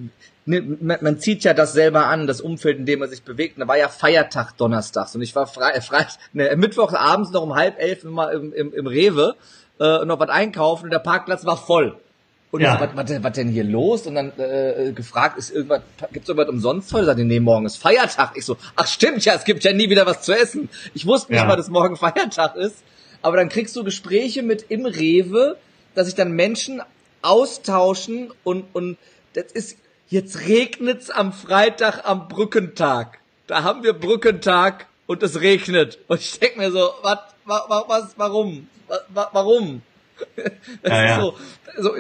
ne, 0.47 0.61
man, 0.81 0.99
man 1.01 1.19
zieht 1.19 1.45
ja 1.45 1.55
das 1.55 1.73
selber 1.73 2.07
an, 2.07 2.27
das 2.27 2.41
Umfeld, 2.41 2.79
in 2.79 2.87
dem 2.87 2.99
man 2.99 3.09
sich 3.09 3.23
bewegt. 3.23 3.57
Und 3.57 3.61
da 3.61 3.69
war 3.69 3.79
ja 3.79 3.89
Feiertag 3.89 4.57
donnerstags 4.57 5.15
und 5.15 5.23
ich 5.23 5.35
war 5.37 5.47
frei, 5.47 5.81
frei 5.81 6.07
ne, 6.33 6.55
Mittwochs 6.57 6.95
abends 6.95 7.31
noch 7.31 7.43
um 7.43 7.55
halb 7.55 7.81
elf 7.81 8.05
immer 8.05 8.33
im, 8.33 8.53
im, 8.53 8.73
im 8.73 8.87
Rewe 8.87 9.37
äh, 9.79 10.05
noch 10.05 10.19
was 10.19 10.29
einkaufen 10.29 10.85
und 10.85 10.91
der 10.91 10.99
Parkplatz 10.99 11.45
war 11.45 11.57
voll. 11.57 11.97
Und 12.55 12.61
ja. 12.61 12.79
was, 12.79 13.11
was, 13.11 13.21
was 13.21 13.33
denn 13.33 13.49
hier 13.49 13.65
los? 13.65 14.07
Und 14.07 14.15
dann 14.15 14.33
äh, 14.39 14.93
gefragt, 14.95 15.39
ist 15.39 15.51
irgendwas, 15.51 15.81
gibt's 16.13 16.29
irgendwas 16.29 16.49
umsonst 16.49 16.93
heute? 16.93 17.07
Sagt 17.07 17.19
nee, 17.19 17.41
morgen 17.41 17.67
ist 17.67 17.79
Feiertag. 17.79 18.37
Ich 18.37 18.45
so, 18.45 18.57
ach 18.77 18.87
stimmt 18.87 19.25
ja, 19.25 19.35
es 19.35 19.43
gibt 19.43 19.65
ja 19.65 19.73
nie 19.73 19.91
wieder 19.91 20.07
was 20.07 20.23
zu 20.23 20.33
essen. 20.33 20.69
Ich 20.95 21.05
wusste 21.05 21.33
nicht 21.33 21.41
ja. 21.41 21.49
mal, 21.49 21.57
dass 21.57 21.69
morgen 21.69 21.97
Feiertag 22.05 22.55
ist. 22.55 22.77
Aber 23.23 23.39
dann 23.39 23.49
kriegst 23.49 23.75
du 23.75 23.83
Gespräche 23.83 24.45
mit 24.45 24.67
im 24.69 24.87
Rewe, 24.87 25.57
dass 25.97 26.07
sich 26.07 26.15
dann 26.15 26.31
Menschen 26.31 26.81
austauschen 27.23 28.31
und, 28.45 28.67
und 28.73 28.99
das 29.33 29.47
ist, 29.51 29.77
jetzt 30.07 30.47
regnet's 30.47 31.11
am 31.11 31.33
Freitag 31.33 32.03
am 32.05 32.29
Brückentag. 32.29 33.19
Da 33.49 33.65
haben 33.65 33.83
wir 33.83 33.95
Brückentag 33.95 34.87
und 35.09 35.25
es 35.25 35.41
regnet. 35.41 35.99
Und 36.07 36.21
ich 36.21 36.39
denk 36.39 36.57
mir 36.57 36.71
so, 36.71 36.89
was, 37.03 37.19
was, 37.47 38.15
warum? 38.17 38.69
Warum? 39.09 39.83
Das 40.83 40.93
ja, 40.93 41.03
ist 41.03 41.11
ja. 41.11 41.21
so, 41.21 41.37
so 41.79 41.95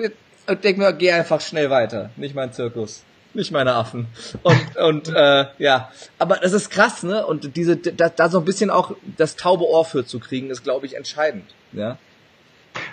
und 0.46 0.64
denke 0.64 0.80
mir, 0.80 0.92
geh 0.92 1.12
einfach 1.12 1.40
schnell 1.40 1.70
weiter. 1.70 2.10
Nicht 2.16 2.34
mein 2.34 2.52
Zirkus. 2.52 3.04
Nicht 3.34 3.50
meine 3.50 3.74
Affen. 3.74 4.06
Und, 4.42 4.76
und 4.76 5.08
äh, 5.08 5.46
ja, 5.58 5.90
aber 6.18 6.36
das 6.36 6.52
ist 6.52 6.70
krass, 6.70 7.02
ne? 7.02 7.26
Und 7.26 7.56
diese, 7.56 7.76
da, 7.76 8.08
da 8.08 8.28
so 8.28 8.38
ein 8.38 8.44
bisschen 8.44 8.70
auch 8.70 8.92
das 9.16 9.34
taube 9.34 9.64
Ohr 9.64 9.84
für 9.84 10.06
zu 10.06 10.20
kriegen, 10.20 10.50
ist, 10.50 10.62
glaube 10.62 10.86
ich, 10.86 10.96
entscheidend. 10.96 11.44
Ja. 11.72 11.98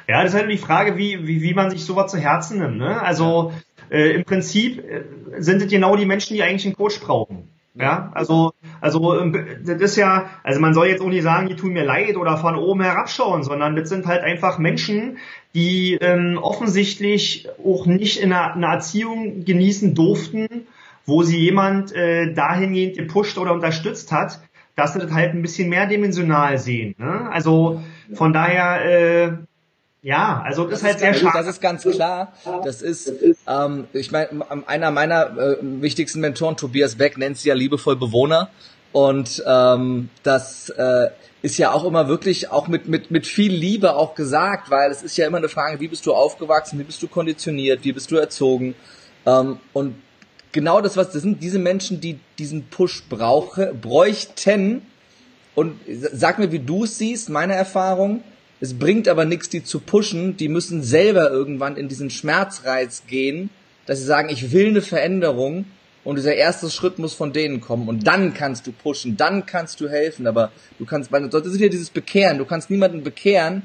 Ja, 0.08 0.24
das 0.24 0.34
ist 0.34 0.40
halt 0.40 0.50
die 0.52 0.58
Frage, 0.58 0.98
wie, 0.98 1.28
wie, 1.28 1.42
wie 1.42 1.54
man 1.54 1.70
sich 1.70 1.86
sowas 1.86 2.12
zu 2.12 2.18
Herzen 2.18 2.60
nimmt. 2.60 2.78
Ne? 2.78 3.02
Also 3.02 3.54
äh, 3.92 4.12
im 4.16 4.24
Prinzip 4.24 4.84
äh, 4.84 5.04
sind 5.38 5.62
es 5.62 5.70
genau 5.70 5.96
die 5.96 6.06
Menschen, 6.06 6.34
die 6.34 6.44
eigentlich 6.44 6.66
einen 6.66 6.76
Coach 6.76 7.00
brauchen. 7.00 7.50
Ja, 7.74 8.12
also, 8.14 8.52
also 8.82 9.18
ähm, 9.18 9.62
das 9.64 9.82
ist 9.82 9.96
ja, 9.96 10.30
also 10.44 10.60
man 10.60 10.74
soll 10.74 10.88
jetzt 10.88 11.02
auch 11.02 11.08
nicht 11.08 11.24
sagen, 11.24 11.48
die 11.48 11.56
tun 11.56 11.72
mir 11.72 11.86
leid 11.86 12.18
oder 12.18 12.38
von 12.38 12.56
oben 12.56 12.82
herabschauen, 12.82 13.44
sondern 13.44 13.78
das 13.78 13.88
sind 13.88 14.08
halt 14.08 14.24
einfach 14.24 14.58
Menschen, 14.58 15.18
die 15.54 15.98
ähm, 16.02 16.38
offensichtlich 16.38 17.48
auch 17.64 17.86
nicht 17.86 18.20
in 18.20 18.34
einer, 18.34 18.56
einer 18.56 18.68
Erziehung 18.68 19.46
genießen 19.46 19.96
durften, 19.96 20.68
wo 21.06 21.24
sie 21.24 21.40
jemand 21.40 21.94
äh, 21.94 22.34
dahingehend 22.34 22.98
gepusht 22.98 23.38
oder 23.38 23.54
unterstützt 23.54 24.12
hat, 24.12 24.42
dass 24.76 24.94
sie 24.94 25.00
das 25.00 25.12
halt 25.14 25.34
ein 25.34 25.42
bisschen 25.42 25.70
mehrdimensional 25.70 26.58
sehen. 26.58 26.96
Ne? 26.98 27.30
Also 27.32 27.82
von 28.14 28.34
daher, 28.34 28.86
äh, 28.86 29.32
ja, 30.02 30.42
also 30.44 30.64
das, 30.64 30.72
das 30.72 30.80
ist 30.80 30.86
halt 30.86 31.00
sehr 31.00 31.14
schade. 31.14 31.38
Das 31.38 31.48
ist 31.48 31.62
ganz 31.62 31.84
klar. 31.84 32.34
Das 32.64 32.82
ist, 32.82 33.12
ähm, 33.48 33.88
ich 33.94 34.12
meine, 34.12 34.30
einer 34.68 34.92
meiner 34.92 35.38
äh, 35.38 35.58
wichtigsten 35.62 36.22
Mentoren, 36.22 36.58
Tobias 36.58 36.96
Beck, 36.96 37.18
nennt 37.18 37.38
sie 37.38 37.50
ja 37.50 37.56
liebevoll 37.56 37.96
Bewohner. 37.96 38.50
Und 38.92 39.44
ähm, 39.48 40.10
das 40.24 40.70
äh, 40.70 41.10
ist 41.42 41.58
ja 41.58 41.72
auch 41.72 41.86
immer 41.86 42.08
wirklich 42.08 42.52
auch 42.52 42.68
mit, 42.68 42.88
mit, 42.88 43.12
mit 43.12 43.26
viel 43.26 43.54
Liebe 43.54 43.96
auch 43.96 44.16
gesagt, 44.16 44.70
weil 44.70 44.92
es 44.92 45.02
ist 45.02 45.18
ja 45.18 45.28
immer 45.28 45.38
eine 45.38 45.50
Frage, 45.50 45.80
wie 45.80 45.88
bist 45.88 46.06
du 46.06 46.14
aufgewachsen, 46.14 46.80
wie 46.80 46.84
bist 46.84 47.02
du 47.02 47.08
konditioniert, 47.08 47.84
wie 47.84 47.94
bist 47.94 48.12
du 48.12 48.18
erzogen. 48.18 48.76
Ähm, 49.26 49.60
und 49.72 49.96
genau 50.52 50.82
das, 50.82 50.98
was 50.98 51.12
das 51.12 51.22
sind 51.22 51.42
diese 51.42 51.60
Menschen, 51.60 52.02
die 52.02 52.20
diesen 52.38 52.68
Push 52.68 53.04
brauche, 53.08 53.74
bräuchten. 53.74 54.82
Und 55.56 55.80
sag 55.88 56.40
mir, 56.40 56.52
wie 56.52 56.60
du 56.60 56.86
es 56.86 56.98
siehst, 56.98 57.30
meine 57.30 57.54
Erfahrung. 57.54 58.24
Es 58.62 58.76
bringt 58.76 59.08
aber 59.08 59.26
nichts, 59.26 59.50
die 59.50 59.64
zu 59.64 59.80
pushen. 59.80 60.38
Die 60.38 60.48
müssen 60.48 60.84
selber 60.84 61.32
irgendwann 61.32 61.78
in 61.78 61.90
diesen 61.90 62.12
Schmerzreiz 62.12 63.04
gehen, 63.08 63.50
dass 63.88 64.00
sie 64.00 64.06
sagen, 64.06 64.30
ich 64.30 64.52
will 64.52 64.68
eine 64.68 64.84
Veränderung 64.84 65.66
und 66.04 66.16
dieser 66.16 66.36
erste 66.36 66.70
Schritt 66.70 67.00
muss 67.00 67.14
von 67.14 67.34
denen 67.34 67.60
kommen 67.60 67.88
und 67.88 68.06
dann 68.08 68.34
kannst 68.34 68.66
du 68.66 68.72
pushen, 68.72 69.18
dann 69.18 69.46
kannst 69.46 69.82
du 69.82 69.90
helfen, 69.90 70.26
aber 70.28 70.52
du 70.80 70.86
kannst, 70.86 71.12
weil 71.12 71.28
das 71.30 71.46
ist 71.46 71.60
wieder 71.60 71.70
dieses 71.70 71.90
Bekehren, 71.90 72.38
du 72.38 72.46
kannst 72.46 72.70
niemanden 72.70 73.04
bekehren, 73.04 73.64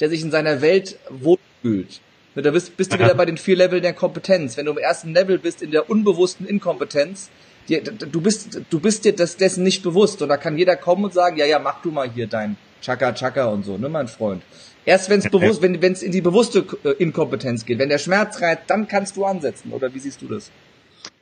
der 0.00 0.08
sich 0.08 0.22
in 0.22 0.30
seiner 0.30 0.60
Welt 0.60 0.98
wohlfühlt. 1.08 2.00
Da 2.34 2.50
bist, 2.50 2.76
bist 2.76 2.92
du 2.92 2.98
wieder 2.98 3.14
bei 3.14 3.24
den 3.24 3.36
vier 3.36 3.56
Leveln 3.56 3.82
der 3.82 3.94
Kompetenz. 3.94 4.56
Wenn 4.56 4.66
du 4.66 4.72
im 4.72 4.78
ersten 4.78 5.12
Level 5.12 5.38
bist, 5.38 5.60
in 5.60 5.72
der 5.72 5.90
unbewussten 5.90 6.46
Inkompetenz, 6.46 7.30
die, 7.68 7.82
du 7.82 8.20
bist, 8.20 8.60
du 8.70 8.80
bist 8.80 9.04
dir 9.04 9.12
das 9.12 9.36
dessen 9.36 9.64
nicht 9.64 9.82
bewusst 9.82 10.22
und 10.22 10.28
da 10.28 10.36
kann 10.36 10.56
jeder 10.56 10.76
kommen 10.76 11.04
und 11.04 11.12
sagen, 11.12 11.36
ja, 11.36 11.46
ja, 11.46 11.58
mach 11.58 11.82
du 11.82 11.90
mal 11.90 12.08
hier 12.08 12.28
dein 12.28 12.56
Chaka 12.80 13.12
Chaka 13.12 13.46
und 13.46 13.64
so, 13.64 13.76
ne, 13.78 13.88
mein 13.88 14.08
Freund. 14.08 14.42
Erst 14.84 15.10
wenn's 15.10 15.28
bewusst, 15.30 15.62
wenn 15.62 15.74
es 15.82 16.02
in 16.02 16.12
die 16.12 16.20
bewusste 16.20 16.64
äh, 16.84 16.90
Inkompetenz 17.02 17.66
geht, 17.66 17.78
wenn 17.78 17.88
der 17.88 17.98
Schmerz 17.98 18.40
reizt, 18.40 18.62
dann 18.68 18.88
kannst 18.88 19.16
du 19.16 19.24
ansetzen. 19.24 19.72
Oder 19.72 19.92
wie 19.92 19.98
siehst 19.98 20.22
du 20.22 20.26
das? 20.26 20.50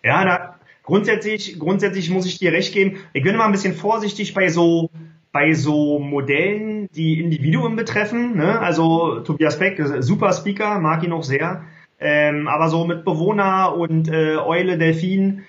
Ja, 0.02 0.24
da, 0.24 0.60
grundsätzlich, 0.82 1.58
grundsätzlich 1.58 2.10
muss 2.10 2.26
ich 2.26 2.38
dir 2.38 2.52
recht 2.52 2.72
geben. 2.72 2.98
Ich 3.12 3.22
bin 3.22 3.34
immer 3.34 3.44
ein 3.44 3.52
bisschen 3.52 3.74
vorsichtig 3.74 4.34
bei 4.34 4.48
so, 4.48 4.90
bei 5.32 5.52
so 5.52 5.98
Modellen, 5.98 6.88
die 6.94 7.20
Individuen 7.20 7.76
betreffen. 7.76 8.36
Ne? 8.36 8.60
Also 8.60 9.20
Tobias 9.20 9.58
Beck, 9.58 9.82
super 10.00 10.32
Speaker, 10.32 10.78
mag 10.78 11.02
ihn 11.02 11.12
auch 11.12 11.24
sehr. 11.24 11.64
Ähm, 11.98 12.46
aber 12.46 12.68
so 12.68 12.84
mit 12.84 13.04
Bewohner 13.04 13.74
und 13.74 14.08
äh, 14.08 14.36
Eule, 14.36 14.78
Delfin, 14.78 15.44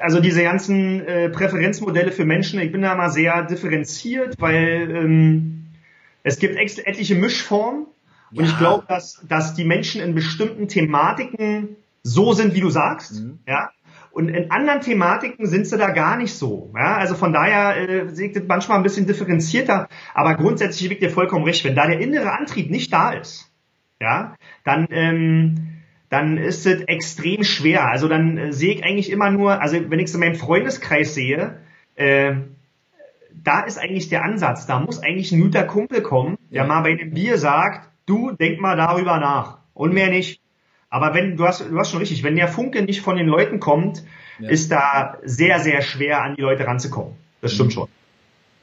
also 0.00 0.20
diese 0.20 0.42
ganzen 0.42 1.06
äh, 1.06 1.28
Präferenzmodelle 1.30 2.12
für 2.12 2.24
Menschen, 2.24 2.60
ich 2.60 2.72
bin 2.72 2.82
da 2.82 2.94
mal 2.94 3.10
sehr 3.10 3.42
differenziert, 3.44 4.36
weil 4.38 4.90
ähm, 4.90 5.66
es 6.22 6.38
gibt 6.38 6.56
etliche 6.56 7.14
Mischformen 7.14 7.86
und 8.30 8.44
ja. 8.44 8.50
ich 8.50 8.58
glaube, 8.58 8.84
dass, 8.88 9.24
dass 9.28 9.54
die 9.54 9.64
Menschen 9.64 10.00
in 10.00 10.14
bestimmten 10.14 10.68
Thematiken 10.68 11.76
so 12.02 12.32
sind, 12.32 12.54
wie 12.54 12.60
du 12.60 12.70
sagst. 12.70 13.22
Mhm. 13.22 13.38
Ja. 13.46 13.70
Und 14.10 14.28
in 14.28 14.50
anderen 14.52 14.80
Thematiken 14.80 15.46
sind 15.46 15.66
sie 15.66 15.76
da 15.76 15.90
gar 15.90 16.16
nicht 16.16 16.34
so. 16.34 16.72
Ja, 16.76 16.96
also 16.96 17.16
von 17.16 17.32
daher 17.32 17.76
äh, 17.76 18.08
sehe 18.08 18.28
ich 18.28 18.34
das 18.34 18.44
manchmal 18.46 18.78
ein 18.78 18.84
bisschen 18.84 19.06
differenzierter. 19.06 19.88
Aber 20.14 20.34
grundsätzlich 20.36 20.88
liegt 20.88 21.02
dir 21.02 21.10
vollkommen 21.10 21.44
recht. 21.44 21.64
Wenn 21.64 21.74
da 21.74 21.86
der 21.86 21.98
innere 21.98 22.32
Antrieb 22.32 22.70
nicht 22.70 22.92
da 22.92 23.12
ist, 23.12 23.50
ja, 24.00 24.36
dann, 24.64 24.86
ähm, 24.90 25.73
dann 26.14 26.38
ist 26.38 26.64
es 26.64 26.82
extrem 26.82 27.42
schwer. 27.42 27.88
Also 27.88 28.06
dann 28.06 28.38
äh, 28.38 28.52
sehe 28.52 28.74
ich 28.74 28.84
eigentlich 28.84 29.10
immer 29.10 29.32
nur, 29.32 29.60
also 29.60 29.90
wenn 29.90 29.98
ich 29.98 30.06
es 30.06 30.14
in 30.14 30.20
meinem 30.20 30.36
Freundeskreis 30.36 31.12
sehe, 31.12 31.58
äh, 31.96 32.34
da 33.42 33.60
ist 33.62 33.78
eigentlich 33.78 34.10
der 34.10 34.22
Ansatz. 34.22 34.66
Da 34.66 34.78
muss 34.78 35.02
eigentlich 35.02 35.32
ein 35.32 35.40
guter 35.40 35.64
Kumpel 35.64 36.02
kommen, 36.02 36.38
der 36.50 36.62
ja. 36.62 36.68
mal 36.68 36.82
bei 36.82 36.94
dem 36.94 37.12
Bier 37.14 37.36
sagt, 37.36 37.88
du 38.06 38.30
denk 38.30 38.60
mal 38.60 38.76
darüber 38.76 39.18
nach. 39.18 39.58
Und 39.74 39.92
mehr 39.92 40.08
nicht. 40.08 40.40
Aber 40.88 41.14
wenn, 41.14 41.36
du 41.36 41.44
hast, 41.46 41.68
du 41.68 41.76
hast 41.76 41.90
schon 41.90 41.98
richtig, 41.98 42.22
wenn 42.22 42.36
der 42.36 42.46
Funke 42.46 42.82
nicht 42.82 43.00
von 43.00 43.16
den 43.16 43.26
Leuten 43.26 43.58
kommt, 43.58 44.04
ja. 44.38 44.48
ist 44.48 44.70
da 44.70 45.18
sehr, 45.24 45.58
sehr 45.58 45.82
schwer 45.82 46.22
an 46.22 46.36
die 46.36 46.42
Leute 46.42 46.64
ranzukommen. 46.64 47.14
Das 47.40 47.54
stimmt 47.54 47.70
mhm. 47.70 47.72
schon. 47.72 47.88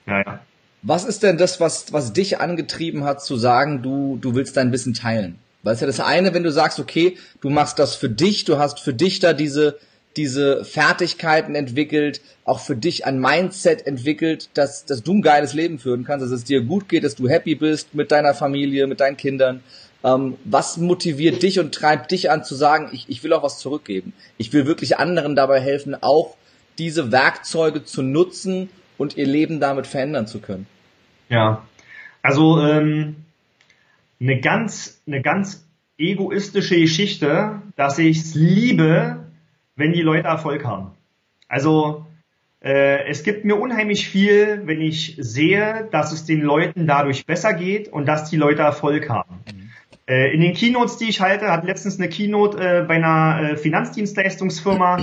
Ja, 0.05 0.19
ja. 0.21 0.39
Was 0.83 1.03
ist 1.03 1.21
denn 1.21 1.37
das, 1.37 1.59
was, 1.59 1.91
was 1.91 2.13
dich 2.13 2.39
angetrieben 2.39 3.03
hat, 3.03 3.21
zu 3.21 3.35
sagen, 3.35 3.81
du, 3.81 4.17
du 4.21 4.35
willst 4.35 4.55
dein 4.55 4.71
Wissen 4.71 4.93
teilen? 4.93 5.37
Weil 5.63 5.75
es 5.75 5.81
ja 5.81 5.87
das 5.87 5.99
eine, 5.99 6.33
wenn 6.33 6.43
du 6.43 6.51
sagst, 6.51 6.79
okay, 6.79 7.17
du 7.41 7.49
machst 7.49 7.79
das 7.79 7.95
für 7.95 8.09
dich, 8.09 8.45
du 8.45 8.57
hast 8.57 8.79
für 8.79 8.93
dich 8.93 9.19
da 9.19 9.33
diese, 9.33 9.77
diese 10.17 10.65
Fertigkeiten 10.65 11.55
entwickelt, 11.55 12.21
auch 12.45 12.59
für 12.59 12.75
dich 12.75 13.05
ein 13.05 13.19
Mindset 13.19 13.85
entwickelt, 13.85 14.49
dass, 14.55 14.85
dass 14.85 15.03
du 15.03 15.13
ein 15.13 15.21
geiles 15.21 15.53
Leben 15.53 15.79
führen 15.79 16.03
kannst, 16.03 16.25
dass 16.25 16.31
es 16.31 16.43
dir 16.43 16.61
gut 16.61 16.89
geht, 16.89 17.03
dass 17.03 17.15
du 17.15 17.29
happy 17.29 17.55
bist 17.55 17.93
mit 17.93 18.11
deiner 18.11 18.33
Familie, 18.33 18.87
mit 18.87 18.99
deinen 18.99 19.17
Kindern. 19.17 19.61
Ähm, 20.03 20.37
was 20.45 20.77
motiviert 20.77 21.43
dich 21.43 21.59
und 21.59 21.75
treibt 21.75 22.11
dich 22.11 22.31
an 22.31 22.43
zu 22.43 22.55
sagen, 22.55 22.89
ich, 22.91 23.05
ich 23.07 23.23
will 23.23 23.33
auch 23.33 23.43
was 23.43 23.59
zurückgeben? 23.59 24.13
Ich 24.37 24.51
will 24.51 24.65
wirklich 24.65 24.97
anderen 24.97 25.35
dabei 25.35 25.59
helfen, 25.59 25.95
auch 26.01 26.35
diese 26.77 27.11
Werkzeuge 27.11 27.83
zu 27.83 28.01
nutzen 28.01 28.69
und 28.97 29.17
ihr 29.17 29.27
Leben 29.27 29.59
damit 29.59 29.85
verändern 29.85 30.25
zu 30.25 30.39
können. 30.39 30.65
Ja, 31.29 31.61
also 32.23 32.59
ähm, 32.59 33.17
eine 34.21 34.39
ganz, 34.39 35.01
eine 35.07 35.21
ganz 35.21 35.67
egoistische 35.97 36.79
Geschichte, 36.79 37.61
dass 37.75 37.97
ich 37.97 38.19
es 38.19 38.35
liebe, 38.35 39.25
wenn 39.75 39.93
die 39.93 40.01
Leute 40.01 40.27
Erfolg 40.27 40.63
haben. 40.63 40.91
Also 41.47 42.05
äh, 42.63 43.07
es 43.07 43.23
gibt 43.23 43.45
mir 43.45 43.55
unheimlich 43.55 44.07
viel, 44.07 44.61
wenn 44.65 44.81
ich 44.81 45.17
sehe, 45.19 45.87
dass 45.91 46.11
es 46.11 46.25
den 46.25 46.41
Leuten 46.41 46.85
dadurch 46.85 47.25
besser 47.25 47.53
geht 47.53 47.87
und 47.89 48.07
dass 48.07 48.29
die 48.29 48.37
Leute 48.37 48.61
Erfolg 48.61 49.09
haben. 49.09 49.39
Äh, 50.07 50.33
in 50.33 50.41
den 50.41 50.53
Keynotes, 50.53 50.97
die 50.97 51.09
ich 51.09 51.21
halte, 51.21 51.51
hat 51.51 51.65
letztens 51.65 51.97
eine 51.97 52.09
Keynote 52.09 52.57
äh, 52.57 52.85
bei 52.87 52.95
einer 52.95 53.51
äh, 53.51 53.57
Finanzdienstleistungsfirma. 53.57 54.99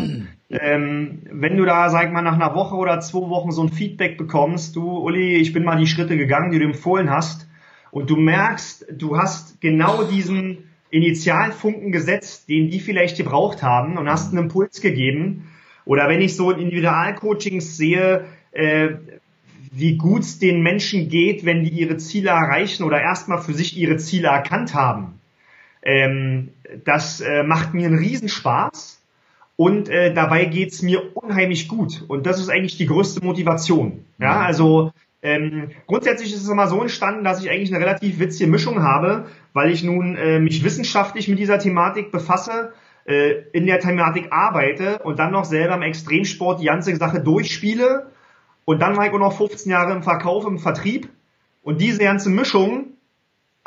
Ähm, 0.51 1.23
wenn 1.31 1.57
du 1.57 1.65
da, 1.65 1.91
sag 1.91 2.07
ich 2.07 2.13
mal, 2.13 2.23
nach 2.23 2.35
einer 2.35 2.55
Woche 2.55 2.77
oder 2.77 3.01
zwei 3.01 3.29
Wochen 3.29 3.51
so 3.51 3.63
ein 3.63 3.69
Feedback 3.69 4.17
bekommst, 4.17 4.77
du, 4.77 4.99
Uli, 4.99 5.37
ich 5.37 5.53
bin 5.53 5.65
mal 5.65 5.79
die 5.79 5.87
Schritte 5.87 6.17
gegangen, 6.17 6.53
die 6.53 6.59
du 6.59 6.65
empfohlen 6.65 7.11
hast, 7.11 7.48
und 7.91 8.11
du 8.11 8.17
merkst, 8.17 8.87
du 8.93 9.17
hast 9.17 9.61
genau 9.61 10.05
diesen 10.05 10.69
Initialfunken 10.91 11.93
gesetzt, 11.93 12.49
den 12.49 12.71
die 12.71 12.81
vielleicht 12.81 13.17
gebraucht 13.17 13.63
haben 13.63 13.99
und 13.99 14.09
hast 14.09 14.33
einen 14.33 14.45
Impuls 14.45 14.81
gegeben. 14.81 15.51
Oder 15.85 16.09
wenn 16.09 16.21
ich 16.21 16.37
so 16.37 16.51
Individualcoachings 16.51 17.77
sehe, 17.77 18.25
äh, 18.53 18.91
wie 19.71 19.97
gut 19.97 20.23
es 20.23 20.39
den 20.39 20.63
Menschen 20.63 21.09
geht, 21.09 21.45
wenn 21.45 21.63
die 21.63 21.71
ihre 21.71 21.99
Ziele 21.99 22.31
erreichen 22.31 22.85
oder 22.85 23.01
erstmal 23.01 23.41
für 23.43 23.55
sich 23.55 23.77
ihre 23.77 23.97
Ziele 23.99 24.29
erkannt 24.29 24.75
haben. 24.75 25.21
Ähm, 25.83 26.51
das 26.85 27.21
äh, 27.21 27.43
macht 27.43 27.75
mir 27.75 27.87
einen 27.87 27.99
Riesenspaß 27.99 29.01
und 29.57 29.89
äh, 29.89 30.13
dabei 30.15 30.45
geht's 30.47 30.83
mir 30.83 31.17
unheimlich 31.17 31.69
gut. 31.69 32.05
Und 32.09 32.27
das 32.27 32.41
ist 32.41 32.49
eigentlich 32.49 32.77
die 32.77 32.87
größte 32.87 33.25
Motivation. 33.25 34.05
Ja, 34.19 34.37
mhm. 34.37 34.47
also 34.47 34.93
ähm, 35.23 35.71
grundsätzlich 35.87 36.33
ist 36.33 36.43
es 36.43 36.49
immer 36.49 36.69
so 36.69 36.81
entstanden, 36.81 37.25
dass 37.25 37.43
ich 37.43 37.51
eigentlich 37.51 37.75
eine 37.75 37.85
relativ 37.85 38.19
witzige 38.19 38.51
Mischung 38.51 38.83
habe, 38.83 39.27
weil 39.53 39.71
ich 39.71 39.83
nun 39.83 40.17
äh, 40.17 40.39
mich 40.39 40.63
wissenschaftlich 40.63 41.29
mit 41.29 41.39
dieser 41.39 41.59
Thematik 41.59 42.13
befasse, 42.13 42.73
äh, 43.05 43.35
in 43.53 43.67
der 43.67 43.81
Thematik 43.81 44.29
arbeite 44.31 45.01
und 45.01 45.19
dann 45.19 45.33
noch 45.33 45.45
selber 45.45 45.75
im 45.75 45.83
Extremsport 45.83 46.61
die 46.61 46.67
ganze 46.67 46.95
Sache 46.97 47.21
durchspiele 47.21 48.13
und 48.69 48.83
dann 48.83 48.99
war 48.99 49.07
ich 49.07 49.13
auch 49.13 49.19
noch 49.19 49.35
15 49.35 49.73
Jahre 49.73 49.95
im 49.95 50.03
Verkauf, 50.03 50.47
im 50.47 50.59
Vertrieb. 50.59 51.09
Und 51.63 51.81
diese 51.81 52.01
ganze 52.01 52.29
Mischung 52.29 52.98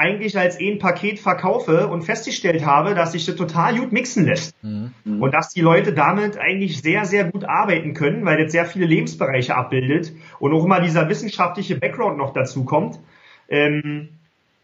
eigentlich 0.01 0.37
als 0.37 0.59
ein 0.59 0.79
Paket 0.79 1.19
verkaufe 1.19 1.87
und 1.87 2.01
festgestellt 2.01 2.65
habe, 2.65 2.95
dass 2.95 3.11
sich 3.11 3.25
das 3.25 3.35
total 3.35 3.77
gut 3.77 3.91
mixen 3.91 4.25
lässt. 4.25 4.55
Mhm. 4.63 4.91
Und 5.05 5.33
dass 5.33 5.49
die 5.49 5.61
Leute 5.61 5.93
damit 5.93 6.37
eigentlich 6.37 6.81
sehr, 6.81 7.05
sehr 7.05 7.25
gut 7.25 7.45
arbeiten 7.45 7.93
können, 7.93 8.25
weil 8.25 8.41
das 8.41 8.51
sehr 8.51 8.65
viele 8.65 8.85
Lebensbereiche 8.85 9.55
abbildet 9.55 10.13
und 10.39 10.53
auch 10.53 10.65
immer 10.65 10.81
dieser 10.81 11.07
wissenschaftliche 11.07 11.75
Background 11.75 12.17
noch 12.17 12.33
dazu 12.33 12.65
kommt. 12.65 12.99
Ähm, 13.47 14.09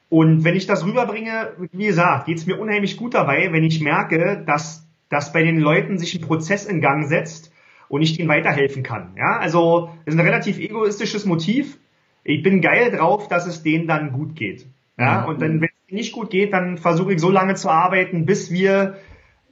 und 0.10 0.44
wenn 0.44 0.56
ich 0.56 0.66
das 0.66 0.86
rüberbringe, 0.86 1.54
wie 1.72 1.88
gesagt, 1.88 2.26
geht 2.26 2.38
es 2.38 2.48
mir 2.48 2.58
unheimlich 2.60 2.98
gut 2.98 3.14
dabei, 3.14 3.52
wenn 3.52 3.64
ich 3.64 3.82
merke, 3.82 4.44
dass, 4.46 4.88
dass 5.10 5.34
bei 5.34 5.44
den 5.44 5.60
Leuten 5.60 5.98
sich 5.98 6.16
ein 6.16 6.22
Prozess 6.22 6.66
in 6.66 6.82
Gang 6.82 7.08
setzt, 7.08 7.52
und 7.90 8.02
ich 8.02 8.20
ihnen 8.20 8.30
weiterhelfen 8.30 8.84
kann. 8.84 9.14
Ja, 9.16 9.38
also 9.38 9.90
ist 10.06 10.14
ein 10.14 10.26
relativ 10.26 10.60
egoistisches 10.60 11.26
Motiv. 11.26 11.78
Ich 12.24 12.44
bin 12.44 12.62
geil 12.62 12.92
drauf, 12.92 13.28
dass 13.28 13.48
es 13.48 13.64
denen 13.64 13.88
dann 13.88 14.12
gut 14.12 14.36
geht. 14.36 14.68
Ja, 14.98 15.26
und 15.26 15.42
dann, 15.42 15.62
wenn 15.62 15.70
es 15.88 15.94
nicht 15.94 16.12
gut 16.14 16.32
geht, 16.32 16.54
dann 16.54 16.78
versuche 16.78 17.14
ich 17.14 17.22
so 17.22 17.30
lange 17.30 17.56
zu 17.56 17.70
arbeiten, 17.70 18.26
bis 18.26 18.52
wir 18.52 18.98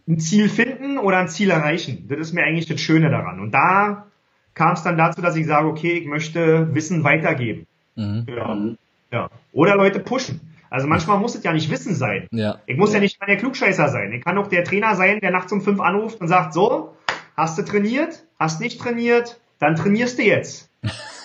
ein 0.08 0.20
Ziel 0.20 0.50
finden 0.50 0.98
oder 0.98 1.18
ein 1.18 1.28
Ziel 1.28 1.52
erreichen. 1.52 2.08
Das 2.10 2.20
ist 2.20 2.34
mir 2.34 2.44
eigentlich 2.44 2.68
das 2.68 2.82
Schöne 2.82 3.10
daran. 3.10 3.40
Und 3.40 3.52
da 3.52 4.08
kam 4.54 4.74
es 4.74 4.84
dann 4.84 4.98
dazu, 4.98 5.22
dass 5.22 5.36
ich 5.36 5.46
sage, 5.46 5.68
okay, 5.68 5.94
ich 5.94 6.08
möchte 6.08 6.74
Wissen 6.74 7.04
weitergeben. 7.04 7.68
Mhm. 7.96 8.26
Ja. 8.28 8.58
ja. 9.12 9.30
Oder 9.52 9.76
Leute 9.76 10.00
pushen. 10.00 10.42
Also 10.70 10.88
manchmal 10.88 11.20
muss 11.20 11.36
es 11.36 11.44
ja 11.44 11.54
nicht 11.54 11.70
Wissen 11.70 11.96
sein. 11.96 12.28
Ja. 12.32 12.60
Ich 12.66 12.78
muss 12.78 12.94
ja 12.94 13.00
nicht 13.00 13.20
mal 13.20 13.28
der 13.28 13.38
Klugscheißer 13.38 13.90
sein. 13.90 14.12
Ich 14.14 14.24
kann 14.24 14.38
auch 14.38 14.48
der 14.48 14.64
Trainer 14.64 14.96
sein, 14.96 15.20
der 15.20 15.32
nachts 15.32 15.52
um 15.52 15.62
fünf 15.62 15.80
anruft 15.80 16.20
und 16.22 16.28
sagt, 16.28 16.54
so, 16.54 16.96
Hast 17.36 17.58
du 17.58 17.64
trainiert? 17.64 18.24
Hast 18.40 18.62
nicht 18.62 18.80
trainiert? 18.80 19.40
Dann 19.60 19.76
trainierst 19.76 20.18
du 20.18 20.24
jetzt. 20.24 20.70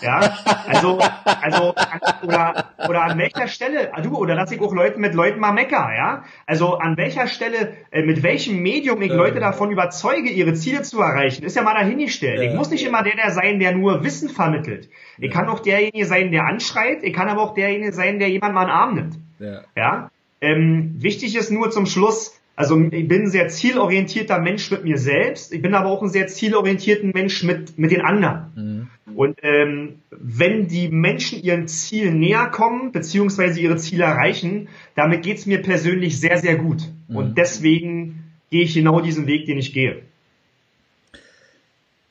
Ja, 0.03 0.35
also, 0.67 0.99
also, 1.25 1.75
oder, 2.23 2.65
oder 2.89 3.03
an 3.03 3.19
welcher 3.19 3.49
Stelle, 3.49 3.91
du, 4.03 4.17
oder 4.17 4.35
lass 4.35 4.51
ich 4.51 4.61
auch 4.61 4.75
Leute 4.75 4.99
mit 4.99 5.15
Leuten 5.15 5.41
mal 5.41 5.53
mecker, 5.53 5.91
ja? 5.95 6.25
Also 6.47 6.79
an 6.79 6.97
welcher 6.97 7.27
Stelle, 7.27 7.75
äh, 7.91 8.03
mit 8.03 8.23
welchem 8.23 8.63
Medium 8.63 9.03
ich 9.03 9.13
Leute 9.13 9.41
davon 9.41 9.71
überzeuge, 9.71 10.31
ihre 10.31 10.55
Ziele 10.55 10.83
zu 10.83 11.01
erreichen, 11.01 11.45
ist 11.45 11.57
ja 11.57 11.63
mal 11.63 11.75
dahingestellt. 11.75 12.41
Ich 12.41 12.55
muss 12.55 12.71
nicht 12.71 12.87
immer 12.87 13.03
der, 13.03 13.17
der 13.17 13.31
sein, 13.31 13.59
der 13.61 13.73
nur 13.73 14.03
Wissen 14.03 14.31
vermittelt. 14.31 14.89
Ich 15.19 15.31
kann 15.31 15.49
auch 15.49 15.61
derjenige 15.61 16.07
sein, 16.07 16.33
der 16.33 16.47
anschreit, 16.47 17.03
ich 17.03 17.13
kann 17.13 17.29
aber 17.29 17.43
auch 17.43 17.55
derjenige 17.55 17.93
sein, 17.93 18.19
der 18.19 18.31
jemand 18.31 18.55
mal 18.55 18.63
in 18.63 18.69
den 18.69 18.75
Arm 18.75 18.95
nimmt. 18.95 19.19
Ja. 19.39 19.61
ja? 19.77 20.11
Ähm, 20.41 20.95
wichtig 20.99 21.37
ist 21.37 21.51
nur 21.51 21.71
zum 21.71 21.85
Schluss, 21.85 22.41
also 22.57 22.79
ich 22.79 23.09
bin 23.09 23.23
ein 23.23 23.31
sehr 23.31 23.49
zielorientierter 23.49 24.39
Mensch 24.39 24.71
mit 24.71 24.85
mir 24.85 24.99
selbst. 24.99 25.53
Ich 25.53 25.63
bin 25.63 25.75
aber 25.75 25.89
auch 25.89 26.03
ein 26.03 26.11
sehr 26.11 26.27
zielorientierter 26.27 27.07
Mensch 27.07 27.43
mit, 27.43 27.79
mit 27.79 27.91
den 27.91 28.03
anderen. 28.03 28.53
Mhm. 28.55 28.80
Und 29.21 29.41
ähm, 29.43 30.01
wenn 30.11 30.66
die 30.66 30.89
Menschen 30.89 31.43
ihren 31.43 31.68
Ziel 31.68 32.11
näher 32.11 32.47
kommen, 32.47 32.91
beziehungsweise 32.91 33.61
ihre 33.61 33.77
Ziele 33.77 34.05
erreichen, 34.05 34.68
damit 34.95 35.25
geht's 35.25 35.45
mir 35.45 35.61
persönlich 35.61 36.18
sehr, 36.18 36.39
sehr 36.39 36.57
gut. 36.57 36.85
Mhm. 37.07 37.16
Und 37.16 37.37
deswegen 37.37 38.33
gehe 38.49 38.62
ich 38.62 38.73
genau 38.73 39.03
diesen 39.03 39.27
Weg, 39.27 39.45
den 39.45 39.59
ich 39.59 39.75
gehe. 39.75 40.01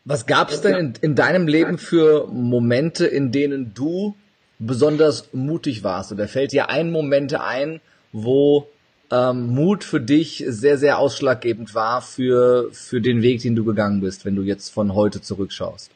Was 0.05 0.28
gab 0.28 0.51
es 0.51 0.62
denn 0.62 0.76
in, 0.76 0.93
in 1.01 1.16
deinem 1.16 1.47
Leben 1.47 1.80
für 1.80 2.28
Momente, 2.28 3.07
in 3.07 3.32
denen 3.32 3.74
du 3.74 4.16
besonders 4.60 5.34
mutig 5.34 5.84
warst? 5.84 6.12
Oder 6.12 6.28
fällt 6.28 6.51
dir 6.51 6.70
ein 6.70 6.91
Moment 6.91 7.34
ein, 7.34 7.82
wo 8.12 8.68
ähm, 9.10 9.47
Mut 9.47 9.84
für 9.84 9.99
dich 9.99 10.45
sehr, 10.47 10.78
sehr 10.78 10.99
ausschlaggebend 10.99 11.74
war 11.74 12.03
für, 12.03 12.70
für 12.72 13.01
den 13.01 13.24
Weg, 13.24 13.41
den 13.41 13.55
du 13.55 13.66
gegangen 13.66 13.99
bist, 13.99 14.26
wenn 14.26 14.36
du 14.36 14.43
jetzt 14.43 14.70
von 14.70 14.93
heute 14.93 15.24
zurückschaust? 15.24 15.89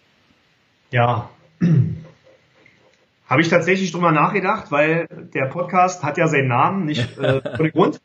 Ja, 0.94 1.32
habe 3.28 3.42
ich 3.42 3.50
tatsächlich 3.50 3.92
drüber 3.92 4.12
nachgedacht, 4.12 4.72
weil 4.72 5.08
der 5.34 5.48
Podcast 5.48 6.04
hat 6.04 6.20
ja 6.20 6.28
seinen 6.28 6.50
Namen, 6.50 6.86
nicht 6.86 7.18
äh, 7.18 7.42
ohne 7.58 7.72
Grund. 7.72 8.00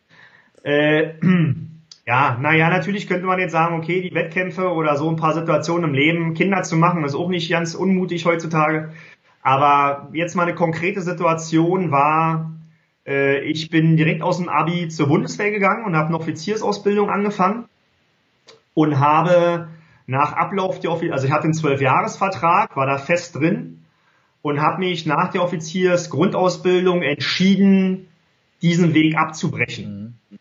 Äh, 0.63 1.13
ja, 2.07 2.39
naja, 2.41 2.71
natürlich 2.71 3.07
könnte 3.07 3.27
man 3.27 3.39
jetzt 3.41 3.53
sagen, 3.53 3.77
okay, 3.77 4.01
die 4.01 4.15
Wettkämpfe 4.15 4.73
oder 4.73 4.97
so 4.97 5.07
ein 5.11 5.17
paar 5.17 5.35
Situationen 5.35 5.91
im 5.91 5.95
Leben, 5.95 6.33
Kinder 6.33 6.63
zu 6.63 6.77
machen, 6.77 7.05
ist 7.05 7.15
auch 7.15 7.29
nicht 7.29 7.51
ganz 7.51 7.75
unmutig 7.75 8.25
heutzutage. 8.25 8.95
Aber 9.43 10.09
jetzt 10.15 10.35
mal 10.35 10.45
eine 10.45 10.55
konkrete 10.55 11.03
Situation 11.03 11.91
war, 11.91 12.53
äh, 13.07 13.41
ich 13.41 13.69
bin 13.69 13.99
direkt 13.99 14.23
aus 14.23 14.39
dem 14.39 14.49
Abi 14.49 14.89
zur 14.89 15.09
Bundeswehr 15.09 15.51
gegangen 15.51 15.85
und 15.85 15.95
habe 15.95 16.09
eine 16.09 16.17
Offiziersausbildung 16.17 17.11
angefangen 17.11 17.67
und 18.73 18.99
habe 18.99 19.69
nach 20.09 20.33
Ablauf 20.33 20.81
der 20.81 20.91
Offizier, 20.91 21.13
also 21.13 21.27
ich 21.27 21.33
hatte 21.33 21.45
einen 21.45 21.55
Zwölfjahresvertrag, 21.55 22.77
war 22.77 22.87
da 22.87 22.97
fest 22.97 23.37
drin 23.37 23.85
und 24.41 24.61
habe 24.61 24.79
mich 24.79 25.05
nach 25.05 25.31
der 25.31 25.43
Offiziersgrundausbildung 25.43 27.03
entschieden, 27.03 28.09
diesen 28.63 28.95
Weg 28.95 29.19
abzubrechen. 29.19 30.19
Mhm. 30.31 30.39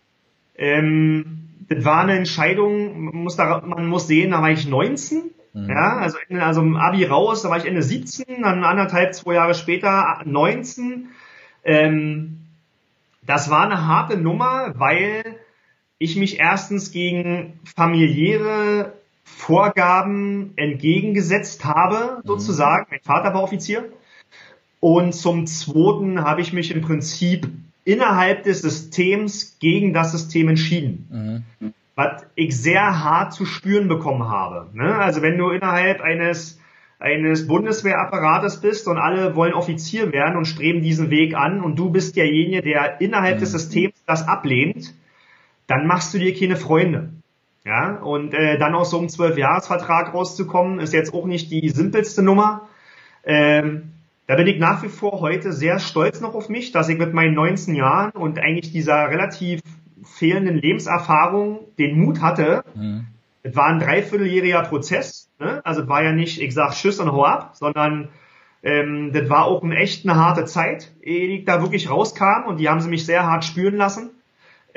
Ähm, 0.55 1.49
das 1.67 1.83
war 1.83 1.99
eine 1.99 2.17
Entscheidung, 2.17 3.05
man 3.05 3.15
muss, 3.15 3.35
da, 3.35 3.61
man 3.65 3.87
muss 3.87 4.07
sehen, 4.07 4.31
da 4.31 4.41
war 4.41 4.51
ich 4.51 4.65
19, 4.65 5.31
mhm. 5.53 5.69
ja, 5.69 5.97
also, 5.97 6.17
also 6.39 6.61
im 6.61 6.77
Abi 6.77 7.03
raus, 7.03 7.41
da 7.41 7.49
war 7.49 7.57
ich 7.57 7.65
Ende 7.65 7.83
17, 7.83 8.43
dann 8.43 8.63
anderthalb, 8.63 9.13
zwei 9.15 9.33
Jahre 9.33 9.53
später 9.53 10.21
19. 10.23 11.09
Ähm, 11.65 12.37
das 13.21 13.49
war 13.49 13.65
eine 13.65 13.85
harte 13.85 14.17
Nummer, 14.17 14.73
weil 14.77 15.23
ich 15.97 16.15
mich 16.15 16.39
erstens 16.39 16.91
gegen 16.91 17.59
familiäre 17.65 18.93
Vorgaben 19.27 20.53
entgegengesetzt 20.55 21.65
habe, 21.65 22.21
mhm. 22.23 22.27
sozusagen. 22.27 22.83
Mhm. 22.83 22.87
Mein 22.91 22.99
Vater 23.01 23.33
war 23.33 23.43
Offizier. 23.43 23.85
Und 24.79 25.13
zum 25.13 25.47
Zweiten 25.47 26.23
habe 26.23 26.41
ich 26.41 26.53
mich 26.53 26.71
im 26.71 26.81
Prinzip 26.81 27.49
innerhalb 27.83 28.43
des 28.43 28.61
Systems 28.61 29.57
gegen 29.59 29.93
das 29.93 30.13
System 30.13 30.47
entschieden. 30.49 31.43
Mhm. 31.59 31.73
Was 31.95 32.25
ich 32.35 32.55
sehr 32.55 33.03
hart 33.03 33.33
zu 33.33 33.45
spüren 33.45 33.87
bekommen 33.87 34.29
habe. 34.29 34.69
Ne? 34.73 34.95
Also 34.95 35.21
wenn 35.21 35.37
du 35.37 35.49
innerhalb 35.49 36.01
eines 36.01 36.59
eines 36.99 37.45
Bundeswehrapparates 37.45 38.59
bist 38.59 38.87
und 38.87 38.97
alle 38.97 39.35
wollen 39.35 39.53
Offizier 39.53 40.11
werden 40.11 40.35
und 40.35 40.45
streben 40.45 40.81
diesen 40.81 41.11
Weg 41.11 41.35
an 41.35 41.61
und 41.61 41.77
du 41.77 41.91
bist 41.91 42.15
derjenige, 42.15 42.63
der 42.63 43.01
innerhalb 43.01 43.37
des 43.37 43.53
mhm. 43.53 43.57
Systems 43.59 44.03
das 44.07 44.27
ablehnt, 44.27 44.95
dann 45.67 45.85
machst 45.85 46.13
du 46.13 46.17
dir 46.17 46.33
keine 46.33 46.55
Freunde. 46.55 47.09
Ja, 47.67 47.95
und 47.95 48.33
äh, 48.33 48.57
dann 48.57 48.73
aus 48.75 48.91
so 48.91 48.97
einem 48.97 49.09
Zwölfjahresvertrag 49.09 50.13
rauszukommen, 50.13 50.79
ist 50.79 50.93
jetzt 50.93 51.13
auch 51.13 51.25
nicht 51.25 51.51
die 51.51 51.67
simpelste 51.69 52.23
Nummer. 52.23 52.69
Ähm, 53.25 53.91
da 54.25 54.35
bin 54.35 54.47
ich 54.47 54.57
nach 54.57 54.83
wie 54.83 54.89
vor 54.89 55.19
heute 55.19 55.51
sehr 55.51 55.79
stolz 55.79 56.21
noch 56.21 56.33
auf 56.33 56.47
mich, 56.47 56.71
dass 56.71 56.87
ich 56.87 56.97
mit 56.97 57.13
meinen 57.13 57.33
19 57.33 57.75
Jahren 57.75 58.11
und 58.11 58.39
eigentlich 58.39 58.71
dieser 58.71 59.09
relativ 59.09 59.59
fehlenden 60.03 60.55
Lebenserfahrung 60.55 61.59
den 61.77 61.99
Mut 61.99 62.21
hatte, 62.21 62.63
mhm. 62.73 63.07
Es 63.47 63.55
war 63.55 63.67
ein 63.67 63.79
dreivierteljähriger 63.79 64.63
Prozess. 64.63 65.29
Ne? 65.39 65.61
Also 65.65 65.83
es 65.83 65.87
war 65.87 66.03
ja 66.03 66.11
nicht, 66.11 66.41
ich 66.41 66.53
sag 66.53 66.73
Tschüss 66.73 66.99
und 66.99 67.11
hau 67.11 67.23
ab, 67.23 67.51
sondern 67.53 68.09
ähm, 68.61 69.11
das 69.13 69.29
war 69.29 69.45
auch 69.45 69.63
eine 69.63 69.77
echt 69.77 70.05
eine 70.05 70.19
harte 70.19 70.43
Zeit, 70.43 70.91
ehe 71.01 71.29
ich 71.29 71.45
da 71.45 71.61
wirklich 71.61 71.89
rauskam 71.89 72.45
und 72.47 72.59
die 72.59 72.67
haben 72.67 72.81
sie 72.81 72.89
mich 72.89 73.05
sehr 73.05 73.25
hart 73.25 73.45
spüren 73.45 73.77
lassen. 73.77 74.09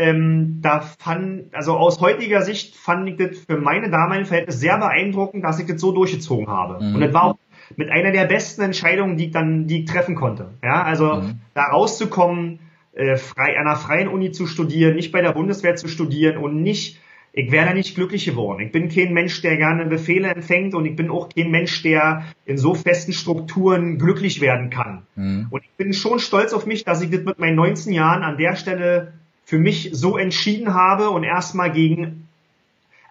Ähm, 0.01 0.61
da 0.63 0.81
fand, 0.81 1.55
also 1.55 1.77
aus 1.77 2.01
heutiger 2.01 2.41
Sicht 2.41 2.75
fand 2.75 3.07
ich 3.07 3.17
das 3.17 3.39
für 3.41 3.59
meine 3.59 3.91
damaligen 3.91 4.25
Verhältnisse 4.25 4.57
sehr 4.59 4.79
beeindruckend, 4.79 5.45
dass 5.45 5.59
ich 5.59 5.67
das 5.67 5.79
so 5.79 5.93
durchgezogen 5.93 6.47
habe. 6.47 6.83
Mhm. 6.83 6.95
Und 6.95 7.01
das 7.03 7.13
war 7.13 7.25
auch 7.25 7.39
mit 7.77 7.91
einer 7.91 8.11
der 8.11 8.25
besten 8.25 8.63
Entscheidungen, 8.63 9.19
die 9.19 9.27
ich 9.27 9.31
dann, 9.31 9.67
die 9.67 9.81
ich 9.81 9.85
treffen 9.85 10.15
konnte. 10.15 10.55
Ja, 10.65 10.85
also 10.85 11.17
mhm. 11.17 11.41
da 11.53 11.65
rauszukommen, 11.65 12.61
äh, 12.95 13.17
frei, 13.17 13.59
an 13.59 13.67
einer 13.67 13.77
freien 13.77 14.09
Uni 14.09 14.33
zu 14.33 14.47
studieren, 14.47 14.97
nicht 14.97 15.13
bei 15.13 15.21
der 15.21 15.33
Bundeswehr 15.33 15.77
zu 15.77 15.87
studieren 15.87 16.39
und 16.39 16.63
nicht 16.63 16.99
ich 17.33 17.53
wäre 17.53 17.67
da 17.67 17.75
nicht 17.75 17.95
glücklich 17.95 18.25
geworden. 18.25 18.61
Ich 18.61 18.73
bin 18.73 18.89
kein 18.89 19.13
Mensch, 19.13 19.41
der 19.41 19.57
gerne 19.57 19.87
Befehle 19.87 20.29
empfängt 20.29 20.75
und 20.75 20.85
ich 20.85 20.97
bin 20.97 21.11
auch 21.11 21.29
kein 21.29 21.51
Mensch, 21.51 21.83
der 21.83 22.25
in 22.45 22.59
so 22.59 22.75
festen 22.75 23.13
Strukturen 23.13 23.99
glücklich 23.99 24.41
werden 24.41 24.71
kann. 24.71 25.03
Mhm. 25.15 25.47
Und 25.51 25.63
ich 25.63 25.71
bin 25.77 25.93
schon 25.93 26.19
stolz 26.19 26.53
auf 26.53 26.67
mich, 26.67 26.85
dass 26.85 27.03
ich 27.03 27.11
das 27.11 27.23
mit 27.23 27.39
meinen 27.39 27.55
19 27.55 27.93
Jahren 27.93 28.25
an 28.25 28.37
der 28.37 28.57
Stelle 28.57 29.13
für 29.51 29.59
mich 29.59 29.91
so 29.93 30.17
entschieden 30.17 30.75
habe 30.75 31.11
und 31.11 31.25
erstmal 31.25 31.73
gegen 31.73 32.29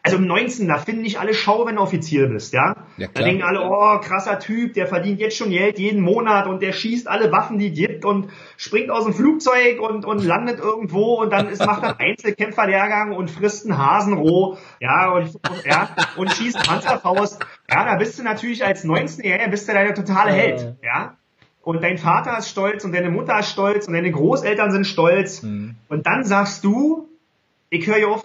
also 0.01 0.15
im 0.15 0.27
19. 0.27 0.69
da 0.69 0.77
finden 0.77 1.01
nicht 1.01 1.19
alle 1.19 1.33
Schau, 1.33 1.65
wenn 1.65 1.75
du 1.75 1.81
Offizier 1.81 2.27
bist, 2.27 2.53
ja. 2.53 2.77
ja 2.95 3.09
da 3.13 3.21
denken 3.21 3.43
alle, 3.43 3.61
oh, 3.61 3.99
krasser 3.99 4.39
Typ, 4.39 4.73
der 4.73 4.87
verdient 4.87 5.19
jetzt 5.19 5.35
schon 5.35 5.49
Geld 5.49 5.77
jeden 5.77 6.01
Monat 6.01 6.47
und 6.47 6.61
der 6.61 6.71
schießt 6.71 7.09
alle 7.09 7.33
Waffen, 7.33 7.59
die 7.59 7.73
gibt 7.73 8.05
und 8.05 8.29
springt 8.55 8.89
aus 8.89 9.03
dem 9.03 9.13
Flugzeug 9.13 9.81
und, 9.81 10.05
und 10.05 10.23
landet 10.23 10.59
irgendwo 10.59 11.15
und 11.15 11.33
dann 11.33 11.49
ist, 11.49 11.65
macht 11.65 11.83
er 11.83 11.99
Einzelkämpferlehrgang 11.99 13.11
und 13.11 13.29
frisst 13.29 13.65
einen 13.65 13.77
Hasen 13.77 14.13
roh, 14.13 14.57
ja, 14.79 15.11
und, 15.11 15.37
ja, 15.65 15.89
und 16.15 16.31
schießt 16.31 16.63
Panzerfaust. 16.65 17.45
Ja, 17.69 17.83
da 17.83 17.95
bist 17.97 18.17
du 18.17 18.23
natürlich 18.23 18.65
als 18.65 18.85
19-Jähriger 18.85 19.49
bist 19.49 19.67
du 19.67 19.73
deine 19.73 19.93
totale 19.93 20.31
Held, 20.31 20.77
ja. 20.81 21.18
Und 21.69 21.83
dein 21.83 21.99
Vater 21.99 22.35
ist 22.39 22.49
stolz 22.49 22.83
und 22.83 22.93
deine 22.93 23.11
Mutter 23.11 23.37
ist 23.37 23.51
stolz 23.51 23.87
und 23.87 23.93
deine 23.93 24.11
Großeltern 24.11 24.71
sind 24.71 24.87
stolz. 24.87 25.43
Mhm. 25.43 25.75
Und 25.87 26.07
dann 26.07 26.23
sagst 26.23 26.63
du, 26.63 27.07
ich 27.69 27.85
höre 27.85 28.09
auf, 28.09 28.23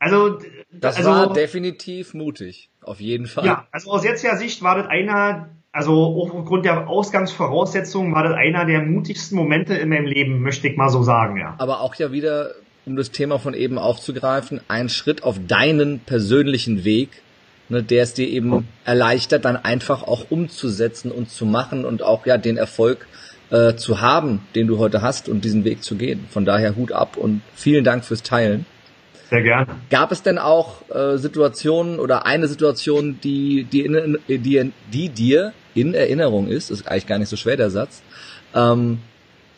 also, 0.00 0.40
das 0.72 0.96
also, 0.96 1.08
war 1.08 1.32
definitiv 1.32 2.12
mutig, 2.12 2.68
auf 2.82 3.00
jeden 3.00 3.26
Fall. 3.26 3.46
Ja, 3.46 3.68
also 3.70 3.92
aus 3.92 4.02
jetziger 4.02 4.36
Sicht 4.36 4.60
war 4.60 4.74
das 4.74 4.88
einer, 4.88 5.50
also 5.70 6.02
aufgrund 6.34 6.64
der 6.64 6.88
Ausgangsvoraussetzungen 6.88 8.12
war 8.12 8.24
das 8.24 8.32
einer 8.32 8.64
der 8.64 8.82
mutigsten 8.82 9.38
Momente 9.38 9.74
in 9.74 9.88
meinem 9.88 10.06
Leben, 10.06 10.42
möchte 10.42 10.66
ich 10.66 10.76
mal 10.76 10.88
so 10.88 11.04
sagen, 11.04 11.36
ja. 11.36 11.54
Aber 11.58 11.80
auch 11.80 11.94
ja 11.94 12.10
wieder, 12.10 12.54
um 12.86 12.96
das 12.96 13.12
Thema 13.12 13.38
von 13.38 13.54
eben 13.54 13.78
aufzugreifen, 13.78 14.60
ein 14.66 14.88
Schritt 14.88 15.22
auf 15.22 15.36
deinen 15.46 16.00
persönlichen 16.00 16.82
Weg, 16.82 17.22
ne, 17.70 17.82
der 17.82 18.02
es 18.02 18.14
dir 18.14 18.28
eben 18.28 18.68
erleichtert, 18.84 19.44
dann 19.44 19.56
einfach 19.56 20.02
auch 20.02 20.26
umzusetzen 20.30 21.10
und 21.10 21.30
zu 21.30 21.46
machen 21.46 21.84
und 21.84 22.02
auch 22.02 22.26
ja 22.26 22.36
den 22.36 22.56
Erfolg 22.56 23.06
äh, 23.50 23.74
zu 23.74 24.00
haben, 24.00 24.42
den 24.54 24.66
du 24.66 24.78
heute 24.78 25.02
hast 25.02 25.28
und 25.28 25.44
diesen 25.44 25.64
Weg 25.64 25.82
zu 25.82 25.96
gehen. 25.96 26.26
Von 26.30 26.44
daher 26.44 26.76
Hut 26.76 26.92
ab 26.92 27.16
und 27.16 27.42
vielen 27.54 27.84
Dank 27.84 28.04
fürs 28.04 28.22
Teilen. 28.22 28.66
Sehr 29.30 29.42
gerne. 29.42 29.66
Gab 29.90 30.10
es 30.10 30.22
denn 30.22 30.38
auch 30.38 30.88
äh, 30.90 31.16
Situationen 31.16 32.00
oder 32.00 32.26
eine 32.26 32.48
Situation, 32.48 33.20
die, 33.22 33.64
die, 33.64 33.84
in, 33.84 34.18
die, 34.28 34.72
die 34.92 35.08
dir 35.08 35.52
in 35.74 35.94
Erinnerung 35.94 36.48
ist, 36.48 36.70
ist 36.70 36.88
eigentlich 36.88 37.06
gar 37.06 37.18
nicht 37.18 37.28
so 37.28 37.36
schwer 37.36 37.56
der 37.56 37.70
Satz, 37.70 38.02
ähm, 38.54 38.98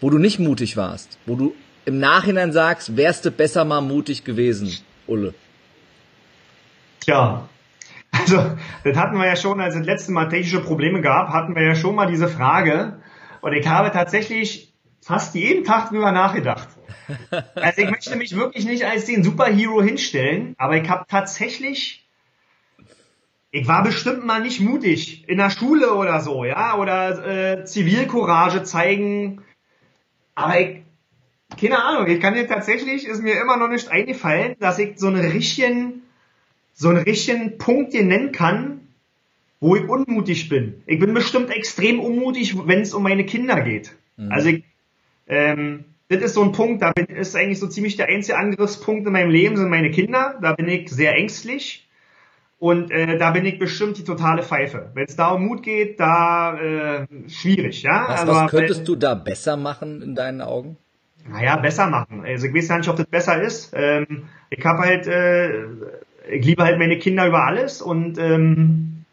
wo 0.01 0.11
du 0.11 0.19
nicht 0.19 0.39
mutig 0.39 0.77
warst, 0.77 1.19
wo 1.25 1.37
du 1.37 1.55
im 1.87 1.99
Nachhinein 1.99 2.53
sagst, 2.53 2.97
wärst 2.97 3.25
du 3.25 3.31
besser 3.31 3.65
mal 3.65 3.81
mutig 3.81 4.25
gewesen, 4.25 4.77
Ulle? 5.07 5.33
Tja, 7.01 7.49
also 8.23 8.57
das 8.85 8.97
hatten 8.97 9.17
wir 9.17 9.27
ja 9.27 9.37
schon, 9.37 9.61
als 9.61 9.75
es 9.75 9.81
das 9.81 9.87
letzte 9.87 10.13
Mal 10.13 10.29
technische 10.29 10.61
Probleme 10.61 11.01
gab, 11.01 11.29
hatten 11.29 11.55
wir 11.55 11.63
ja 11.63 11.75
schon 11.75 11.95
mal 11.95 12.07
diese 12.07 12.29
Frage. 12.29 13.01
Und 13.41 13.53
ich 13.53 13.67
habe 13.67 13.91
tatsächlich 13.91 14.73
fast 15.01 15.35
jeden 15.35 15.65
Tag 15.65 15.91
drüber 15.91 16.13
nachgedacht. 16.13 16.69
Also 17.55 17.83
ich 17.83 17.91
möchte 17.91 18.17
mich 18.17 18.37
wirklich 18.37 18.65
nicht 18.65 18.85
als 18.85 19.05
den 19.05 19.25
Superhero 19.25 19.83
hinstellen, 19.83 20.55
aber 20.57 20.77
ich 20.77 20.89
habe 20.89 21.05
tatsächlich 21.09 22.03
ich 23.55 23.69
war 23.69 23.83
bestimmt 23.83 24.25
mal 24.25 24.41
nicht 24.41 24.61
mutig 24.61 25.29
in 25.29 25.37
der 25.37 25.51
Schule 25.51 25.93
oder 25.93 26.21
so, 26.21 26.45
ja, 26.45 26.77
oder 26.79 27.59
äh, 27.61 27.65
Zivilcourage 27.65 28.63
zeigen. 28.63 29.43
Aber 30.35 30.59
ich, 30.59 30.83
keine 31.61 31.85
Ahnung, 31.85 32.07
ich 32.07 32.19
kann 32.19 32.33
dir 32.33 32.49
tatsächlich, 32.49 33.07
ist 33.07 33.23
mir 33.23 33.39
immer 33.39 33.59
noch 33.59 33.69
nicht 33.69 33.89
eingefallen, 33.89 34.57
dass 34.59 34.79
ich 34.79 34.99
so 34.99 35.09
einen 35.09 35.31
richtigen, 35.31 36.02
so 36.75 36.89
einen 36.89 36.99
richtigen 36.99 37.59
Punkt 37.59 37.93
dir 37.93 38.05
nennen 38.05 38.33
kann, 38.33 38.81
wo 39.61 39.77
ich 39.77 39.89
unmutig 39.89 40.49
bin. 40.49 40.83
Ich 40.87 40.99
bin 40.99 41.15
bestimmt 41.15 41.51
extrem 41.51 42.01
unmutig, 42.01 42.57
wenn 42.67 42.81
es 42.81 42.95
um 42.95 43.03
meine 43.03 43.25
Kinder 43.25 43.61
geht. 43.61 43.93
Mhm. 44.17 44.33
Also 44.33 44.49
ich, 44.49 44.65
ähm, 45.29 45.85
das 46.09 46.23
ist 46.23 46.35
so 46.35 46.43
ein 46.43 46.53
Punkt, 46.53 46.83
da 46.83 46.93
bin, 46.93 47.07
ist 47.07 47.37
eigentlich 47.37 47.61
so 47.61 47.69
ziemlich 47.69 47.97
der 47.97 48.09
einzige 48.09 48.37
Angriffspunkt 48.37 49.07
in 49.07 49.13
meinem 49.13 49.31
Leben 49.31 49.57
sind 49.57 49.71
meine 49.71 49.91
Kinder. 49.91 50.39
Da 50.43 50.55
bin 50.55 50.69
ich 50.69 50.91
sehr 50.91 51.15
ängstlich. 51.15 51.89
Und 52.59 52.93
äh, 52.93 53.19
da 53.19 53.33
bin 53.33 53.45
ich 53.45 53.59
bestimmt 53.59 53.99
die 53.99 54.05
totale 54.05 54.43
Pfeife. 54.45 54.91
Wenn 54.95 55.07
es 55.07 55.17
da 55.17 55.31
um 55.31 55.47
Mut 55.47 55.65
geht, 55.65 55.99
da 55.99 56.57
äh, 56.57 57.07
schwierig, 57.29 57.83
ja. 57.83 58.07
Was, 58.09 58.21
also, 58.21 58.33
was 58.35 58.51
könntest 58.51 58.81
wenn, 58.81 58.87
du 58.87 58.97
da 58.97 59.15
besser 59.15 59.57
machen 59.57 60.01
in 60.01 60.15
deinen 60.15 60.41
Augen? 60.41 60.77
Naja, 61.29 61.57
besser 61.57 61.89
machen. 61.89 62.25
Also 62.25 62.47
ich 62.47 62.55
weiß 62.55 62.69
ja 62.69 62.79
nicht, 62.79 62.89
ob 62.89 62.97
das 62.97 63.07
besser 63.07 63.43
ist. 63.43 63.73
Ähm, 63.75 64.25
ich 64.51 64.65
habe 64.65 64.79
halt, 64.79 65.07
äh, 65.07 65.51
ich 66.31 66.45
liebe 66.45 66.63
halt 66.63 66.79
meine 66.79 66.99
Kinder 66.99 67.27
über 67.27 67.45
alles 67.45 67.83
und 67.83 68.19
ähm, 68.19 69.05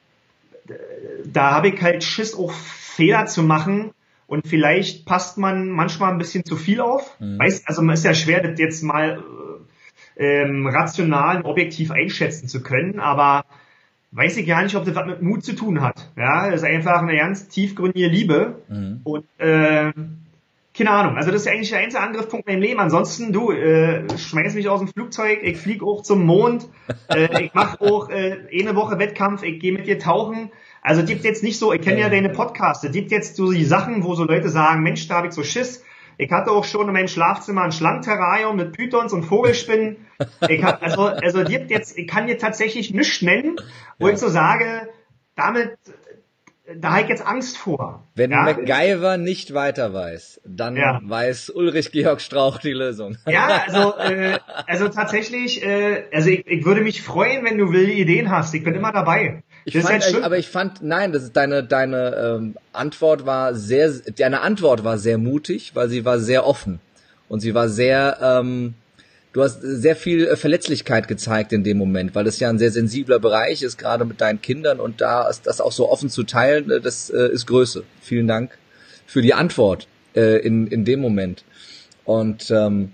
da 1.26 1.51
habe 1.51 1.70
ich 1.70 1.82
halt 1.82 2.03
Schiss, 2.03 2.36
auch 2.36 2.51
Fehler 2.51 3.26
zu 3.26 3.43
machen. 3.43 3.91
Und 4.28 4.47
vielleicht 4.47 5.05
passt 5.05 5.39
man 5.39 5.70
manchmal 5.70 6.12
ein 6.12 6.20
bisschen 6.20 6.45
zu 6.45 6.55
viel 6.55 6.82
auf. 6.82 7.20
Mhm. 7.20 7.39
Weiß, 7.39 7.66
also 7.66 7.82
man 7.82 7.95
ist 7.95 8.05
ja 8.05 8.14
schwer, 8.14 8.43
das 8.43 8.60
jetzt 8.60 8.84
mal 8.84 9.24
ähm, 10.18 10.68
rational 10.68 11.38
und 11.38 11.45
objektiv 11.45 11.89
einschätzen 11.89 12.47
zu 12.47 12.62
können, 12.62 12.99
aber 12.99 13.45
weiß 14.12 14.38
ich 14.38 14.45
gar 14.45 14.64
nicht, 14.64 14.76
ob 14.76 14.86
das 14.86 14.95
was 14.95 15.07
mit 15.07 15.22
Mut 15.22 15.43
zu 15.43 15.55
tun 15.55 15.82
hat. 15.82 16.12
Ja, 16.16 16.51
das 16.51 16.62
ist 16.62 16.68
einfach 16.68 17.01
eine 17.01 17.16
ganz 17.16 17.47
tiefgründige 17.47 18.07
Liebe 18.07 18.62
mhm. 18.68 19.01
und 19.03 19.26
äh, 19.38 19.91
keine 20.80 20.92
Ahnung. 20.92 21.18
Also 21.18 21.32
das 21.32 21.42
ist 21.42 21.48
eigentlich 21.50 21.70
der 21.70 21.80
einzige 21.80 22.02
Angriffspunkt 22.02 22.48
in 22.48 22.54
meinem 22.54 22.62
Leben. 22.62 22.80
Ansonsten, 22.80 23.34
du, 23.34 23.52
äh, 23.52 24.06
schmeiß 24.18 24.56
mich 24.56 24.70
aus 24.70 24.80
dem 24.80 24.88
Flugzeug, 24.88 25.40
ich 25.44 25.58
fliege 25.58 25.86
auch 25.86 26.04
zum 26.04 26.26
Mond, 26.26 26.70
äh, 27.10 27.44
ich 27.44 27.54
mache 27.54 27.82
auch 27.82 28.10
äh, 28.10 28.48
eine 28.58 28.76
Woche 28.76 28.98
Wettkampf, 28.98 29.44
ich 29.44 29.60
gehe 29.60 29.74
mit 29.74 29.88
dir 29.88 30.00
tauchen. 30.00 30.52
Also 30.82 31.04
gibt 31.04 31.26
jetzt 31.26 31.44
nicht 31.44 31.60
so, 31.60 31.74
ich 31.74 31.82
kenne 31.82 32.00
ja 32.00 32.10
deine 32.10 32.30
Podcasts, 32.30 32.90
gibt 32.92 33.12
jetzt 33.12 33.36
so 33.36 33.52
die 33.52 33.66
Sachen, 33.66 34.06
wo 34.06 34.16
so 34.16 34.24
Leute 34.24 34.48
sagen, 34.48 34.82
Mensch, 34.82 35.06
da 35.10 35.16
habe 35.16 35.28
ich 35.28 35.34
so 35.34 35.44
Schiss. 35.44 35.84
Ich 36.18 36.32
hatte 36.32 36.52
auch 36.52 36.64
schon 36.64 36.88
in 36.88 36.94
meinem 36.94 37.10
Schlafzimmer 37.10 37.64
ein 37.64 37.74
Schlangenterrarium 37.74 38.56
mit 38.56 38.72
Pythons 38.72 39.12
und 39.12 39.24
Vogelspinnen. 39.24 39.98
Ich 40.48 40.64
hab, 40.64 40.82
also, 40.82 41.04
also 41.04 41.42
jetzt, 41.42 41.98
ich 41.98 42.08
kann 42.08 42.28
dir 42.28 42.38
tatsächlich 42.38 42.94
nichts 42.94 43.22
nennen, 43.22 43.58
wo 44.00 44.08
ja. 44.08 44.14
ich 44.14 44.20
so 44.20 44.30
sage, 44.30 44.90
damit, 45.36 45.78
da 46.78 46.91
habe 46.91 47.03
ich 47.03 47.09
jetzt 47.09 47.26
Angst 47.26 47.57
vor. 47.57 48.07
Wenn 48.15 48.32
ja? 48.32 48.43
MacGyver 48.43 49.17
nicht 49.17 49.53
weiter 49.53 49.93
weiß, 49.93 50.41
dann 50.45 50.76
ja. 50.76 50.99
weiß 51.03 51.49
Ulrich 51.49 51.91
Georg 51.91 52.22
Strauch 52.22 52.59
die 52.59 52.74
Lösung. 52.74 53.17
Ja, 53.26 53.63
also, 53.65 53.97
äh, 53.99 54.39
also 54.67 54.88
tatsächlich, 54.89 55.65
äh, 55.65 56.03
also 56.13 56.30
ich, 56.30 56.45
ich 56.45 56.65
würde 56.65 56.82
mich 56.82 57.01
freuen, 57.01 57.43
wenn 57.45 57.57
du 57.57 57.72
wilde 57.72 57.93
Ideen 57.93 58.30
hast. 58.30 58.53
Ich 58.53 58.63
bin 58.63 58.76
immer 58.76 58.91
dabei. 58.91 59.43
Ich 59.65 59.74
das 59.74 59.84
fand, 59.84 60.03
halt 60.03 60.24
aber 60.24 60.38
ich 60.38 60.47
fand, 60.47 60.82
nein, 60.82 61.11
das 61.11 61.24
ist 61.24 61.36
deine, 61.36 61.63
deine 61.63 62.38
ähm, 62.39 62.55
Antwort 62.72 63.26
war 63.26 63.55
sehr, 63.55 63.91
deine 64.17 64.41
Antwort 64.41 64.84
war 64.84 64.97
sehr 64.97 65.17
mutig, 65.17 65.72
weil 65.76 65.89
sie 65.89 66.05
war 66.05 66.20
sehr 66.20 66.45
offen 66.45 66.80
und 67.28 67.39
sie 67.39 67.53
war 67.53 67.70
sehr, 67.70 68.17
ähm, 68.22 68.76
du 69.34 69.44
hast 69.44 69.62
sehr 69.62 69.96
viel 69.96 70.28
äh, 70.28 70.36
Verletzlichkeit 70.36 71.08
gezeigt 71.08 71.54
in 71.54 71.64
dem 71.64 71.78
Moment, 71.78 72.16
weil 72.16 72.24
das 72.24 72.40
ja 72.40 72.50
ein 72.50 72.60
sehr 72.60 72.72
sensibler 72.72 73.20
Bereich 73.20 73.62
ist, 73.62 73.78
gerade 73.78 74.06
mit 74.06 74.22
deinen 74.22 74.42
Kindern 74.42 74.80
und 74.80 75.02
da 75.02 75.28
ist 75.28 75.48
das 75.48 75.62
auch 75.62 75.72
so 75.72 75.90
offen 75.90 76.10
zu 76.10 76.24
teilen, 76.24 76.70
äh, 76.72 76.82
das 76.82 77.10
äh, 77.10 77.32
ist 77.32 77.46
Größe. 77.46 77.84
Vielen 78.02 78.28
Dank 78.28 78.58
für 79.06 79.22
die 79.22 79.34
Antwort 79.34 79.88
äh, 80.16 80.40
in 80.40 80.68
in 80.68 80.86
dem 80.86 81.00
Moment 81.00 81.44
und 82.06 82.52
ähm, 82.52 82.92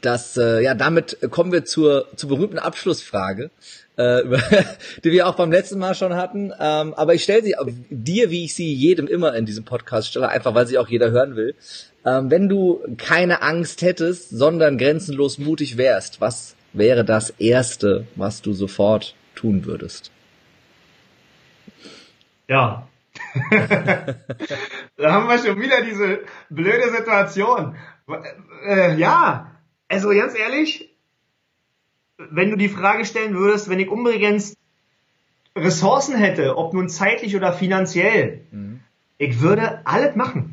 das, 0.00 0.38
äh, 0.38 0.62
ja, 0.62 0.74
damit 0.74 1.18
kommen 1.30 1.52
wir 1.52 1.66
zur, 1.66 2.08
zur 2.16 2.30
berühmten 2.30 2.58
Abschlussfrage 2.58 3.50
äh, 3.96 4.22
die 5.04 5.12
wir 5.12 5.26
auch 5.26 5.34
beim 5.34 5.50
letzten 5.50 5.78
Mal 5.78 5.94
schon 5.94 6.14
hatten. 6.14 6.52
Ähm, 6.58 6.94
aber 6.94 7.14
ich 7.14 7.22
stelle 7.22 7.42
sie 7.42 7.54
dir, 7.90 8.30
wie 8.30 8.44
ich 8.44 8.54
sie 8.54 8.72
jedem 8.72 9.06
immer 9.06 9.34
in 9.34 9.46
diesem 9.46 9.64
Podcast 9.64 10.08
stelle, 10.08 10.28
einfach 10.28 10.54
weil 10.54 10.66
sie 10.66 10.78
auch 10.78 10.88
jeder 10.88 11.10
hören 11.10 11.36
will. 11.36 11.54
Ähm, 12.04 12.30
wenn 12.30 12.48
du 12.48 12.80
keine 12.98 13.42
Angst 13.42 13.82
hättest, 13.82 14.30
sondern 14.30 14.78
grenzenlos 14.78 15.38
mutig 15.38 15.76
wärst, 15.76 16.20
was 16.20 16.56
wäre 16.72 17.04
das 17.04 17.30
Erste, 17.30 18.06
was 18.16 18.42
du 18.42 18.52
sofort 18.52 19.14
tun 19.34 19.64
würdest? 19.64 20.10
Ja. 22.48 22.88
da 24.96 25.12
haben 25.12 25.28
wir 25.28 25.38
schon 25.38 25.60
wieder 25.60 25.82
diese 25.82 26.20
blöde 26.50 26.90
Situation. 26.90 27.76
Äh, 28.66 28.96
ja, 28.96 29.52
also 29.88 30.08
ganz 30.10 30.36
ehrlich, 30.36 30.90
wenn 32.16 32.50
du 32.50 32.56
die 32.56 32.68
Frage 32.68 33.04
stellen 33.04 33.34
würdest, 33.34 33.68
wenn 33.68 33.80
ich 33.80 33.88
unbegrenzt 33.88 34.56
Ressourcen 35.56 36.16
hätte, 36.16 36.56
ob 36.56 36.72
nun 36.72 36.88
zeitlich 36.88 37.36
oder 37.36 37.52
finanziell, 37.52 38.46
mhm. 38.50 38.80
ich 39.18 39.40
würde 39.40 39.86
alles 39.86 40.16
machen. 40.16 40.51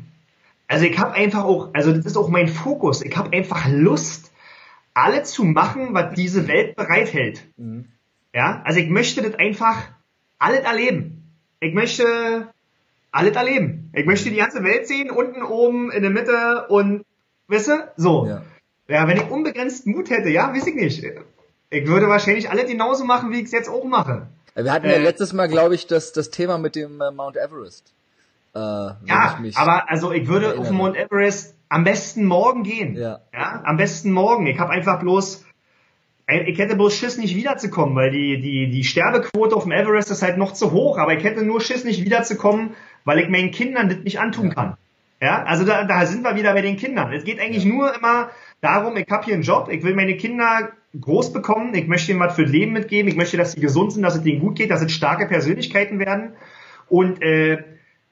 Also 0.70 0.84
ich 0.84 0.96
habe 1.00 1.14
einfach 1.14 1.42
auch, 1.42 1.70
also 1.72 1.92
das 1.92 2.06
ist 2.06 2.16
auch 2.16 2.28
mein 2.28 2.46
Fokus, 2.46 3.02
ich 3.02 3.16
habe 3.16 3.36
einfach 3.36 3.66
Lust, 3.68 4.30
alles 4.94 5.32
zu 5.32 5.42
machen, 5.42 5.94
was 5.94 6.14
diese 6.14 6.46
Welt 6.46 6.76
bereithält. 6.76 7.44
Mhm. 7.56 7.86
Ja, 8.32 8.62
also 8.64 8.78
ich 8.78 8.88
möchte 8.88 9.20
das 9.20 9.34
einfach 9.34 9.88
alles 10.38 10.60
erleben. 10.60 11.24
Ich 11.58 11.74
möchte 11.74 12.46
alles 13.10 13.34
erleben. 13.34 13.90
Ich 13.94 14.06
möchte 14.06 14.30
die 14.30 14.36
ganze 14.36 14.62
Welt 14.62 14.86
sehen, 14.86 15.10
unten, 15.10 15.42
oben, 15.42 15.90
in 15.90 16.02
der 16.02 16.12
Mitte 16.12 16.66
und, 16.68 17.04
weißt 17.48 17.68
du, 17.68 17.92
so. 17.96 18.26
Ja. 18.28 18.42
ja, 18.86 19.08
wenn 19.08 19.16
ich 19.16 19.28
unbegrenzt 19.28 19.88
Mut 19.88 20.08
hätte, 20.08 20.28
ja, 20.28 20.54
weiß 20.54 20.68
ich 20.68 20.76
nicht. 20.76 21.04
Ich 21.70 21.86
würde 21.88 22.06
wahrscheinlich 22.06 22.48
alle 22.48 22.64
genauso 22.64 23.04
machen, 23.04 23.32
wie 23.32 23.38
ich 23.38 23.46
es 23.46 23.52
jetzt 23.52 23.68
auch 23.68 23.84
mache. 23.84 24.28
Wir 24.54 24.72
hatten 24.72 24.86
ja 24.86 24.92
äh, 24.92 25.02
letztes 25.02 25.32
Mal, 25.32 25.48
glaube 25.48 25.74
ich, 25.74 25.88
das, 25.88 26.12
das 26.12 26.30
Thema 26.30 26.58
mit 26.58 26.76
dem 26.76 27.00
äh, 27.00 27.10
Mount 27.10 27.36
Everest. 27.36 27.92
Äh, 28.54 28.58
ja, 28.58 29.38
aber 29.54 29.90
also 29.90 30.12
ich 30.12 30.26
würde 30.26 30.46
erinnere. 30.46 30.62
auf 30.62 30.70
Mount 30.70 30.96
Everest 30.96 31.56
am 31.68 31.84
besten 31.84 32.24
morgen 32.24 32.62
gehen. 32.62 32.96
Ja. 32.96 33.20
ja 33.32 33.62
am 33.64 33.76
besten 33.76 34.12
morgen. 34.12 34.46
Ich 34.46 34.58
habe 34.58 34.70
einfach 34.70 34.98
bloß, 34.98 35.44
ich 36.28 36.58
hätte 36.58 36.76
bloß 36.76 36.94
Schiss, 36.94 37.16
nicht 37.16 37.36
wiederzukommen, 37.36 37.94
weil 37.94 38.10
die, 38.10 38.40
die, 38.40 38.70
die 38.70 38.84
Sterbequote 38.84 39.54
auf 39.54 39.64
dem 39.64 39.72
Everest 39.72 40.10
ist 40.10 40.22
halt 40.22 40.36
noch 40.36 40.52
zu 40.52 40.72
hoch, 40.72 40.98
aber 40.98 41.14
ich 41.14 41.24
hätte 41.24 41.42
nur 41.42 41.60
Schiss, 41.60 41.84
nicht 41.84 42.04
wiederzukommen, 42.04 42.70
weil 43.04 43.20
ich 43.20 43.28
meinen 43.28 43.52
Kindern 43.52 43.88
das 43.88 43.98
nicht 43.98 44.20
antun 44.20 44.48
ja. 44.48 44.54
kann. 44.54 44.76
Ja, 45.22 45.44
also 45.44 45.64
da, 45.64 45.84
da 45.84 46.06
sind 46.06 46.24
wir 46.24 46.34
wieder 46.34 46.54
bei 46.54 46.62
den 46.62 46.76
Kindern. 46.76 47.12
Es 47.12 47.24
geht 47.24 47.40
eigentlich 47.40 47.64
ja. 47.64 47.70
nur 47.70 47.94
immer 47.94 48.30
darum, 48.60 48.96
ich 48.96 49.06
habe 49.10 49.24
hier 49.24 49.34
einen 49.34 49.42
Job, 49.42 49.68
ich 49.70 49.82
will 49.82 49.94
meine 49.94 50.16
Kinder 50.16 50.70
groß 50.98 51.32
bekommen. 51.32 51.74
Ich 51.74 51.86
möchte 51.86 52.10
ihnen 52.10 52.20
was 52.20 52.34
für 52.34 52.42
Leben 52.42 52.72
mitgeben. 52.72 53.08
Ich 53.08 53.16
möchte, 53.16 53.36
dass 53.36 53.52
sie 53.52 53.60
gesund 53.60 53.92
sind, 53.92 54.02
dass 54.02 54.16
es 54.16 54.24
ihnen 54.24 54.40
gut 54.40 54.56
geht, 54.56 54.70
dass 54.70 54.80
sie 54.80 54.88
starke 54.88 55.26
Persönlichkeiten 55.26 55.98
werden. 55.98 56.32
Und 56.88 57.22
äh, 57.22 57.62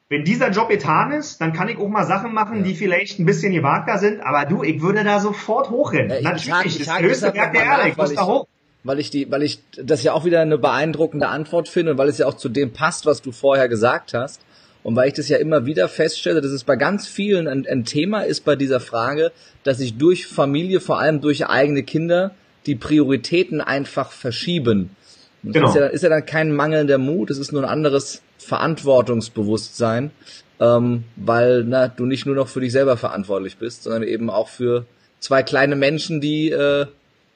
wenn 0.09 0.23
dieser 0.23 0.49
Job 0.49 0.69
getan 0.69 1.11
ist, 1.11 1.39
dann 1.39 1.53
kann 1.53 1.69
ich 1.69 1.77
auch 1.77 1.87
mal 1.87 2.05
Sachen 2.05 2.33
machen, 2.33 2.57
ja. 2.57 2.63
die 2.63 2.75
vielleicht 2.75 3.19
ein 3.19 3.25
bisschen 3.25 3.53
gewagter 3.53 3.99
sind. 3.99 4.21
Aber 4.21 4.45
du, 4.45 4.63
ich 4.63 4.81
würde 4.81 5.03
da 5.03 5.19
sofort 5.19 5.69
hochrennen. 5.69 6.23
Ja, 6.23 6.31
Natürlich, 6.31 6.51
hake, 6.51 6.79
das 6.79 6.89
hake 6.89 7.03
höchste 7.03 7.31
Berg 7.31 7.53
der 7.53 7.63
Erde. 7.63 7.89
Ich 7.89 7.97
muss 7.97 8.13
da 8.15 8.25
hoch. 8.25 8.47
Weil 8.83 8.99
ich 8.99 9.11
die, 9.11 9.29
weil 9.29 9.43
ich 9.43 9.59
das 9.77 10.01
ja 10.03 10.13
auch 10.13 10.25
wieder 10.25 10.41
eine 10.41 10.57
beeindruckende 10.57 11.27
Antwort 11.27 11.67
finde 11.67 11.91
und 11.91 11.97
weil 11.97 12.07
es 12.07 12.17
ja 12.17 12.25
auch 12.25 12.33
zu 12.33 12.49
dem 12.49 12.73
passt, 12.73 13.05
was 13.05 13.21
du 13.21 13.31
vorher 13.31 13.69
gesagt 13.69 14.13
hast. 14.13 14.41
Und 14.81 14.95
weil 14.95 15.09
ich 15.09 15.13
das 15.13 15.29
ja 15.29 15.37
immer 15.37 15.65
wieder 15.65 15.87
feststelle, 15.87 16.41
dass 16.41 16.51
es 16.51 16.63
bei 16.63 16.75
ganz 16.75 17.05
vielen 17.05 17.47
ein, 17.47 17.67
ein 17.67 17.85
Thema 17.85 18.21
ist 18.21 18.45
bei 18.45 18.55
dieser 18.55 18.79
Frage, 18.79 19.31
dass 19.63 19.77
sich 19.77 19.97
durch 19.97 20.25
Familie, 20.25 20.79
vor 20.79 20.99
allem 20.99 21.21
durch 21.21 21.45
eigene 21.45 21.83
Kinder, 21.83 22.31
die 22.65 22.75
Prioritäten 22.75 23.61
einfach 23.61 24.11
verschieben. 24.11 24.95
Das 25.43 25.53
genau. 25.53 25.69
ist, 25.69 25.75
ja, 25.75 25.85
ist 25.87 26.03
ja 26.03 26.09
dann 26.09 26.25
kein 26.25 26.53
mangelnder 26.53 26.97
Mut, 26.97 27.29
es 27.29 27.37
ist 27.37 27.51
nur 27.51 27.63
ein 27.63 27.69
anderes 27.69 28.21
Verantwortungsbewusstsein, 28.37 30.11
ähm, 30.59 31.05
weil 31.15 31.63
na, 31.63 31.87
du 31.87 32.05
nicht 32.05 32.25
nur 32.25 32.35
noch 32.35 32.47
für 32.47 32.59
dich 32.59 32.71
selber 32.71 32.97
verantwortlich 32.97 33.57
bist, 33.57 33.83
sondern 33.83 34.03
eben 34.03 34.29
auch 34.29 34.49
für 34.49 34.85
zwei 35.19 35.43
kleine 35.43 35.75
Menschen, 35.75 36.19
die 36.21 36.49
äh, 36.49 36.87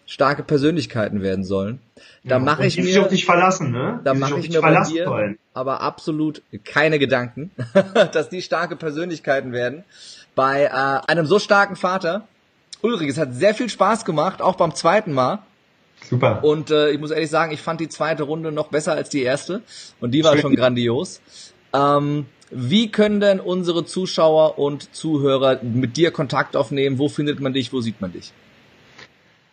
starke 0.05 0.43
Persönlichkeiten 0.43 1.21
werden 1.21 1.43
sollen. 1.43 1.79
Da 2.23 2.35
ja, 2.35 2.39
mache 2.39 2.65
ich 2.65 2.77
mir 2.77 3.01
auf 3.01 3.07
dich 3.07 3.25
verlassen, 3.25 3.71
ne? 3.71 4.01
Da 4.03 4.13
mache 4.13 4.39
ich 4.39 4.49
mir 4.49 4.61
bei 4.61 4.83
dir 4.83 5.07
wollen. 5.07 5.37
aber 5.53 5.81
absolut 5.81 6.41
keine 6.65 6.99
Gedanken, 6.99 7.51
dass 8.11 8.29
die 8.29 8.41
starke 8.41 8.75
Persönlichkeiten 8.75 9.53
werden. 9.53 9.83
Bei 10.35 10.65
äh, 10.65 11.09
einem 11.09 11.25
so 11.25 11.39
starken 11.39 11.75
Vater 11.75 12.27
Ulrich, 12.81 13.09
es 13.09 13.17
hat 13.17 13.33
sehr 13.33 13.53
viel 13.53 13.69
Spaß 13.69 14.03
gemacht, 14.03 14.41
auch 14.41 14.55
beim 14.55 14.75
zweiten 14.75 15.13
Mal. 15.13 15.39
Super. 16.09 16.43
Und 16.43 16.71
äh, 16.71 16.91
ich 16.91 16.99
muss 16.99 17.11
ehrlich 17.11 17.29
sagen, 17.29 17.51
ich 17.51 17.61
fand 17.61 17.79
die 17.79 17.89
zweite 17.89 18.23
Runde 18.23 18.51
noch 18.51 18.67
besser 18.67 18.93
als 18.93 19.09
die 19.09 19.23
erste. 19.23 19.61
Und 19.99 20.11
die 20.11 20.23
war 20.23 20.33
Schön. 20.33 20.41
schon 20.41 20.55
grandios. 20.55 21.21
Ähm, 21.73 22.25
wie 22.51 22.91
können 22.91 23.19
denn 23.19 23.39
unsere 23.39 23.85
Zuschauer 23.85 24.59
und 24.59 24.93
Zuhörer 24.93 25.59
mit 25.63 25.97
dir 25.97 26.11
Kontakt 26.11 26.55
aufnehmen? 26.55 26.99
Wo 26.99 27.09
findet 27.09 27.39
man 27.39 27.53
dich? 27.53 27.73
Wo 27.73 27.81
sieht 27.81 27.99
man 27.99 28.11
dich? 28.11 28.31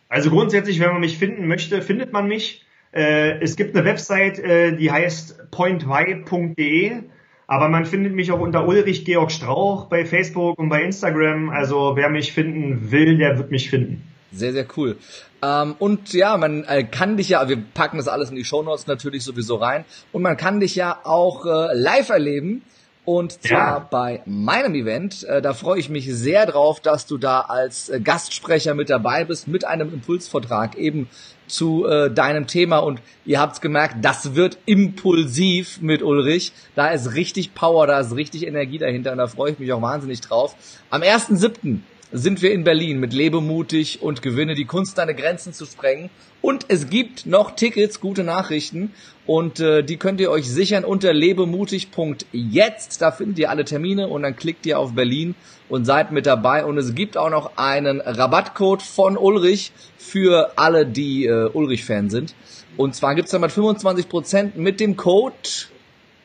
Also 0.09 0.31
grundsätzlich, 0.31 0.81
wenn 0.81 0.91
man 0.91 1.01
mich 1.01 1.19
finden 1.19 1.47
möchte, 1.47 1.81
findet 1.83 2.13
man 2.13 2.27
mich. 2.27 2.67
Äh, 2.93 3.41
es 3.41 3.57
gibt 3.57 3.77
eine 3.77 3.85
Website, 3.85 4.39
äh, 4.41 4.77
die 4.77 4.91
heißt 4.91 5.51
pointy.de. 5.51 7.03
Aber 7.47 7.69
man 7.69 7.85
findet 7.85 8.15
mich 8.15 8.31
auch 8.31 8.41
unter 8.41 8.67
Ulrich 8.67 9.05
Georg 9.05 9.33
Strauch 9.33 9.87
bei 9.87 10.05
Facebook 10.05 10.59
und 10.59 10.69
bei 10.69 10.83
Instagram. 10.83 11.51
Also 11.51 11.93
wer 11.97 12.09
mich 12.09 12.33
finden 12.33 12.91
will, 12.91 13.19
der 13.19 13.39
wird 13.39 13.51
mich 13.51 13.71
finden. 13.71 14.03
Sehr, 14.33 14.53
sehr 14.53 14.67
cool. 14.77 14.97
Ähm, 15.43 15.75
und 15.79 16.13
ja, 16.13 16.37
man 16.37 16.65
äh, 16.65 16.85
kann 16.85 17.17
dich 17.17 17.31
ja, 17.31 17.49
wir 17.49 17.57
packen 17.57 17.97
das 17.97 18.09
alles 18.09 18.31
in 18.31 18.37
die 18.37 18.45
Shownotes 18.45 18.87
natürlich 18.87 19.25
sowieso 19.25 19.57
rein. 19.57 19.85
Und 20.13 20.23
man 20.23 20.37
kann 20.37 20.61
dich 20.61 20.75
ja 20.75 21.01
auch 21.05 21.47
äh, 21.47 21.75
live 21.75 22.11
erleben. 22.11 22.63
Und 23.07 23.43
zwar 23.43 23.79
ja. 23.79 23.89
bei 23.91 24.23
meinem 24.27 24.75
Event. 24.75 25.25
Äh, 25.25 25.41
da 25.43 25.55
freue 25.55 25.81
ich 25.81 25.89
mich 25.89 26.07
sehr 26.15 26.47
drauf, 26.47 26.81
dass 26.81 27.07
du 27.07 27.17
da 27.17 27.41
als 27.41 27.89
äh, 27.89 27.99
Gastsprecher 27.99 28.75
mit 28.75 28.91
dabei 28.91 29.25
bist, 29.25 29.49
mit 29.49 29.65
einem 29.65 29.93
Impulsvortrag 29.93 30.77
eben 30.77 31.09
zu 31.47 31.87
äh, 31.87 32.11
deinem 32.11 32.47
Thema. 32.47 32.79
Und 32.79 33.01
ihr 33.25 33.41
habt's 33.41 33.61
gemerkt, 33.61 33.97
das 34.03 34.35
wird 34.35 34.59
impulsiv 34.67 35.81
mit 35.81 36.03
Ulrich. 36.03 36.53
Da 36.77 36.89
ist 36.89 37.15
richtig 37.15 37.55
Power, 37.55 37.87
da 37.87 38.01
ist 38.01 38.15
richtig 38.15 38.47
Energie 38.47 38.79
dahinter 38.79 39.13
und 39.13 39.19
da 39.19 39.27
freue 39.27 39.53
ich 39.53 39.59
mich 39.59 39.73
auch 39.73 39.83
wahnsinnig 39.83 40.21
drauf. 40.21 40.55
Am 40.91 41.03
1.7 41.03 41.81
sind 42.13 42.43
wir 42.43 42.53
in 42.53 42.65
Berlin 42.65 42.99
mit 42.99 43.13
Lebemutig 43.13 44.03
und 44.03 44.23
Gewinne, 44.23 44.55
die 44.55 44.65
Kunst, 44.65 44.99
deine 44.99 45.15
Grenzen 45.15 45.53
zu 45.53 45.65
sprengen. 45.67 46.11
Und 46.43 46.67
es 46.69 46.89
gibt 46.89 47.27
noch 47.27 47.53
Tickets, 47.53 48.01
gute 48.01 48.25
Nachrichten. 48.25 48.93
Und 49.27 49.61
äh, 49.61 49.83
die 49.83 49.97
könnt 49.97 50.21
ihr 50.21 50.31
euch 50.31 50.51
sichern 50.51 50.85
unter 50.85 51.13
lebemutig.jetzt. 51.13 53.03
Da 53.03 53.13
findet 53.13 53.39
ihr 53.39 53.51
alle 53.51 53.65
Termine 53.65 54.09
und 54.09 54.23
dann 54.23 54.35
klickt 54.35 54.67
ihr 54.67 54.79
auf 54.79 54.95
Berlin 54.95 55.35
und 55.69 55.85
seid 55.85 56.13
mit 56.13 56.27
dabei. 56.27 56.65
Und 56.65 56.79
es 56.79 56.95
gibt 56.95 57.17
auch 57.17 57.31
noch 57.31 57.57
einen 57.57 58.01
Rabattcode 58.01 58.83
von 58.83 59.17
Ulrich 59.17 59.73
für 59.99 60.53
alle, 60.57 60.87
die 60.87 61.27
äh, 61.27 61.49
Ulrich-Fan 61.53 62.11
sind. 62.11 62.35
Und 62.77 62.95
zwar 62.95 63.15
gibt's 63.15 63.31
dann 63.31 63.43
mal 63.43 63.51
25% 63.51 64.53
mit 64.57 64.81
dem 64.81 64.97
Code 64.97 65.35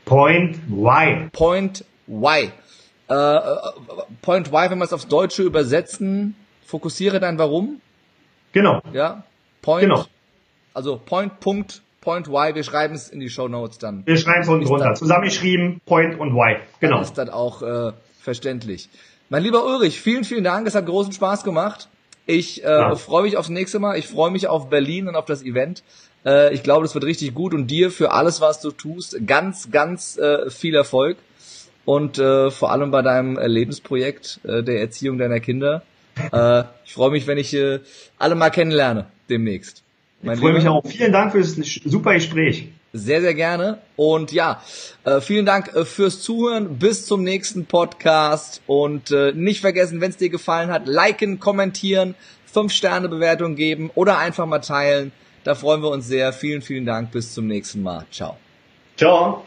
Point 0.06 0.60
Y. 0.70 1.30
Point 1.32 1.84
Y. 2.08 2.52
Äh, 3.10 3.14
äh, 3.14 3.58
Point 4.22 4.48
Y, 4.48 4.72
wenn 4.72 4.78
wir 4.80 4.86
es 4.86 4.94
aufs 4.94 5.08
Deutsche 5.08 5.44
übersetzen, 5.44 6.36
fokussiere 6.66 7.20
dein 7.20 7.38
Warum. 7.38 7.82
Genau. 8.52 8.82
Ja. 8.94 9.24
Point. 9.62 9.82
Genau. 9.82 10.06
Also 10.74 11.00
Point, 11.04 11.40
Punkt, 11.40 11.82
Point 12.02 12.28
Y. 12.28 12.56
Wir 12.56 12.64
schreiben 12.64 12.96
es 12.96 13.10
in 13.10 13.20
die 13.20 13.30
Show 13.30 13.48
Notes 13.48 13.78
dann. 13.78 14.06
Wir 14.06 14.18
schreiben 14.18 14.42
es 14.42 14.48
unten 14.48 14.66
drunter. 14.66 14.94
Zusammengeschrieben, 14.96 15.82
Point 15.86 16.20
und 16.20 16.30
Y. 16.30 16.58
Genau. 16.80 16.96
Dann 16.96 17.04
ist 17.04 17.18
das 17.18 17.30
auch 17.30 17.62
äh, 17.62 17.92
verständlich. 18.20 18.90
Mein 19.30 19.44
lieber 19.44 19.66
Ulrich, 19.66 20.00
vielen, 20.00 20.24
vielen 20.24 20.44
Dank. 20.44 20.68
Es 20.68 20.76
hat 20.76 20.86
großen 20.86 21.14
Spaß 21.14 21.44
gemacht. 21.44 21.90
Ich 22.26 22.64
äh, 22.64 22.68
ja. 22.68 22.96
freue 22.96 23.24
mich 23.24 23.38
aufs 23.38 23.50
nächste 23.50 23.80
Mal. 23.80 23.98
Ich 23.98 24.08
freue 24.08 24.32
mich 24.32 24.48
auf 24.48 24.70
Berlin 24.70 25.08
und 25.08 25.16
auf 25.16 25.26
das 25.26 25.44
Event. 25.44 25.84
Äh, 26.26 26.54
ich 26.54 26.64
glaube, 26.64 26.84
das 26.84 26.94
wird 26.96 27.06
richtig 27.06 27.34
gut 27.34 27.54
und 27.54 27.68
dir 27.68 27.92
für 27.92 28.12
alles, 28.12 28.42
was 28.42 28.62
du 28.62 28.72
tust, 28.72 29.18
ganz, 29.28 29.70
ganz 29.72 30.18
äh, 30.18 30.50
viel 30.50 30.76
Erfolg 30.76 31.18
und 31.86 32.20
äh, 32.20 32.52
vor 32.52 32.72
allem 32.72 32.92
bei 32.92 33.02
deinem 33.02 33.38
äh, 33.38 33.48
Lebensprojekt 33.48 34.40
äh, 34.44 34.64
der 34.64 34.82
Erziehung 34.82 35.18
deiner 35.18 35.40
Kinder. 35.40 35.84
Äh, 36.32 36.64
ich 36.86 36.94
freue 36.94 37.12
mich, 37.12 37.28
wenn 37.28 37.38
ich 37.38 37.54
äh, 37.54 37.80
alle 38.18 38.36
mal 38.36 38.50
kennenlerne 38.50 39.08
demnächst. 39.30 39.84
Mein 40.22 40.36
ich 40.36 40.40
freue 40.40 40.54
mich 40.54 40.68
auch. 40.68 40.86
Vielen 40.86 41.12
Dank 41.12 41.32
für 41.32 41.40
das 41.40 41.56
super 41.56 42.14
Gespräch. 42.14 42.70
Sehr, 42.94 43.20
sehr 43.22 43.34
gerne. 43.34 43.80
Und 43.98 44.32
ja, 44.32 44.62
äh, 45.04 45.20
vielen 45.20 45.46
Dank 45.46 45.76
äh, 45.76 45.84
fürs 45.84 46.22
Zuhören. 46.22 46.80
Bis 46.80 47.06
zum 47.06 47.24
nächsten 47.24 47.66
Podcast. 47.66 48.62
Und 48.68 49.12
äh, 49.12 49.34
nicht 49.34 49.60
vergessen, 49.60 50.00
wenn 50.00 50.12
es 50.12 50.18
dir 50.18 50.30
gefallen 50.30 50.72
hat, 50.72 50.88
liken, 50.88 51.40
kommentieren, 51.40 52.16
5-Sterne-Bewertung 52.54 53.56
geben 53.56 53.92
oder 53.96 54.18
einfach 54.18 54.46
mal 54.46 54.60
teilen. 54.60 55.12
Da 55.44 55.56
freuen 55.56 55.82
wir 55.82 55.90
uns 55.90 56.08
sehr. 56.08 56.32
Vielen, 56.32 56.62
vielen 56.62 56.86
Dank. 56.86 57.12
Bis 57.12 57.34
zum 57.34 57.48
nächsten 57.48 57.84
Mal. 57.84 58.06
Ciao. 58.12 58.38
Ciao. 58.96 59.46